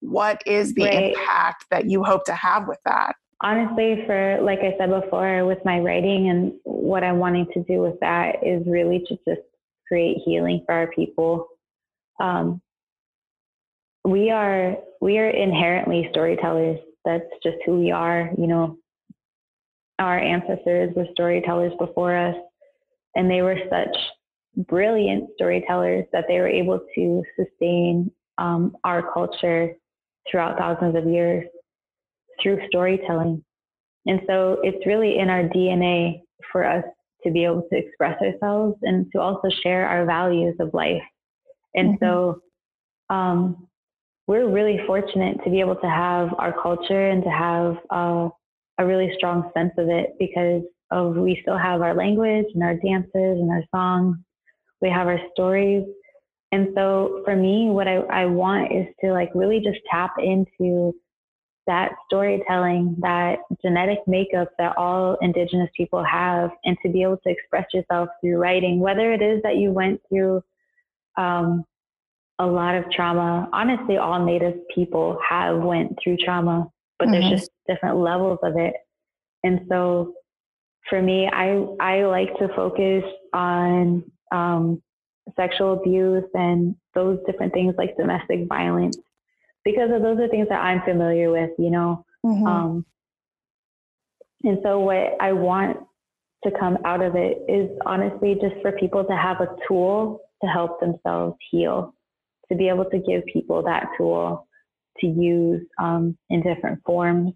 what 0.00 0.42
is 0.46 0.74
the 0.74 0.84
right. 0.84 1.14
impact 1.14 1.64
that 1.70 1.88
you 1.88 2.02
hope 2.02 2.24
to 2.24 2.34
have 2.34 2.68
with 2.68 2.80
that 2.84 3.16
honestly 3.42 4.02
for 4.06 4.38
like 4.42 4.60
i 4.60 4.74
said 4.78 4.90
before 4.90 5.44
with 5.44 5.58
my 5.64 5.78
writing 5.80 6.28
and 6.28 6.52
what 6.64 7.02
i'm 7.02 7.18
wanting 7.18 7.46
to 7.52 7.62
do 7.64 7.80
with 7.80 7.98
that 8.00 8.36
is 8.42 8.62
really 8.66 9.00
to 9.08 9.16
just 9.26 9.42
create 9.86 10.18
healing 10.24 10.62
for 10.66 10.74
our 10.74 10.86
people. 10.88 11.46
Um, 12.20 12.60
we 14.04 14.30
are 14.30 14.76
we 15.00 15.18
are 15.18 15.30
inherently 15.30 16.08
storytellers. 16.10 16.78
That's 17.04 17.24
just 17.42 17.56
who 17.64 17.78
we 17.78 17.90
are. 17.90 18.30
You 18.36 18.46
know, 18.46 18.78
our 19.98 20.18
ancestors 20.18 20.92
were 20.94 21.06
storytellers 21.12 21.72
before 21.78 22.16
us, 22.16 22.36
and 23.14 23.30
they 23.30 23.42
were 23.42 23.58
such 23.70 23.96
brilliant 24.68 25.30
storytellers 25.34 26.04
that 26.12 26.24
they 26.28 26.38
were 26.38 26.48
able 26.48 26.80
to 26.94 27.22
sustain 27.36 28.10
um, 28.38 28.76
our 28.84 29.12
culture 29.12 29.74
throughout 30.30 30.58
thousands 30.58 30.96
of 30.96 31.06
years 31.06 31.44
through 32.44 32.60
storytelling. 32.68 33.42
And 34.06 34.20
so 34.28 34.58
it's 34.62 34.86
really 34.86 35.18
in 35.18 35.30
our 35.30 35.44
DNA 35.44 36.20
for 36.52 36.64
us 36.64 36.84
to 37.24 37.32
be 37.32 37.44
able 37.44 37.66
to 37.72 37.76
express 37.76 38.20
ourselves 38.20 38.76
and 38.82 39.10
to 39.12 39.20
also 39.20 39.48
share 39.62 39.88
our 39.88 40.04
values 40.04 40.54
of 40.60 40.72
life. 40.74 41.02
And 41.74 41.98
mm-hmm. 41.98 42.04
so 42.04 42.40
um, 43.08 43.66
we're 44.26 44.48
really 44.48 44.78
fortunate 44.86 45.38
to 45.44 45.50
be 45.50 45.60
able 45.60 45.76
to 45.76 45.88
have 45.88 46.28
our 46.38 46.54
culture 46.62 47.08
and 47.08 47.24
to 47.24 47.30
have 47.30 47.76
uh, 47.90 48.28
a 48.78 48.86
really 48.86 49.10
strong 49.16 49.50
sense 49.56 49.72
of 49.78 49.88
it 49.88 50.10
because 50.18 50.62
of 50.90 51.16
we 51.16 51.38
still 51.42 51.58
have 51.58 51.80
our 51.80 51.94
language 51.94 52.46
and 52.54 52.62
our 52.62 52.74
dances 52.74 53.10
and 53.14 53.50
our 53.50 53.64
songs. 53.74 54.16
We 54.80 54.90
have 54.90 55.06
our 55.06 55.20
stories. 55.32 55.84
And 56.52 56.68
so 56.74 57.22
for 57.24 57.34
me, 57.34 57.70
what 57.70 57.88
I, 57.88 57.96
I 57.96 58.26
want 58.26 58.72
is 58.72 58.86
to 59.02 59.12
like 59.12 59.30
really 59.34 59.60
just 59.60 59.78
tap 59.90 60.12
into 60.18 60.94
that 61.66 61.92
storytelling, 62.06 62.96
that 63.00 63.38
genetic 63.62 63.98
makeup 64.06 64.48
that 64.58 64.76
all 64.76 65.16
Indigenous 65.22 65.70
people 65.76 66.04
have, 66.04 66.50
and 66.64 66.76
to 66.84 66.90
be 66.90 67.02
able 67.02 67.16
to 67.18 67.30
express 67.30 67.66
yourself 67.72 68.08
through 68.20 68.36
writing, 68.36 68.80
whether 68.80 69.12
it 69.12 69.22
is 69.22 69.42
that 69.42 69.56
you 69.56 69.70
went 69.72 70.00
through 70.08 70.42
um, 71.16 71.64
a 72.38 72.46
lot 72.46 72.74
of 72.74 72.90
trauma. 72.90 73.48
Honestly, 73.52 73.96
all 73.96 74.24
Native 74.24 74.56
people 74.74 75.18
have 75.28 75.58
went 75.58 75.98
through 76.02 76.18
trauma, 76.18 76.70
but 76.98 77.08
mm-hmm. 77.08 77.20
there's 77.20 77.40
just 77.40 77.50
different 77.68 77.96
levels 77.96 78.38
of 78.42 78.56
it. 78.56 78.74
And 79.42 79.60
so, 79.68 80.14
for 80.88 81.00
me, 81.00 81.28
I 81.32 81.66
I 81.80 82.04
like 82.04 82.36
to 82.38 82.48
focus 82.48 83.04
on 83.32 84.04
um, 84.32 84.82
sexual 85.36 85.74
abuse 85.74 86.24
and 86.34 86.76
those 86.94 87.18
different 87.26 87.52
things 87.52 87.74
like 87.78 87.96
domestic 87.96 88.46
violence 88.48 88.98
because 89.64 89.90
those 89.90 90.18
are 90.18 90.28
things 90.28 90.48
that 90.48 90.62
I'm 90.62 90.82
familiar 90.82 91.30
with, 91.30 91.50
you 91.58 91.70
know. 91.70 92.04
Mm-hmm. 92.24 92.46
Um, 92.46 92.86
and 94.44 94.58
so, 94.62 94.80
what 94.80 95.16
I 95.20 95.32
want 95.32 95.78
to 96.44 96.50
come 96.58 96.78
out 96.84 97.02
of 97.02 97.16
it 97.16 97.38
is 97.48 97.70
honestly 97.86 98.34
just 98.34 98.60
for 98.62 98.72
people 98.72 99.04
to 99.04 99.16
have 99.16 99.40
a 99.40 99.48
tool 99.66 100.20
to 100.42 100.48
help 100.48 100.80
themselves 100.80 101.36
heal, 101.50 101.94
to 102.50 102.56
be 102.56 102.68
able 102.68 102.84
to 102.86 102.98
give 102.98 103.24
people 103.32 103.62
that 103.62 103.88
tool 103.96 104.46
to 105.00 105.06
use 105.06 105.62
um, 105.78 106.16
in 106.30 106.42
different 106.42 106.80
forms, 106.84 107.32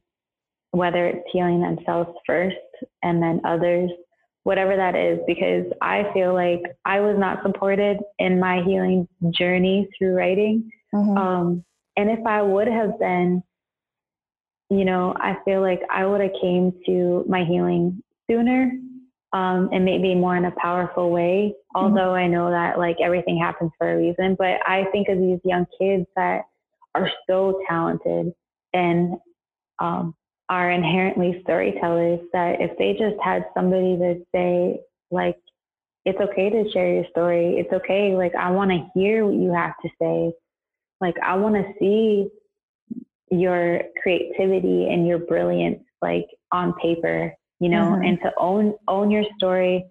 whether 0.72 1.07
it's 1.07 1.26
healing 1.33 1.61
themselves 1.61 2.11
first 2.26 2.57
and 3.03 3.22
then 3.22 3.41
others, 3.45 3.91
whatever 4.45 4.76
that 4.76 4.95
is, 4.95 5.18
because 5.26 5.64
I 5.81 6.11
feel 6.12 6.35
like 6.35 6.62
I 6.85 7.01
was 7.01 7.16
not 7.18 7.43
supported 7.43 7.99
in 8.18 8.39
my 8.39 8.62
healing 8.62 9.09
journey 9.31 9.89
through 9.97 10.14
writing. 10.14 10.70
Mm-hmm. 10.95 11.16
Um, 11.18 11.64
and 11.99 12.09
if 12.11 12.24
I 12.24 12.40
would 12.42 12.68
have 12.68 12.96
been, 13.01 13.42
you 14.70 14.84
know, 14.84 15.14
I 15.18 15.36
feel 15.44 15.61
like 15.61 15.80
I 15.90 16.07
would 16.07 16.20
have 16.20 16.30
came 16.40 16.72
to 16.86 17.24
my 17.28 17.44
healing 17.44 18.05
sooner 18.30 18.70
um, 19.32 19.68
and 19.72 19.84
maybe 19.84 20.14
more 20.14 20.36
in 20.36 20.44
a 20.44 20.53
powerful 20.53 21.11
way. 21.11 21.55
Mm-hmm. 21.74 21.84
Although 21.84 22.14
I 22.14 22.28
know 22.28 22.51
that 22.51 22.78
like 22.78 22.99
everything 23.03 23.36
happens 23.36 23.72
for 23.78 23.92
a 23.92 23.96
reason, 23.99 24.36
but 24.38 24.61
I 24.64 24.84
think 24.92 25.09
of 25.09 25.18
these 25.18 25.40
young 25.44 25.66
kids 25.76 26.07
that 26.14 26.42
are 26.94 27.11
so 27.28 27.61
talented 27.68 28.32
and 28.72 29.16
um, 29.80 30.14
are 30.49 30.70
inherently 30.70 31.40
storytellers 31.42 32.20
that 32.32 32.61
if 32.61 32.78
they 32.78 32.92
just 32.92 33.20
had 33.24 33.44
somebody 33.55 33.96
to 33.96 34.24
say, 34.32 34.78
like, 35.11 35.36
it's 36.05 36.20
okay 36.20 36.49
to 36.49 36.70
share 36.70 36.94
your 36.94 37.07
story. 37.11 37.57
It's 37.59 37.72
okay. 37.72 38.14
Like, 38.14 38.36
I 38.36 38.53
want 38.53 38.70
to 38.70 38.86
hear 38.94 39.26
what 39.26 39.34
you 39.34 39.53
have 39.53 39.74
to 39.82 39.88
say. 40.01 40.32
Like, 41.01 41.16
I 41.22 41.36
want 41.36 41.55
to 41.55 41.72
see 41.78 42.28
your 43.30 43.82
creativity 44.03 44.88
and 44.88 45.07
your 45.07 45.18
brilliance, 45.18 45.82
like, 46.03 46.26
on 46.53 46.74
paper, 46.82 47.32
you 47.61 47.68
know, 47.68 47.92
mm-hmm. 47.92 48.05
and 48.05 48.18
to 48.22 48.32
own, 48.38 48.74
own 48.88 49.11
your 49.11 49.24
story. 49.36 49.84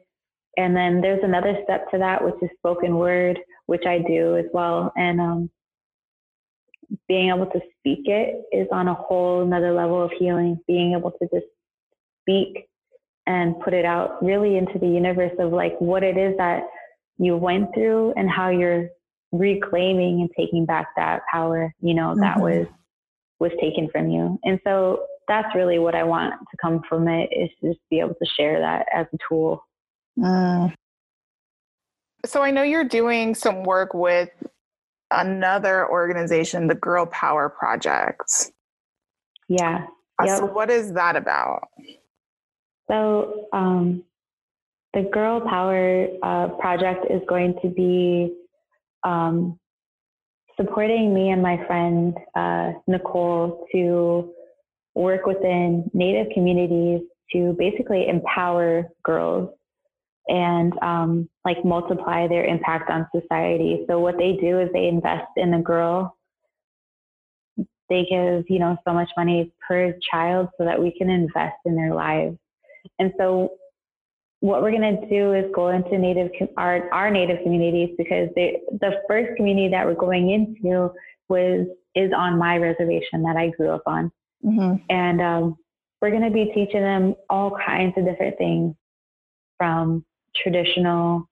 And 0.58 0.76
then 0.76 1.02
there's 1.02 1.24
another 1.24 1.58
step 1.64 1.90
to 1.92 1.98
that, 2.00 2.24
which 2.24 2.36
is 2.42 2.50
spoken 2.58 2.98
word, 2.98 3.40
which 3.68 3.86
I 3.86 4.00
do 4.00 4.38
as 4.38 4.46
well. 4.54 4.92
And, 4.96 5.22
um, 5.22 5.50
being 7.08 7.30
able 7.30 7.48
to 7.48 7.60
speak 7.78 8.08
it 8.08 8.46
is 8.52 8.68
on 8.72 8.88
a 8.88 8.94
whole 8.94 9.42
another 9.44 9.74
level 9.74 10.02
of 10.02 10.12
healing. 10.18 10.58
Being 10.68 10.94
able 10.94 11.12
to 11.12 11.28
just 11.34 11.46
speak 12.22 12.68
and 13.26 13.60
put 13.60 13.74
it 13.74 13.86
out 13.86 14.24
really 14.24 14.58
into 14.58 14.80
the 14.80 14.88
universe 14.88 15.34
of 15.40 15.52
like 15.52 15.80
what 15.80 16.04
it 16.04 16.18
is 16.18 16.36
that 16.38 16.64
you 17.18 17.36
went 17.36 17.74
through 17.74 18.14
and 18.16 18.30
how 18.30 18.50
you're 18.50 18.88
reclaiming 19.32 20.22
and 20.22 20.30
taking 20.38 20.66
back 20.66 20.88
that 20.96 21.22
power, 21.32 21.74
you 21.82 21.94
know, 21.94 22.10
mm-hmm. 22.10 22.22
that 22.22 22.40
was 22.40 22.68
was 23.40 23.52
taken 23.62 23.90
from 23.90 24.10
you. 24.10 24.40
And 24.44 24.60
so 24.64 25.06
that's 25.28 25.54
really 25.54 25.78
what 25.78 25.94
I 25.94 26.04
want 26.04 26.34
to 26.34 26.58
come 26.62 26.82
from 26.90 27.08
it 27.08 27.30
is 27.32 27.50
just 27.64 27.80
be 27.90 28.00
able 28.00 28.16
to 28.16 28.26
share 28.26 28.60
that 28.60 28.88
as 28.94 29.06
a 29.14 29.18
tool. 29.30 29.64
Mm. 30.18 30.74
So 32.26 32.42
I 32.42 32.52
know 32.52 32.64
you're 32.64 32.84
doing 32.84 33.36
some 33.36 33.64
work 33.64 33.94
with 33.94 34.30
another 35.12 35.90
organization, 35.90 36.68
the 36.68 36.76
Girl 36.76 37.06
Power 37.06 37.50
Project. 37.50 38.52
Yeah. 39.48 39.86
Uh, 40.20 40.26
yep. 40.26 40.40
So, 40.40 40.46
what 40.46 40.70
is 40.70 40.94
that 40.94 41.16
about? 41.16 41.68
So, 42.90 43.48
um, 43.54 44.04
the 44.94 45.04
Girl 45.04 45.42
Power 45.42 46.08
uh, 46.24 46.48
Project 46.60 47.06
is 47.10 47.22
going 47.28 47.56
to 47.62 47.70
be 47.70 48.34
um, 49.04 49.60
supporting 50.60 51.14
me 51.14 51.30
and 51.30 51.42
my 51.42 51.64
friend 51.68 52.18
uh, 52.36 52.74
Nicole 52.88 53.68
to 53.72 54.34
work 54.96 55.26
within 55.26 55.90
Native 55.94 56.28
communities 56.34 57.02
to 57.32 57.56
basically 57.58 58.08
empower 58.08 58.88
girls 59.04 59.50
and 60.28 60.74
um, 60.82 61.30
like 61.46 61.64
multiply 61.64 62.28
their 62.28 62.46
impact 62.46 62.90
on 62.90 63.08
society. 63.16 63.86
So 63.88 64.00
what 64.00 64.18
they 64.18 64.38
do 64.42 64.60
is 64.60 64.70
they 64.74 64.88
invest 64.88 65.28
in 65.38 65.52
the 65.52 65.60
girl. 65.60 66.18
They 67.90 68.06
give 68.10 68.44
you 68.50 68.60
know 68.60 68.78
so 68.86 68.94
much 68.94 69.10
money 69.16 69.54
per 69.66 69.94
child 70.12 70.50
so 70.58 70.66
that 70.66 70.82
we 70.82 70.92
can 70.98 71.10
invest 71.10 71.56
in 71.66 71.76
their 71.76 71.94
lives. 71.94 72.38
And 73.00 73.14
so 73.18 73.52
what 74.40 74.62
we're 74.62 74.72
going 74.72 75.02
to 75.02 75.10
do 75.10 75.34
is 75.34 75.46
go 75.54 75.70
into 75.70 75.98
native 75.98 76.30
our 76.58 76.92
our 76.94 77.10
native 77.10 77.38
communities 77.44 77.96
because 77.98 78.30
they, 78.36 78.60
the 78.80 79.02
first 79.08 79.36
community 79.36 79.70
that 79.70 79.86
we're 79.86 79.96
going 79.96 80.30
into 80.32 80.92
was 81.30 81.68
is 81.96 82.12
on 82.16 82.38
my 82.38 82.58
reservation 82.58 83.24
that 83.24 83.36
I 83.36 83.50
grew 83.50 83.72
up 83.72 83.84
on, 83.88 84.12
mm-hmm. 84.46 84.76
and 84.90 85.22
um, 85.22 85.58
we're 86.02 86.12
going 86.12 86.24
to 86.24 86.32
be 86.32 86.52
teaching 86.54 86.82
them 86.82 87.16
all 87.30 87.58
kinds 87.66 87.94
of 87.98 88.06
different 88.06 88.38
things 88.38 88.76
from 89.58 90.06
traditional 90.36 91.28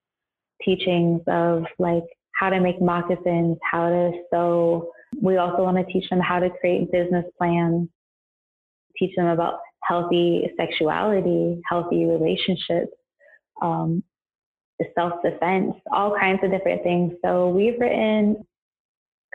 teachings 0.64 1.20
of 1.28 1.64
like 1.78 2.04
how 2.32 2.50
to 2.50 2.60
make 2.60 2.80
moccasins, 2.80 3.56
how 3.70 3.88
to 3.88 4.12
sew. 4.32 4.90
We 5.20 5.36
also 5.36 5.62
want 5.62 5.76
to 5.76 5.92
teach 5.92 6.08
them 6.10 6.20
how 6.20 6.40
to 6.40 6.50
create 6.50 6.90
business 6.90 7.24
plans, 7.38 7.88
teach 8.98 9.14
them 9.16 9.26
about 9.26 9.60
healthy 9.84 10.50
sexuality, 10.56 11.60
healthy 11.68 12.04
relationships, 12.04 12.92
um, 13.62 14.02
self 14.94 15.22
defense, 15.22 15.74
all 15.92 16.16
kinds 16.18 16.40
of 16.42 16.50
different 16.50 16.82
things. 16.82 17.12
So 17.24 17.48
we've 17.48 17.78
written 17.78 18.44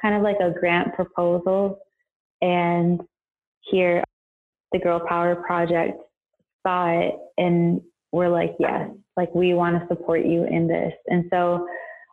kind 0.01 0.15
of 0.15 0.21
like 0.21 0.37
a 0.39 0.57
grant 0.59 0.93
proposal, 0.95 1.79
and 2.41 3.01
here 3.61 4.03
the 4.71 4.79
Girl 4.79 4.99
Power 5.07 5.35
Project 5.35 6.01
saw 6.65 6.89
it 6.89 7.15
and 7.37 7.81
we're 8.11 8.29
like, 8.29 8.55
yes, 8.59 8.89
like 9.17 9.33
we 9.33 9.53
want 9.53 9.79
to 9.79 9.87
support 9.87 10.25
you 10.25 10.45
in 10.45 10.67
this. 10.67 10.93
And 11.07 11.25
so 11.29 11.67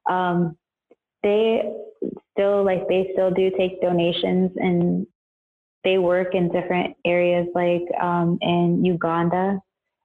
um, 0.08 0.56
they 1.22 1.62
still 2.32 2.64
like 2.64 2.88
they 2.88 3.10
still 3.12 3.30
do 3.30 3.50
take 3.56 3.80
donations 3.80 4.52
and 4.56 5.06
they 5.84 5.98
work 5.98 6.34
in 6.34 6.50
different 6.50 6.96
areas 7.04 7.46
like 7.54 7.82
um, 8.00 8.38
in 8.40 8.84
Uganda. 8.84 9.60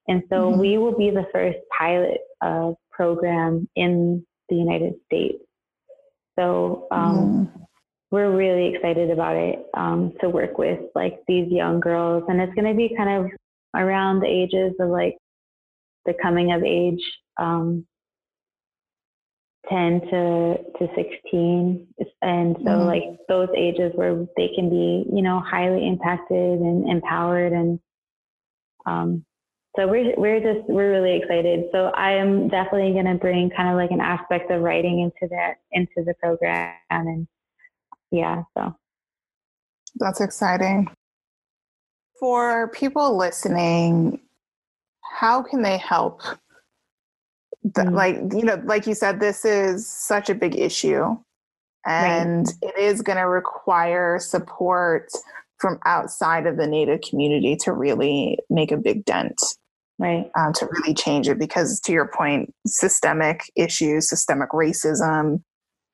And 0.08 0.24
so 0.30 0.52
mm-hmm. 0.52 0.60
we 0.60 0.78
will 0.78 0.98
be 0.98 1.10
the 1.10 1.26
first 1.32 1.58
pilot 1.78 2.20
uh, 2.42 2.74
program 2.92 3.68
in 3.76 4.26
the 4.50 4.56
United 4.56 4.94
States. 5.06 5.40
So 6.38 6.88
um, 6.92 7.50
mm. 7.56 7.66
we're 8.12 8.36
really 8.36 8.76
excited 8.76 9.12
about 9.12 9.36
it 9.36 9.66
um, 9.76 10.14
to 10.22 10.30
work 10.30 10.58
with 10.58 10.80
like 10.96 11.20
these 11.28 11.52
young 11.52 11.80
girls, 11.80 12.24
and 12.28 12.42
it's 12.42 12.54
going 12.54 12.68
to 12.68 12.76
be 12.76 12.96
kind 12.96 13.26
of 13.26 13.32
around 13.76 14.20
the 14.20 14.28
ages 14.28 14.74
of 14.80 14.90
like 14.90 15.18
the 16.06 16.14
coming 16.22 16.52
of 16.52 16.64
age 16.64 17.02
um, 17.40 17.86
10 19.70 20.02
to, 20.02 20.58
to 20.78 20.88
16 20.96 21.88
and 22.22 22.56
so 22.58 22.64
mm-hmm. 22.64 22.86
like 22.86 23.04
those 23.30 23.48
ages 23.56 23.92
where 23.96 24.26
they 24.36 24.50
can 24.56 24.70
be 24.70 25.06
you 25.14 25.22
know 25.22 25.40
highly 25.40 25.88
impacted 25.88 26.60
and 26.60 26.90
empowered 26.90 27.54
and 27.54 27.80
um, 28.86 29.26
so 29.76 29.88
we're 29.88 30.14
we're 30.18 30.40
just 30.40 30.70
we're 30.70 30.92
really 30.92 31.18
excited. 31.18 31.66
So 31.72 31.92
i 31.96 32.12
am 32.12 32.48
definitely 32.48 32.94
going 32.94 33.06
to 33.06 33.16
bring 33.16 33.50
kind 33.50 33.70
of 33.70 33.76
like 33.76 33.92
an 33.92 34.02
aspect 34.02 34.52
of 34.52 34.62
writing 34.62 35.00
into 35.00 35.28
that 35.34 35.56
into 35.72 36.04
the 36.06 36.14
program 36.16 36.76
and 36.90 37.28
yeah 38.12 38.44
so. 38.56 38.76
That's 39.96 40.22
exciting. 40.22 40.88
For 42.20 42.70
people 42.70 43.18
listening 43.18 44.20
how 45.02 45.44
can 45.44 45.62
they 45.62 45.78
help? 45.78 46.22
The, 47.64 47.82
mm. 47.82 47.94
like 47.94 48.16
you 48.34 48.44
know 48.44 48.62
like 48.66 48.86
you 48.86 48.94
said 48.94 49.20
this 49.20 49.44
is 49.46 49.90
such 49.90 50.30
a 50.30 50.36
big 50.36 50.56
issue 50.56 51.16
and 51.86 52.46
right. 52.46 52.74
it 52.76 52.80
is 52.80 53.02
going 53.02 53.18
to 53.18 53.28
require 53.28 54.20
support 54.20 55.10
from 55.58 55.80
outside 55.86 56.46
of 56.46 56.58
the 56.58 56.68
native 56.68 57.02
community 57.02 57.56
to 57.56 57.72
really 57.72 58.38
make 58.50 58.72
a 58.72 58.78
big 58.78 59.06
dent 59.06 59.42
right. 60.04 60.30
um, 60.38 60.54
to 60.54 60.68
really 60.72 60.94
change 60.94 61.28
it 61.28 61.40
because 61.40 61.80
to 61.80 61.92
your 61.92 62.08
point 62.08 62.54
systemic 62.66 63.42
issues 63.56 64.10
systemic 64.10 64.50
racism 64.52 65.42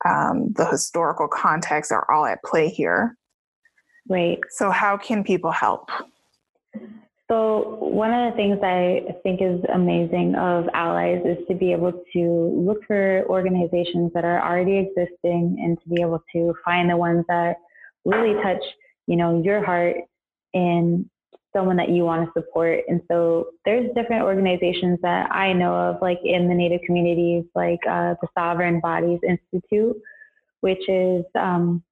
um, 0.08 0.54
the 0.54 0.66
historical 0.66 1.28
context 1.28 1.92
are 1.92 2.10
all 2.12 2.26
at 2.26 2.44
play 2.44 2.70
here. 2.70 3.18
Right. 4.08 4.40
So 4.52 4.72
how 4.72 4.98
can 4.98 5.24
people 5.24 5.52
help? 5.52 5.90
So 7.30 7.78
one 7.80 8.12
of 8.12 8.32
the 8.32 8.38
things 8.38 8.60
I 8.64 9.20
think 9.22 9.40
is 9.42 9.64
amazing 9.72 10.36
of 10.36 10.68
allies 10.74 11.22
is 11.26 11.38
to 11.48 11.54
be 11.54 11.72
able 11.72 11.92
to 12.14 12.64
look 12.66 12.84
for 12.88 13.24
organizations 13.28 14.12
that 14.16 14.26
are 14.26 14.42
already 14.42 14.78
existing 14.78 15.58
and 15.60 15.80
to 15.84 15.90
be 15.90 16.02
able 16.02 16.24
to 16.34 16.56
find 16.66 16.90
the 16.90 16.98
ones 16.98 17.26
that 17.28 17.58
really 18.04 18.34
touch, 18.42 18.64
you 19.06 19.16
know, 19.16 19.44
your 19.44 19.64
heart 19.64 19.98
and 20.56 21.08
someone 21.56 21.78
that 21.78 21.90
you 21.90 22.04
want 22.04 22.26
to 22.26 22.40
support. 22.40 22.82
And 22.88 23.02
so 23.10 23.48
there's 23.66 23.90
different 23.96 24.24
organizations 24.24 25.00
that 25.02 25.32
I 25.32 25.54
know 25.54 25.74
of, 25.74 26.02
like 26.02 26.20
in 26.24 26.48
the 26.48 26.54
Native 26.54 26.82
communities, 26.86 27.46
like 27.56 27.80
uh, 27.90 28.16
the 28.22 28.28
Sovereign 28.38 28.80
Bodies 28.80 29.20
Institute, 29.28 29.96
which 30.62 30.88
is 30.88 31.26
um, 31.36 31.84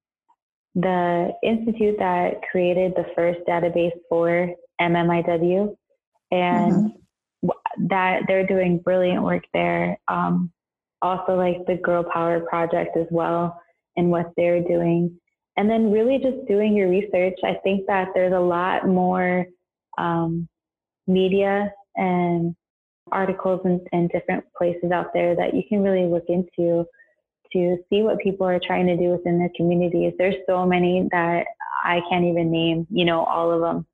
the 0.74 1.32
institute 1.42 1.96
that 1.98 2.40
created 2.50 2.92
the 2.94 3.06
first 3.16 3.40
database 3.48 3.96
for 4.08 4.54
MMIW, 4.80 5.76
and 6.30 6.72
mm-hmm. 6.72 7.86
that 7.88 8.22
they're 8.28 8.46
doing 8.46 8.78
brilliant 8.78 9.22
work 9.22 9.44
there. 9.52 9.98
Um, 10.06 10.52
also, 11.02 11.34
like 11.36 11.64
the 11.66 11.76
Girl 11.76 12.04
Power 12.04 12.40
Project 12.40 12.96
as 12.96 13.06
well, 13.10 13.60
and 13.96 14.10
what 14.10 14.30
they're 14.36 14.62
doing. 14.62 15.18
And 15.58 15.68
then, 15.68 15.90
really, 15.90 16.18
just 16.18 16.46
doing 16.46 16.76
your 16.76 16.88
research. 16.88 17.38
I 17.44 17.56
think 17.64 17.86
that 17.88 18.10
there's 18.14 18.32
a 18.32 18.38
lot 18.38 18.86
more 18.86 19.44
um, 19.98 20.48
media 21.08 21.72
and 21.96 22.54
articles 23.10 23.60
in 23.92 24.08
different 24.08 24.44
places 24.56 24.92
out 24.92 25.12
there 25.12 25.34
that 25.34 25.54
you 25.54 25.62
can 25.68 25.82
really 25.82 26.06
look 26.06 26.26
into 26.28 26.86
to 27.52 27.76
see 27.90 28.02
what 28.02 28.20
people 28.20 28.46
are 28.46 28.60
trying 28.64 28.86
to 28.86 28.96
do 28.96 29.10
within 29.10 29.38
their 29.38 29.50
communities. 29.56 30.12
There's 30.16 30.36
so 30.46 30.64
many 30.64 31.08
that 31.10 31.44
I 31.84 32.02
can't 32.08 32.26
even 32.26 32.52
name, 32.52 32.86
you 32.88 33.04
know, 33.04 33.24
all 33.24 33.50
of 33.50 33.60
them. 33.60 33.84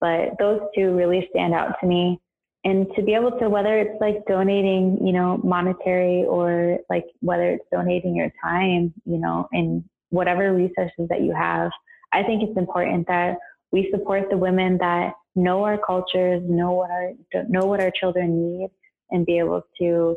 But 0.00 0.30
those 0.40 0.60
two 0.74 0.92
really 0.96 1.28
stand 1.30 1.54
out 1.54 1.74
to 1.80 1.86
me. 1.86 2.20
And 2.64 2.88
to 2.96 3.02
be 3.02 3.14
able 3.14 3.38
to, 3.38 3.48
whether 3.48 3.78
it's 3.78 4.00
like 4.00 4.26
donating, 4.26 4.98
you 5.06 5.12
know, 5.12 5.38
monetary 5.44 6.24
or 6.24 6.78
like 6.90 7.04
whether 7.20 7.50
it's 7.50 7.64
donating 7.70 8.16
your 8.16 8.32
time, 8.42 8.92
you 9.04 9.18
know, 9.18 9.48
and 9.52 9.84
whatever 10.16 10.52
resources 10.54 11.08
that 11.08 11.22
you 11.22 11.32
have, 11.34 11.70
I 12.12 12.22
think 12.22 12.42
it's 12.42 12.58
important 12.58 13.06
that 13.08 13.36
we 13.72 13.90
support 13.92 14.30
the 14.30 14.36
women 14.36 14.78
that 14.78 15.12
know 15.34 15.62
our 15.64 15.78
cultures, 15.78 16.42
know 16.48 16.72
what 16.72 16.90
our 16.90 17.12
know 17.48 17.66
what 17.66 17.80
our 17.80 17.92
children 18.00 18.28
need, 18.42 18.70
and 19.10 19.26
be 19.26 19.38
able 19.38 19.62
to 19.78 20.16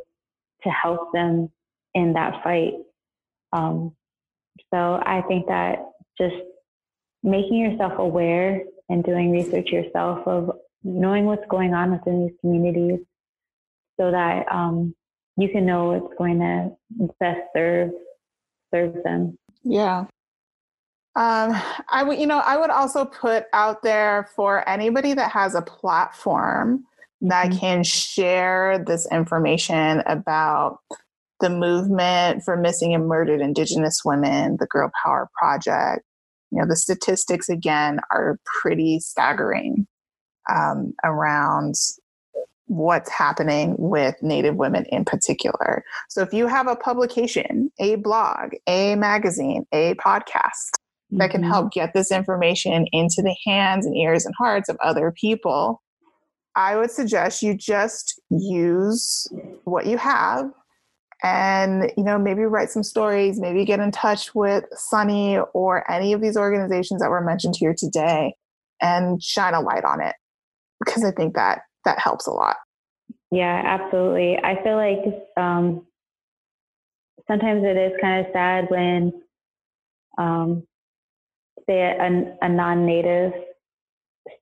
to 0.63 0.69
help 0.69 1.11
them 1.13 1.49
in 1.93 2.13
that 2.13 2.43
fight. 2.43 2.73
Um, 3.53 3.95
so 4.73 5.01
I 5.05 5.23
think 5.27 5.47
that 5.47 5.79
just 6.17 6.35
making 7.23 7.57
yourself 7.57 7.93
aware 7.97 8.63
and 8.89 9.03
doing 9.03 9.31
research 9.31 9.69
yourself 9.69 10.27
of 10.27 10.51
knowing 10.83 11.25
what's 11.25 11.45
going 11.49 11.73
on 11.73 11.91
within 11.91 12.27
these 12.27 12.37
communities 12.41 12.99
so 13.99 14.11
that 14.11 14.45
um, 14.51 14.95
you 15.37 15.49
can 15.49 15.65
know 15.65 15.91
what's 15.91 16.17
going 16.17 16.39
to 16.39 16.71
best 17.19 17.41
serve 17.55 17.91
serve 18.73 18.95
them. 19.03 19.37
Yeah. 19.63 20.05
Um, 21.15 21.59
I 21.89 22.03
would, 22.03 22.19
you 22.19 22.27
know, 22.27 22.39
I 22.39 22.57
would 22.57 22.69
also 22.69 23.05
put 23.05 23.45
out 23.51 23.83
there 23.83 24.29
for 24.35 24.67
anybody 24.69 25.13
that 25.13 25.31
has 25.31 25.55
a 25.55 25.61
platform 25.61 26.85
that 27.21 27.47
mm-hmm. 27.47 27.59
can 27.59 27.83
share 27.83 28.83
this 28.85 29.07
information 29.11 30.01
about 30.05 30.79
the 31.39 31.49
movement 31.49 32.43
for 32.43 32.55
missing 32.55 32.93
and 32.93 33.07
murdered 33.07 33.41
Indigenous 33.41 34.01
women, 34.05 34.57
the 34.59 34.67
Girl 34.67 34.91
Power 35.03 35.29
Project. 35.37 36.03
You 36.51 36.59
know, 36.59 36.67
the 36.67 36.75
statistics 36.75 37.49
again 37.49 37.99
are 38.11 38.39
pretty 38.61 38.99
staggering 38.99 39.87
um, 40.49 40.93
around 41.03 41.75
what's 42.69 43.09
happening 43.09 43.75
with 43.79 44.15
Native 44.21 44.55
women 44.55 44.85
in 44.89 45.03
particular. 45.03 45.83
So 46.07 46.21
if 46.21 46.33
you 46.33 46.45
have 46.45 46.67
a 46.67 46.75
publication, 46.75 47.71
a 47.79 47.95
blog, 47.95 48.51
a 48.67 48.95
magazine, 48.95 49.65
a 49.73 49.95
podcast 49.95 50.69
mm-hmm. 51.11 51.17
that 51.17 51.31
can 51.31 51.41
help 51.41 51.65
mm-hmm. 51.65 51.79
get 51.79 51.93
this 51.93 52.11
information 52.11 52.85
into 52.91 53.23
the 53.23 53.35
hands 53.45 53.87
and 53.87 53.97
ears 53.97 54.23
and 54.23 54.35
hearts 54.37 54.69
of 54.69 54.77
other 54.83 55.11
people, 55.11 55.81
I 56.55 56.75
would 56.75 56.91
suggest 56.91 57.41
you 57.41 57.55
just 57.55 58.21
use 58.29 59.27
what 59.63 59.87
you 59.87 59.97
have 59.97 60.51
and 61.23 61.91
you 61.97 62.03
know 62.03 62.17
maybe 62.17 62.43
write 62.43 62.69
some 62.69 62.83
stories 62.83 63.41
maybe 63.41 63.65
get 63.65 63.81
in 63.81 63.91
touch 63.91 64.33
with 64.33 64.63
sunny 64.71 65.37
or 65.53 65.89
any 65.91 66.13
of 66.13 66.21
these 66.21 66.37
organizations 66.37 67.01
that 67.01 67.09
were 67.09 67.19
mentioned 67.19 67.55
here 67.57 67.75
today 67.77 68.33
and 68.81 69.21
shine 69.21 69.53
a 69.53 69.59
light 69.59 69.83
on 69.83 70.01
it 70.01 70.15
because 70.79 71.03
i 71.03 71.11
think 71.11 71.35
that 71.35 71.63
that 71.85 71.99
helps 71.99 72.27
a 72.27 72.31
lot 72.31 72.55
yeah 73.31 73.61
absolutely 73.65 74.37
i 74.43 74.61
feel 74.63 74.75
like 74.75 74.99
um, 75.37 75.85
sometimes 77.27 77.63
it 77.63 77.77
is 77.77 77.93
kind 78.01 78.25
of 78.25 78.31
sad 78.33 78.65
when 78.69 79.11
um, 80.17 80.63
say 81.67 81.81
a, 81.81 82.35
a 82.41 82.49
non-native 82.49 83.31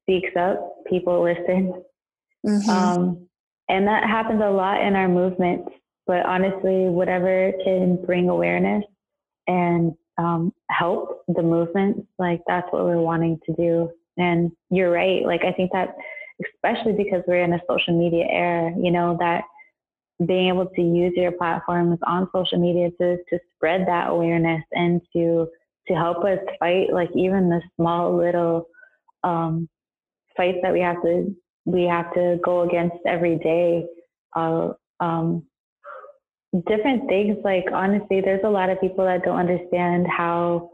speaks 0.01 0.35
up 0.37 0.83
people 0.87 1.23
listen 1.23 1.83
mm-hmm. 2.45 2.69
um, 2.69 3.27
and 3.69 3.87
that 3.87 4.03
happens 4.03 4.41
a 4.41 4.49
lot 4.49 4.81
in 4.81 4.95
our 4.95 5.09
movements 5.09 5.69
but 6.07 6.25
honestly, 6.25 6.87
whatever 6.87 7.51
can 7.63 8.03
bring 8.05 8.29
awareness 8.29 8.83
and 9.45 9.93
um, 10.17 10.53
help 10.71 11.21
the 11.27 11.43
movement, 11.43 12.07
like 12.17 12.41
that's 12.47 12.67
what 12.71 12.85
we're 12.85 13.01
wanting 13.01 13.39
to 13.45 13.53
do. 13.53 13.91
And 14.17 14.51
you're 14.71 14.89
right. 14.89 15.23
Like, 15.23 15.41
I 15.43 15.51
think 15.51 15.71
that, 15.73 15.95
especially 16.43 16.93
because 16.93 17.23
we're 17.27 17.43
in 17.43 17.53
a 17.53 17.61
social 17.69 17.97
media 17.97 18.25
era, 18.29 18.73
you 18.77 18.91
know, 18.91 19.17
that 19.19 19.43
being 20.25 20.47
able 20.49 20.65
to 20.65 20.81
use 20.81 21.13
your 21.15 21.31
platforms 21.31 21.99
on 22.05 22.27
social 22.33 22.59
media 22.59 22.89
to, 22.99 23.17
to 23.29 23.39
spread 23.55 23.87
that 23.87 24.09
awareness 24.09 24.63
and 24.71 25.01
to, 25.13 25.47
to 25.87 25.93
help 25.93 26.23
us 26.23 26.39
fight, 26.59 26.91
like 26.91 27.09
even 27.15 27.49
the 27.49 27.61
small 27.75 28.17
little 28.17 28.67
um, 29.23 29.69
fights 30.35 30.57
that 30.63 30.73
we 30.73 30.79
have 30.79 31.01
to, 31.03 31.35
we 31.65 31.83
have 31.83 32.13
to 32.13 32.39
go 32.43 32.61
against 32.61 32.97
every 33.05 33.37
day. 33.37 33.85
Uh, 34.35 34.73
um, 34.99 35.43
different 36.67 37.07
things. 37.07 37.37
Like 37.43 37.65
honestly, 37.71 38.21
there's 38.21 38.43
a 38.43 38.49
lot 38.49 38.69
of 38.69 38.81
people 38.81 39.05
that 39.05 39.23
don't 39.23 39.37
understand 39.37 40.07
how 40.07 40.71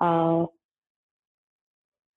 uh, 0.00 0.46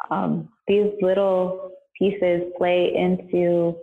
um, 0.09 0.49
these 0.67 0.91
little 1.01 1.71
pieces 1.97 2.43
play 2.57 2.91
into 2.95 3.75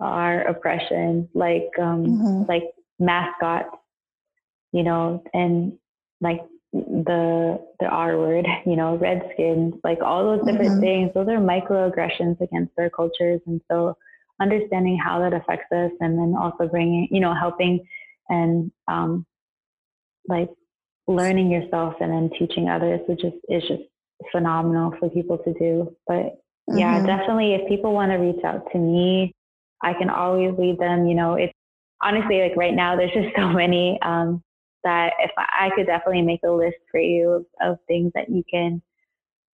our 0.00 0.42
oppression, 0.42 1.28
like 1.34 1.70
um, 1.78 2.04
mm-hmm. 2.06 2.42
like 2.48 2.64
mascots, 2.98 3.76
you 4.72 4.82
know, 4.82 5.22
and 5.32 5.78
like 6.20 6.40
the 6.72 7.60
the 7.80 7.86
R 7.86 8.18
word, 8.18 8.46
you 8.66 8.76
know, 8.76 8.96
redskins, 8.96 9.74
like 9.84 9.98
all 10.02 10.24
those 10.24 10.46
different 10.46 10.72
mm-hmm. 10.72 10.80
things. 10.80 11.10
Those 11.14 11.28
are 11.28 11.38
microaggressions 11.38 12.40
against 12.40 12.72
our 12.78 12.90
cultures, 12.90 13.40
and 13.46 13.60
so 13.70 13.96
understanding 14.40 14.98
how 15.02 15.20
that 15.20 15.32
affects 15.32 15.72
us, 15.72 15.92
and 16.00 16.18
then 16.18 16.34
also 16.38 16.68
bringing, 16.68 17.08
you 17.10 17.20
know, 17.20 17.34
helping 17.34 17.86
and 18.28 18.70
um, 18.88 19.24
like 20.28 20.50
learning 21.06 21.50
yourself 21.50 21.94
and 22.00 22.12
then 22.12 22.30
teaching 22.38 22.68
others, 22.68 23.00
which 23.08 23.24
is 23.24 23.32
is 23.48 23.62
just 23.62 23.82
phenomenal 24.32 24.94
for 24.98 25.08
people 25.10 25.38
to 25.38 25.52
do. 25.54 25.94
But 26.06 26.38
yeah, 26.68 26.96
mm-hmm. 26.96 27.06
definitely, 27.06 27.54
if 27.54 27.68
people 27.68 27.92
want 27.92 28.10
to 28.10 28.16
reach 28.16 28.42
out 28.44 28.70
to 28.72 28.78
me, 28.78 29.32
I 29.82 29.94
can 29.94 30.10
always 30.10 30.56
lead 30.58 30.78
them. 30.78 31.06
You 31.06 31.14
know, 31.14 31.34
it's 31.34 31.52
honestly 32.02 32.40
like 32.40 32.56
right 32.56 32.74
now, 32.74 32.96
there's 32.96 33.12
just 33.12 33.28
so 33.36 33.48
many 33.48 33.98
um, 34.02 34.42
that 34.84 35.12
if 35.20 35.30
I, 35.38 35.66
I, 35.66 35.70
could 35.74 35.86
definitely 35.86 36.22
make 36.22 36.40
a 36.44 36.50
list 36.50 36.76
for 36.90 37.00
you 37.00 37.30
of, 37.30 37.46
of 37.60 37.78
things 37.86 38.12
that 38.14 38.28
you 38.28 38.42
can 38.50 38.82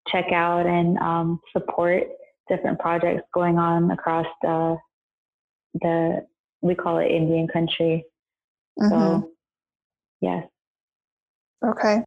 check 0.09 0.33
out 0.33 0.67
and 0.67 0.99
um, 0.99 1.41
support 1.53 2.05
different 2.49 2.79
projects 2.79 3.23
going 3.33 3.59
on 3.59 3.91
across 3.91 4.27
the 4.43 4.77
the 5.81 6.27
we 6.61 6.75
call 6.75 6.99
it 6.99 7.11
Indian 7.11 7.49
country. 7.49 8.05
Mm-hmm. 8.79 8.91
So, 8.91 9.31
yes. 10.21 10.45
Okay. 11.65 12.03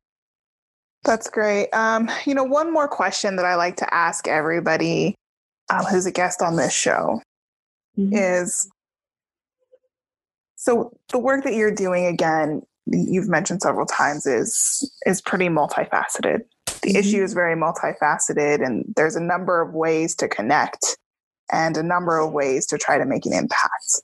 That's 1.06 1.30
great. 1.30 1.70
Um, 1.70 2.10
you 2.26 2.34
know, 2.34 2.44
one 2.44 2.74
more 2.74 2.88
question 2.88 3.36
that 3.36 3.46
I 3.46 3.56
like 3.56 3.78
to 3.78 3.94
ask 3.94 4.28
everybody 4.28 5.16
um, 5.70 5.86
who's 5.86 6.06
a 6.06 6.12
guest 6.12 6.42
on 6.42 6.56
this 6.56 6.74
show 6.74 7.22
mm-hmm. 7.98 8.14
is 8.14 8.70
so 10.56 10.92
the 11.12 11.20
work 11.20 11.44
that 11.44 11.54
you're 11.54 11.74
doing 11.74 12.06
again 12.06 12.62
you've 12.88 13.28
mentioned 13.28 13.62
several 13.62 13.86
times 13.86 14.28
is 14.28 14.92
is 15.08 15.22
pretty 15.22 15.48
multifaceted 15.48 16.42
the 16.82 16.90
mm-hmm. 16.90 16.98
issue 16.98 17.24
is 17.24 17.34
very 17.34 17.56
multifaceted 17.56 18.64
and 18.64 18.86
there's 18.96 19.16
a 19.16 19.22
number 19.22 19.60
of 19.60 19.74
ways 19.74 20.14
to 20.16 20.28
connect 20.28 20.98
and 21.52 21.78
a 21.78 21.84
number 21.84 22.20
of 22.20 22.32
ways 22.32 22.68
to 22.68 22.78
try 22.78 22.98
to 22.98 23.06
make 23.06 23.26
an 23.26 23.34
impact 23.34 24.02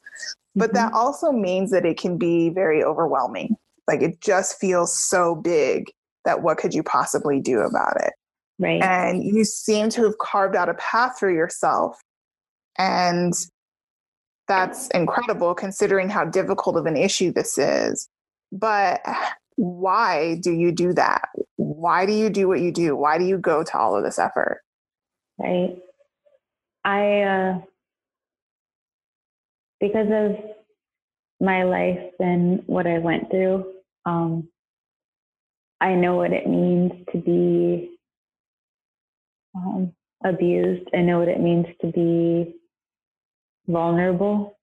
but 0.55 0.69
mm-hmm. 0.69 0.77
that 0.77 0.93
also 0.93 1.31
means 1.31 1.71
that 1.71 1.85
it 1.85 1.97
can 1.97 2.17
be 2.17 2.49
very 2.49 2.83
overwhelming. 2.83 3.55
Like 3.87 4.01
it 4.01 4.21
just 4.21 4.59
feels 4.59 4.97
so 4.97 5.35
big 5.35 5.91
that 6.25 6.41
what 6.41 6.57
could 6.57 6.73
you 6.73 6.83
possibly 6.83 7.39
do 7.39 7.59
about 7.59 7.97
it? 8.01 8.13
Right. 8.59 8.81
And 8.81 9.23
you 9.23 9.43
seem 9.43 9.89
to 9.89 10.03
have 10.03 10.17
carved 10.19 10.55
out 10.55 10.69
a 10.69 10.75
path 10.75 11.17
for 11.19 11.31
yourself. 11.31 11.99
And 12.77 13.33
that's 14.47 14.87
incredible 14.89 15.55
considering 15.55 16.09
how 16.09 16.25
difficult 16.25 16.75
of 16.75 16.85
an 16.85 16.97
issue 16.97 17.31
this 17.31 17.57
is. 17.57 18.07
But 18.51 19.01
why 19.55 20.35
do 20.41 20.51
you 20.51 20.71
do 20.71 20.93
that? 20.93 21.29
Why 21.55 22.05
do 22.05 22.13
you 22.13 22.29
do 22.29 22.47
what 22.47 22.61
you 22.61 22.71
do? 22.71 22.95
Why 22.95 23.17
do 23.17 23.25
you 23.25 23.37
go 23.37 23.63
to 23.63 23.77
all 23.77 23.95
of 23.95 24.03
this 24.03 24.19
effort? 24.19 24.61
Right. 25.39 25.77
I 26.83 27.21
uh, 27.21 27.61
because 29.79 30.07
of 30.11 30.37
my 31.39 31.63
life 31.63 32.11
and 32.19 32.63
what 32.67 32.87
I 32.87 32.99
went 32.99 33.29
through, 33.31 33.65
um, 34.05 34.47
I 35.81 35.95
know 35.95 36.15
what 36.15 36.31
it 36.31 36.47
means 36.47 36.91
to 37.11 37.17
be 37.17 37.97
um, 39.55 39.91
abused. 40.23 40.87
I 40.93 41.01
know 41.01 41.19
what 41.19 41.27
it 41.27 41.41
means 41.41 41.65
to 41.81 41.91
be 41.91 42.55
vulnerable. 43.67 44.57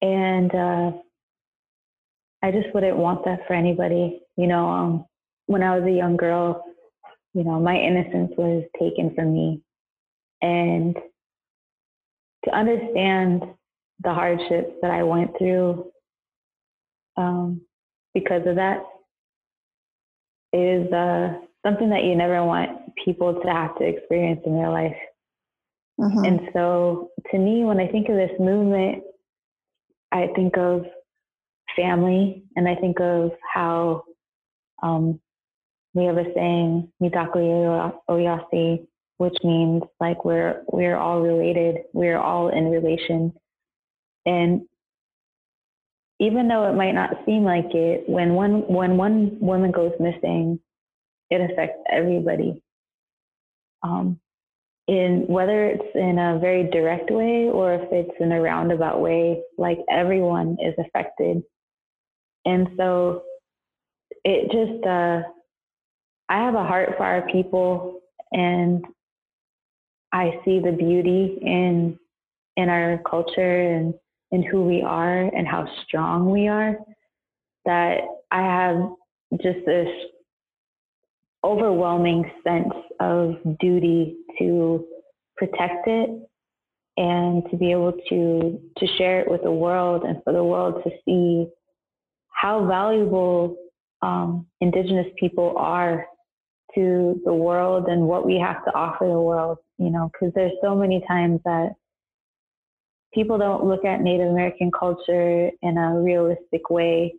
And 0.00 0.54
uh, 0.54 0.92
I 2.42 2.52
just 2.52 2.72
wouldn't 2.72 2.96
want 2.96 3.24
that 3.24 3.40
for 3.46 3.54
anybody. 3.54 4.20
You 4.36 4.46
know, 4.46 4.68
um, 4.68 5.04
when 5.46 5.64
I 5.64 5.76
was 5.76 5.86
a 5.86 5.92
young 5.92 6.16
girl, 6.16 6.64
you 7.34 7.42
know, 7.42 7.58
my 7.58 7.76
innocence 7.76 8.32
was 8.38 8.64
taken 8.78 9.12
from 9.14 9.34
me. 9.34 9.62
And 10.42 10.96
to 12.44 12.54
understand 12.54 13.42
the 14.02 14.14
hardships 14.14 14.72
that 14.80 14.92
I 14.92 15.02
went 15.02 15.36
through 15.36 15.90
um, 17.16 17.60
because 18.14 18.46
of 18.46 18.54
that 18.54 18.82
is 20.52 20.92
uh, 20.92 21.34
something 21.64 21.90
that 21.90 22.04
you 22.04 22.16
never 22.16 22.44
want 22.44 22.94
people 23.04 23.40
to 23.40 23.48
have 23.48 23.76
to 23.78 23.84
experience 23.84 24.40
in 24.46 24.54
their 24.54 24.70
life. 24.70 24.96
Mm-hmm. 26.00 26.24
And 26.24 26.40
so, 26.52 27.10
to 27.30 27.38
me, 27.38 27.64
when 27.64 27.78
I 27.78 27.86
think 27.88 28.08
of 28.08 28.16
this 28.16 28.30
movement, 28.38 29.04
I 30.12 30.28
think 30.34 30.56
of 30.56 30.86
family 31.76 32.42
and 32.56 32.68
I 32.68 32.74
think 32.74 33.00
of 33.00 33.32
how 33.54 34.04
um, 34.82 35.20
we 35.94 36.04
have 36.04 36.16
a 36.16 36.24
saying, 36.34 36.90
Oyasin, 38.08 38.86
which 39.18 39.36
means 39.44 39.82
like 40.00 40.24
we're 40.24 40.62
we're 40.68 40.96
all 40.96 41.20
related, 41.20 41.82
we're 41.92 42.18
all 42.18 42.48
in 42.48 42.70
relation. 42.70 43.32
And 44.24 44.62
even 46.20 46.48
though 46.48 46.68
it 46.68 46.76
might 46.76 46.92
not 46.92 47.24
seem 47.26 47.44
like 47.44 47.74
it, 47.74 48.08
when 48.08 48.34
one 48.34 48.60
when 48.68 48.96
one 48.96 49.38
woman 49.40 49.72
goes 49.72 49.92
missing, 49.98 50.60
it 51.30 51.50
affects 51.50 51.80
everybody. 51.90 52.62
Um, 53.82 54.20
in 54.90 55.24
whether 55.28 55.66
it's 55.66 55.94
in 55.94 56.18
a 56.18 56.38
very 56.40 56.68
direct 56.70 57.10
way 57.10 57.48
or 57.48 57.74
if 57.74 57.92
it's 57.92 58.20
in 58.20 58.32
a 58.32 58.40
roundabout 58.40 59.00
way, 59.00 59.40
like 59.56 59.78
everyone 59.88 60.56
is 60.60 60.74
affected. 60.78 61.42
And 62.44 62.68
so 62.76 63.22
it 64.24 64.50
just, 64.50 64.84
uh, 64.84 65.22
I 66.28 66.44
have 66.44 66.56
a 66.56 66.64
heart 66.64 66.94
for 66.96 67.04
our 67.04 67.22
people 67.30 68.00
and 68.32 68.84
I 70.12 70.40
see 70.44 70.58
the 70.58 70.72
beauty 70.72 71.38
in, 71.40 71.96
in 72.56 72.68
our 72.68 73.00
culture 73.08 73.60
and 73.60 73.94
in 74.32 74.42
who 74.42 74.64
we 74.64 74.82
are 74.82 75.22
and 75.22 75.46
how 75.46 75.66
strong 75.84 76.30
we 76.30 76.48
are 76.48 76.76
that 77.64 78.00
I 78.30 78.42
have 78.42 78.90
just 79.42 79.64
this 79.66 79.88
overwhelming 81.44 82.30
sense 82.44 82.74
of 83.00 83.36
duty 83.60 84.16
to 84.38 84.84
protect 85.36 85.86
it 85.86 86.10
and 86.96 87.42
to 87.50 87.56
be 87.56 87.70
able 87.70 87.92
to 88.08 88.60
to 88.76 88.86
share 88.98 89.20
it 89.20 89.30
with 89.30 89.42
the 89.42 89.50
world 89.50 90.04
and 90.04 90.22
for 90.22 90.32
the 90.32 90.44
world 90.44 90.82
to 90.84 90.90
see 91.04 91.48
how 92.28 92.66
valuable 92.66 93.56
um, 94.02 94.46
indigenous 94.60 95.06
people 95.18 95.54
are 95.56 96.06
to 96.74 97.20
the 97.24 97.32
world 97.32 97.86
and 97.88 98.02
what 98.02 98.26
we 98.26 98.38
have 98.38 98.64
to 98.64 98.74
offer 98.74 99.06
the 99.06 99.20
world 99.20 99.58
you 99.78 99.90
know 99.90 100.10
because 100.12 100.32
there's 100.34 100.52
so 100.62 100.74
many 100.74 101.02
times 101.08 101.40
that 101.44 101.70
people 103.12 103.38
don't 103.38 103.64
look 103.64 103.84
at 103.84 104.00
native 104.00 104.28
american 104.28 104.70
culture 104.70 105.50
in 105.62 105.76
a 105.78 106.00
realistic 106.00 106.70
way 106.70 107.12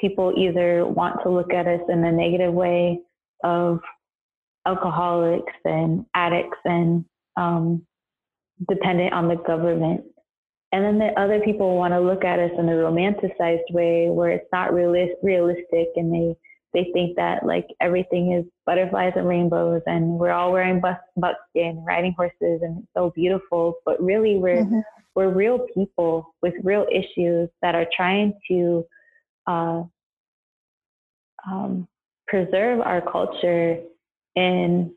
people 0.00 0.32
either 0.36 0.86
want 0.86 1.22
to 1.22 1.30
look 1.30 1.52
at 1.52 1.66
us 1.66 1.80
in 1.88 2.04
a 2.04 2.12
negative 2.12 2.52
way 2.52 2.98
of 3.44 3.80
alcoholics 4.66 5.52
and 5.64 6.04
addicts 6.14 6.58
and 6.64 7.04
um, 7.36 7.86
dependent 8.68 9.12
on 9.12 9.28
the 9.28 9.36
government. 9.36 10.02
And 10.72 10.84
then 10.84 10.98
the 10.98 11.20
other 11.20 11.40
people 11.40 11.76
want 11.76 11.92
to 11.92 12.00
look 12.00 12.24
at 12.24 12.38
us 12.38 12.52
in 12.58 12.68
a 12.68 12.72
romanticized 12.72 13.70
way 13.70 14.08
where 14.08 14.30
it's 14.30 14.46
not 14.52 14.70
realis- 14.70 15.16
realistic 15.22 15.88
and 15.96 16.12
they, 16.12 16.36
they 16.72 16.90
think 16.92 17.16
that 17.16 17.44
like 17.44 17.66
everything 17.80 18.32
is 18.32 18.44
butterflies 18.66 19.14
and 19.16 19.26
rainbows 19.26 19.82
and 19.86 20.04
we're 20.04 20.30
all 20.30 20.52
wearing 20.52 20.80
buckskin, 21.16 21.84
riding 21.84 22.14
horses 22.16 22.60
and 22.62 22.78
it's 22.78 22.88
so 22.96 23.10
beautiful. 23.16 23.74
But 23.84 24.00
really 24.00 24.36
we're, 24.36 24.62
mm-hmm. 24.62 24.80
We're 25.20 25.28
real 25.28 25.66
people 25.74 26.34
with 26.40 26.54
real 26.64 26.86
issues 26.90 27.50
that 27.60 27.74
are 27.74 27.86
trying 27.94 28.32
to 28.48 28.86
uh, 29.46 29.82
um, 31.46 31.86
preserve 32.26 32.80
our 32.80 33.02
culture 33.02 33.80
in 34.34 34.94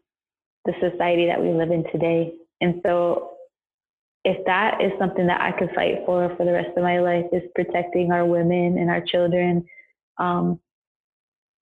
the 0.64 0.74
society 0.80 1.26
that 1.26 1.42
we 1.42 1.50
live 1.50 1.72
in 1.72 1.84
today. 1.92 2.36
And 2.62 2.80
so, 2.86 3.32
if 4.24 4.46
that 4.46 4.82
is 4.82 4.94
something 4.98 5.28
that 5.28 5.42
I 5.42 5.52
could 5.52 5.72
fight 5.76 5.96
for 6.06 6.34
for 6.38 6.46
the 6.46 6.54
rest 6.54 6.70
of 6.78 6.84
my 6.84 7.02
life, 7.02 7.26
is 7.34 7.44
protecting 7.54 8.14
our 8.14 8.26
women 8.26 8.78
and 8.78 8.90
our 8.90 9.02
children, 9.02 9.66
um, 10.20 10.58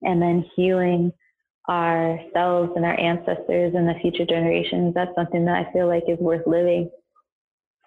and 0.04 0.22
then 0.22 0.46
healing 0.56 1.12
ourselves 1.68 2.74
and 2.76 2.86
our 2.86 3.00
ancestors 3.00 3.74
and 3.74 3.88
the 3.88 3.96
future 4.02 4.26
generations, 4.26 4.94
that's 4.94 5.16
something 5.16 5.46
that 5.46 5.66
I 5.66 5.74
feel 5.74 5.88
like 5.88 6.04
is 6.08 6.20
worth 6.20 6.46
living 6.46 6.92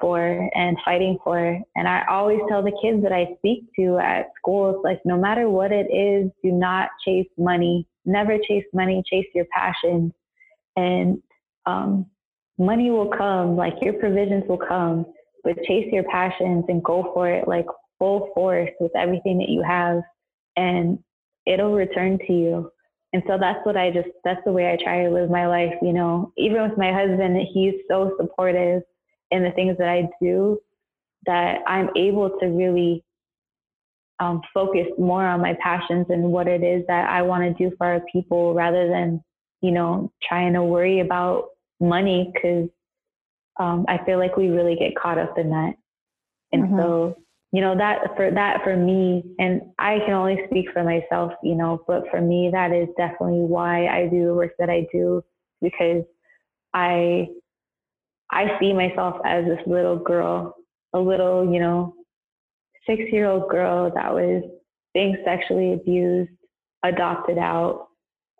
for 0.00 0.50
and 0.54 0.76
fighting 0.84 1.18
for. 1.22 1.58
And 1.76 1.88
I 1.88 2.04
always 2.08 2.40
tell 2.48 2.62
the 2.62 2.76
kids 2.82 3.02
that 3.02 3.12
I 3.12 3.34
speak 3.38 3.64
to 3.78 3.98
at 3.98 4.32
schools, 4.36 4.82
like, 4.84 5.00
no 5.04 5.16
matter 5.16 5.48
what 5.48 5.72
it 5.72 5.86
is, 5.92 6.30
do 6.42 6.52
not 6.52 6.90
chase 7.04 7.28
money. 7.38 7.86
Never 8.04 8.36
chase 8.38 8.64
money, 8.72 9.02
chase 9.08 9.26
your 9.34 9.46
passions. 9.54 10.12
And 10.76 11.22
um, 11.66 12.06
money 12.58 12.90
will 12.90 13.08
come, 13.08 13.56
like 13.56 13.74
your 13.82 13.94
provisions 13.94 14.44
will 14.48 14.58
come, 14.58 15.06
but 15.42 15.62
chase 15.64 15.88
your 15.92 16.04
passions 16.04 16.64
and 16.68 16.82
go 16.82 17.10
for 17.14 17.30
it 17.30 17.48
like 17.48 17.66
full 17.98 18.30
force 18.34 18.70
with 18.80 18.92
everything 18.96 19.38
that 19.38 19.48
you 19.48 19.62
have, 19.62 20.02
and 20.56 20.98
it'll 21.46 21.72
return 21.74 22.18
to 22.26 22.32
you. 22.32 22.70
And 23.12 23.22
so 23.28 23.38
that's 23.38 23.64
what 23.64 23.76
I 23.76 23.90
just, 23.90 24.08
that's 24.24 24.40
the 24.44 24.52
way 24.52 24.72
I 24.72 24.82
try 24.82 25.04
to 25.04 25.10
live 25.10 25.30
my 25.30 25.46
life. 25.46 25.74
You 25.80 25.92
know, 25.92 26.32
even 26.36 26.62
with 26.62 26.76
my 26.76 26.92
husband, 26.92 27.38
he's 27.52 27.74
so 27.88 28.12
supportive 28.20 28.82
in 29.34 29.42
the 29.42 29.50
things 29.50 29.76
that 29.78 29.88
I 29.88 30.08
do 30.22 30.58
that 31.26 31.58
I'm 31.66 31.90
able 31.96 32.30
to 32.40 32.46
really 32.46 33.04
um, 34.20 34.40
focus 34.52 34.86
more 34.98 35.26
on 35.26 35.40
my 35.40 35.56
passions 35.60 36.06
and 36.08 36.30
what 36.30 36.46
it 36.46 36.62
is 36.62 36.84
that 36.86 37.10
I 37.10 37.22
want 37.22 37.42
to 37.44 37.70
do 37.70 37.74
for 37.76 37.86
our 37.86 38.02
people 38.12 38.54
rather 38.54 38.88
than, 38.88 39.22
you 39.60 39.72
know, 39.72 40.12
trying 40.26 40.52
to 40.52 40.62
worry 40.62 41.00
about 41.00 41.48
money 41.80 42.30
because 42.32 42.68
um, 43.58 43.84
I 43.88 43.98
feel 44.04 44.18
like 44.18 44.36
we 44.36 44.48
really 44.48 44.76
get 44.76 44.96
caught 44.96 45.18
up 45.18 45.36
in 45.36 45.50
that. 45.50 45.74
And 46.52 46.64
mm-hmm. 46.64 46.78
so, 46.78 47.16
you 47.52 47.60
know, 47.60 47.76
that 47.76 48.16
for 48.16 48.30
that 48.30 48.62
for 48.62 48.76
me, 48.76 49.24
and 49.38 49.62
I 49.78 49.98
can 50.00 50.14
only 50.14 50.38
speak 50.46 50.66
for 50.72 50.84
myself, 50.84 51.32
you 51.42 51.54
know, 51.54 51.82
but 51.86 52.04
for 52.10 52.20
me, 52.20 52.50
that 52.52 52.72
is 52.72 52.88
definitely 52.96 53.40
why 53.40 53.86
I 53.86 54.06
do 54.06 54.26
the 54.26 54.34
work 54.34 54.52
that 54.58 54.70
I 54.70 54.86
do 54.92 55.24
because 55.60 56.04
I 56.72 57.28
I 58.30 58.58
see 58.58 58.72
myself 58.72 59.16
as 59.24 59.44
this 59.44 59.60
little 59.66 59.96
girl, 59.96 60.54
a 60.92 60.98
little, 60.98 61.52
you 61.52 61.60
know, 61.60 61.94
six 62.86 63.02
year 63.12 63.26
old 63.26 63.48
girl 63.48 63.90
that 63.94 64.12
was 64.12 64.42
being 64.92 65.16
sexually 65.24 65.72
abused, 65.72 66.30
adopted 66.82 67.38
out, 67.38 67.88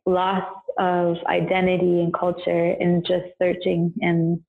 lost 0.06 0.46
of 0.78 1.16
identity 1.26 2.00
and 2.00 2.12
culture, 2.12 2.76
and 2.80 3.06
just 3.06 3.26
searching 3.40 3.92
and 4.00 4.40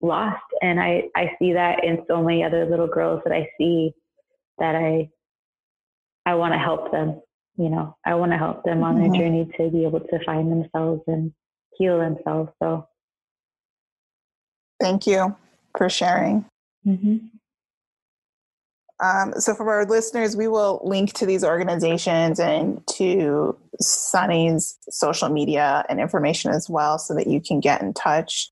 lost. 0.00 0.42
And 0.62 0.80
I, 0.80 1.04
I 1.14 1.32
see 1.38 1.52
that 1.52 1.84
in 1.84 2.04
so 2.08 2.22
many 2.22 2.44
other 2.44 2.66
little 2.66 2.88
girls 2.88 3.22
that 3.24 3.32
I 3.32 3.48
see 3.58 3.92
that 4.58 4.74
I 4.74 5.08
I 6.24 6.34
want 6.34 6.54
to 6.54 6.58
help 6.58 6.90
them. 6.90 7.20
You 7.56 7.70
know, 7.70 7.96
I 8.04 8.16
want 8.16 8.32
to 8.32 8.38
help 8.38 8.64
them 8.64 8.82
on 8.82 8.96
their 8.96 9.08
mm-hmm. 9.08 9.20
journey 9.20 9.50
to 9.56 9.70
be 9.70 9.84
able 9.84 10.00
to 10.00 10.24
find 10.26 10.50
themselves 10.50 11.02
and 11.06 11.32
heal 11.78 11.98
themselves. 11.98 12.50
So 12.62 12.86
Thank 14.80 15.06
you 15.06 15.34
for 15.76 15.88
sharing. 15.88 16.44
Mm-hmm. 16.86 17.16
Um, 18.98 19.34
so, 19.38 19.54
for 19.54 19.70
our 19.70 19.84
listeners, 19.84 20.36
we 20.36 20.48
will 20.48 20.80
link 20.82 21.12
to 21.14 21.26
these 21.26 21.44
organizations 21.44 22.40
and 22.40 22.82
to 22.94 23.56
Sunny's 23.80 24.78
social 24.88 25.28
media 25.28 25.84
and 25.88 26.00
information 26.00 26.50
as 26.50 26.70
well 26.70 26.98
so 26.98 27.14
that 27.14 27.26
you 27.26 27.40
can 27.40 27.60
get 27.60 27.82
in 27.82 27.92
touch. 27.92 28.50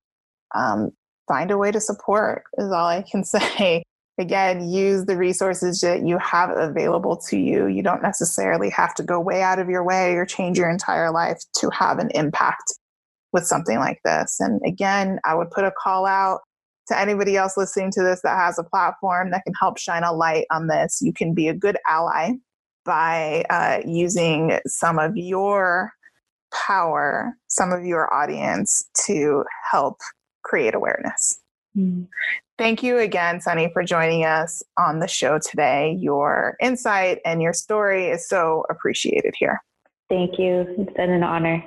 Um, 0.55 0.93
find 1.27 1.51
a 1.51 1.57
way 1.57 1.73
to 1.73 1.81
support, 1.81 2.45
is 2.59 2.71
all 2.71 2.87
I 2.87 3.03
can 3.03 3.25
say. 3.25 3.85
Again, 4.17 4.69
use 4.69 5.07
the 5.07 5.17
resources 5.17 5.81
that 5.81 6.07
you 6.07 6.19
have 6.19 6.51
available 6.51 7.17
to 7.29 7.37
you. 7.37 7.67
You 7.67 7.83
don't 7.83 8.03
necessarily 8.03 8.71
have 8.71 8.95
to 8.95 9.03
go 9.03 9.19
way 9.19 9.43
out 9.43 9.59
of 9.59 9.69
your 9.69 9.83
way 9.83 10.15
or 10.15 10.25
change 10.25 10.57
your 10.57 10.71
entire 10.71 11.11
life 11.11 11.43
to 11.57 11.71
have 11.71 11.99
an 11.99 12.11
impact 12.15 12.75
with 13.35 13.47
something 13.47 13.79
like 13.79 14.01
this. 14.05 14.39
And 14.41 14.63
again, 14.65 15.19
I 15.25 15.35
would 15.35 15.51
put 15.51 15.65
a 15.65 15.73
call 15.73 16.07
out 16.07 16.41
to 16.89 16.99
anybody 16.99 17.37
else 17.37 17.57
listening 17.57 17.91
to 17.91 18.03
this 18.03 18.23
that 18.23 18.39
has 18.39 18.59
a 18.59 18.65
platform 18.65 19.31
that 19.33 19.43
can 19.45 19.53
help 19.61 19.77
shine 19.77 20.05
a 20.05 20.13
light 20.13 20.47
on 20.51 20.69
this. 20.69 21.01
You 21.03 21.13
can 21.13 21.35
be 21.35 21.49
a 21.49 21.55
good 21.55 21.77
ally 21.87 22.33
by 22.85 23.45
uh, 23.51 23.81
using 23.85 24.59
some 24.67 24.99
of 24.99 25.17
your 25.17 25.93
power, 26.53 27.35
some 27.49 27.73
of 27.73 27.85
your 27.85 28.13
audience 28.15 28.85
to 29.07 29.45
help 29.71 29.99
create 30.45 30.75
awareness. 30.75 31.41
Mm. 31.77 32.07
Thank 32.57 32.85
you 32.85 32.99
again, 32.99 33.41
Sunny, 33.41 33.69
for 33.73 33.83
joining 33.83 34.25
us 34.25 34.63
on 34.79 35.01
the 35.01 35.09
show 35.09 35.41
today. 35.41 35.97
Your 35.99 36.57
insight 36.61 37.19
and 37.25 37.43
your 37.43 37.53
story 37.53 38.11
is 38.11 38.29
so 38.29 38.65
appreciated 38.71 39.35
here. 39.37 39.61
Thank 40.09 40.39
you. 40.39 40.67
It's 40.79 40.93
been 40.93 41.11
an 41.11 41.25
honor. 41.25 41.65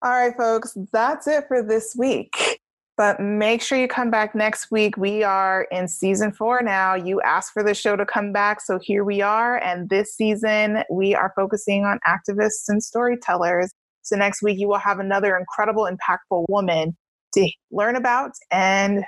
All 0.00 0.12
right, 0.12 0.36
folks, 0.36 0.76
that's 0.92 1.26
it 1.26 1.48
for 1.48 1.62
this 1.62 1.94
week. 1.98 2.60
But 2.96 3.20
make 3.20 3.62
sure 3.62 3.78
you 3.78 3.86
come 3.86 4.10
back 4.10 4.34
next 4.34 4.72
week. 4.72 4.96
We 4.96 5.22
are 5.22 5.68
in 5.70 5.86
season 5.86 6.32
four 6.32 6.62
now. 6.62 6.94
You 6.94 7.20
asked 7.22 7.52
for 7.52 7.62
the 7.62 7.74
show 7.74 7.94
to 7.94 8.04
come 8.04 8.32
back, 8.32 8.60
so 8.60 8.78
here 8.80 9.04
we 9.04 9.22
are. 9.22 9.58
And 9.58 9.88
this 9.88 10.14
season, 10.14 10.82
we 10.90 11.14
are 11.14 11.32
focusing 11.36 11.84
on 11.84 12.00
activists 12.06 12.68
and 12.68 12.82
storytellers. 12.82 13.72
So 14.02 14.16
next 14.16 14.42
week, 14.42 14.58
you 14.58 14.68
will 14.68 14.78
have 14.78 14.98
another 14.98 15.36
incredible, 15.36 15.88
impactful 15.88 16.46
woman 16.48 16.96
to 17.34 17.50
learn 17.70 17.94
about 17.94 18.32
and 18.50 19.04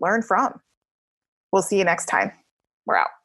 learn 0.00 0.22
from. 0.22 0.60
We'll 1.52 1.62
see 1.62 1.78
you 1.78 1.84
next 1.84 2.06
time. 2.06 2.32
We're 2.86 2.96
out. 2.96 3.17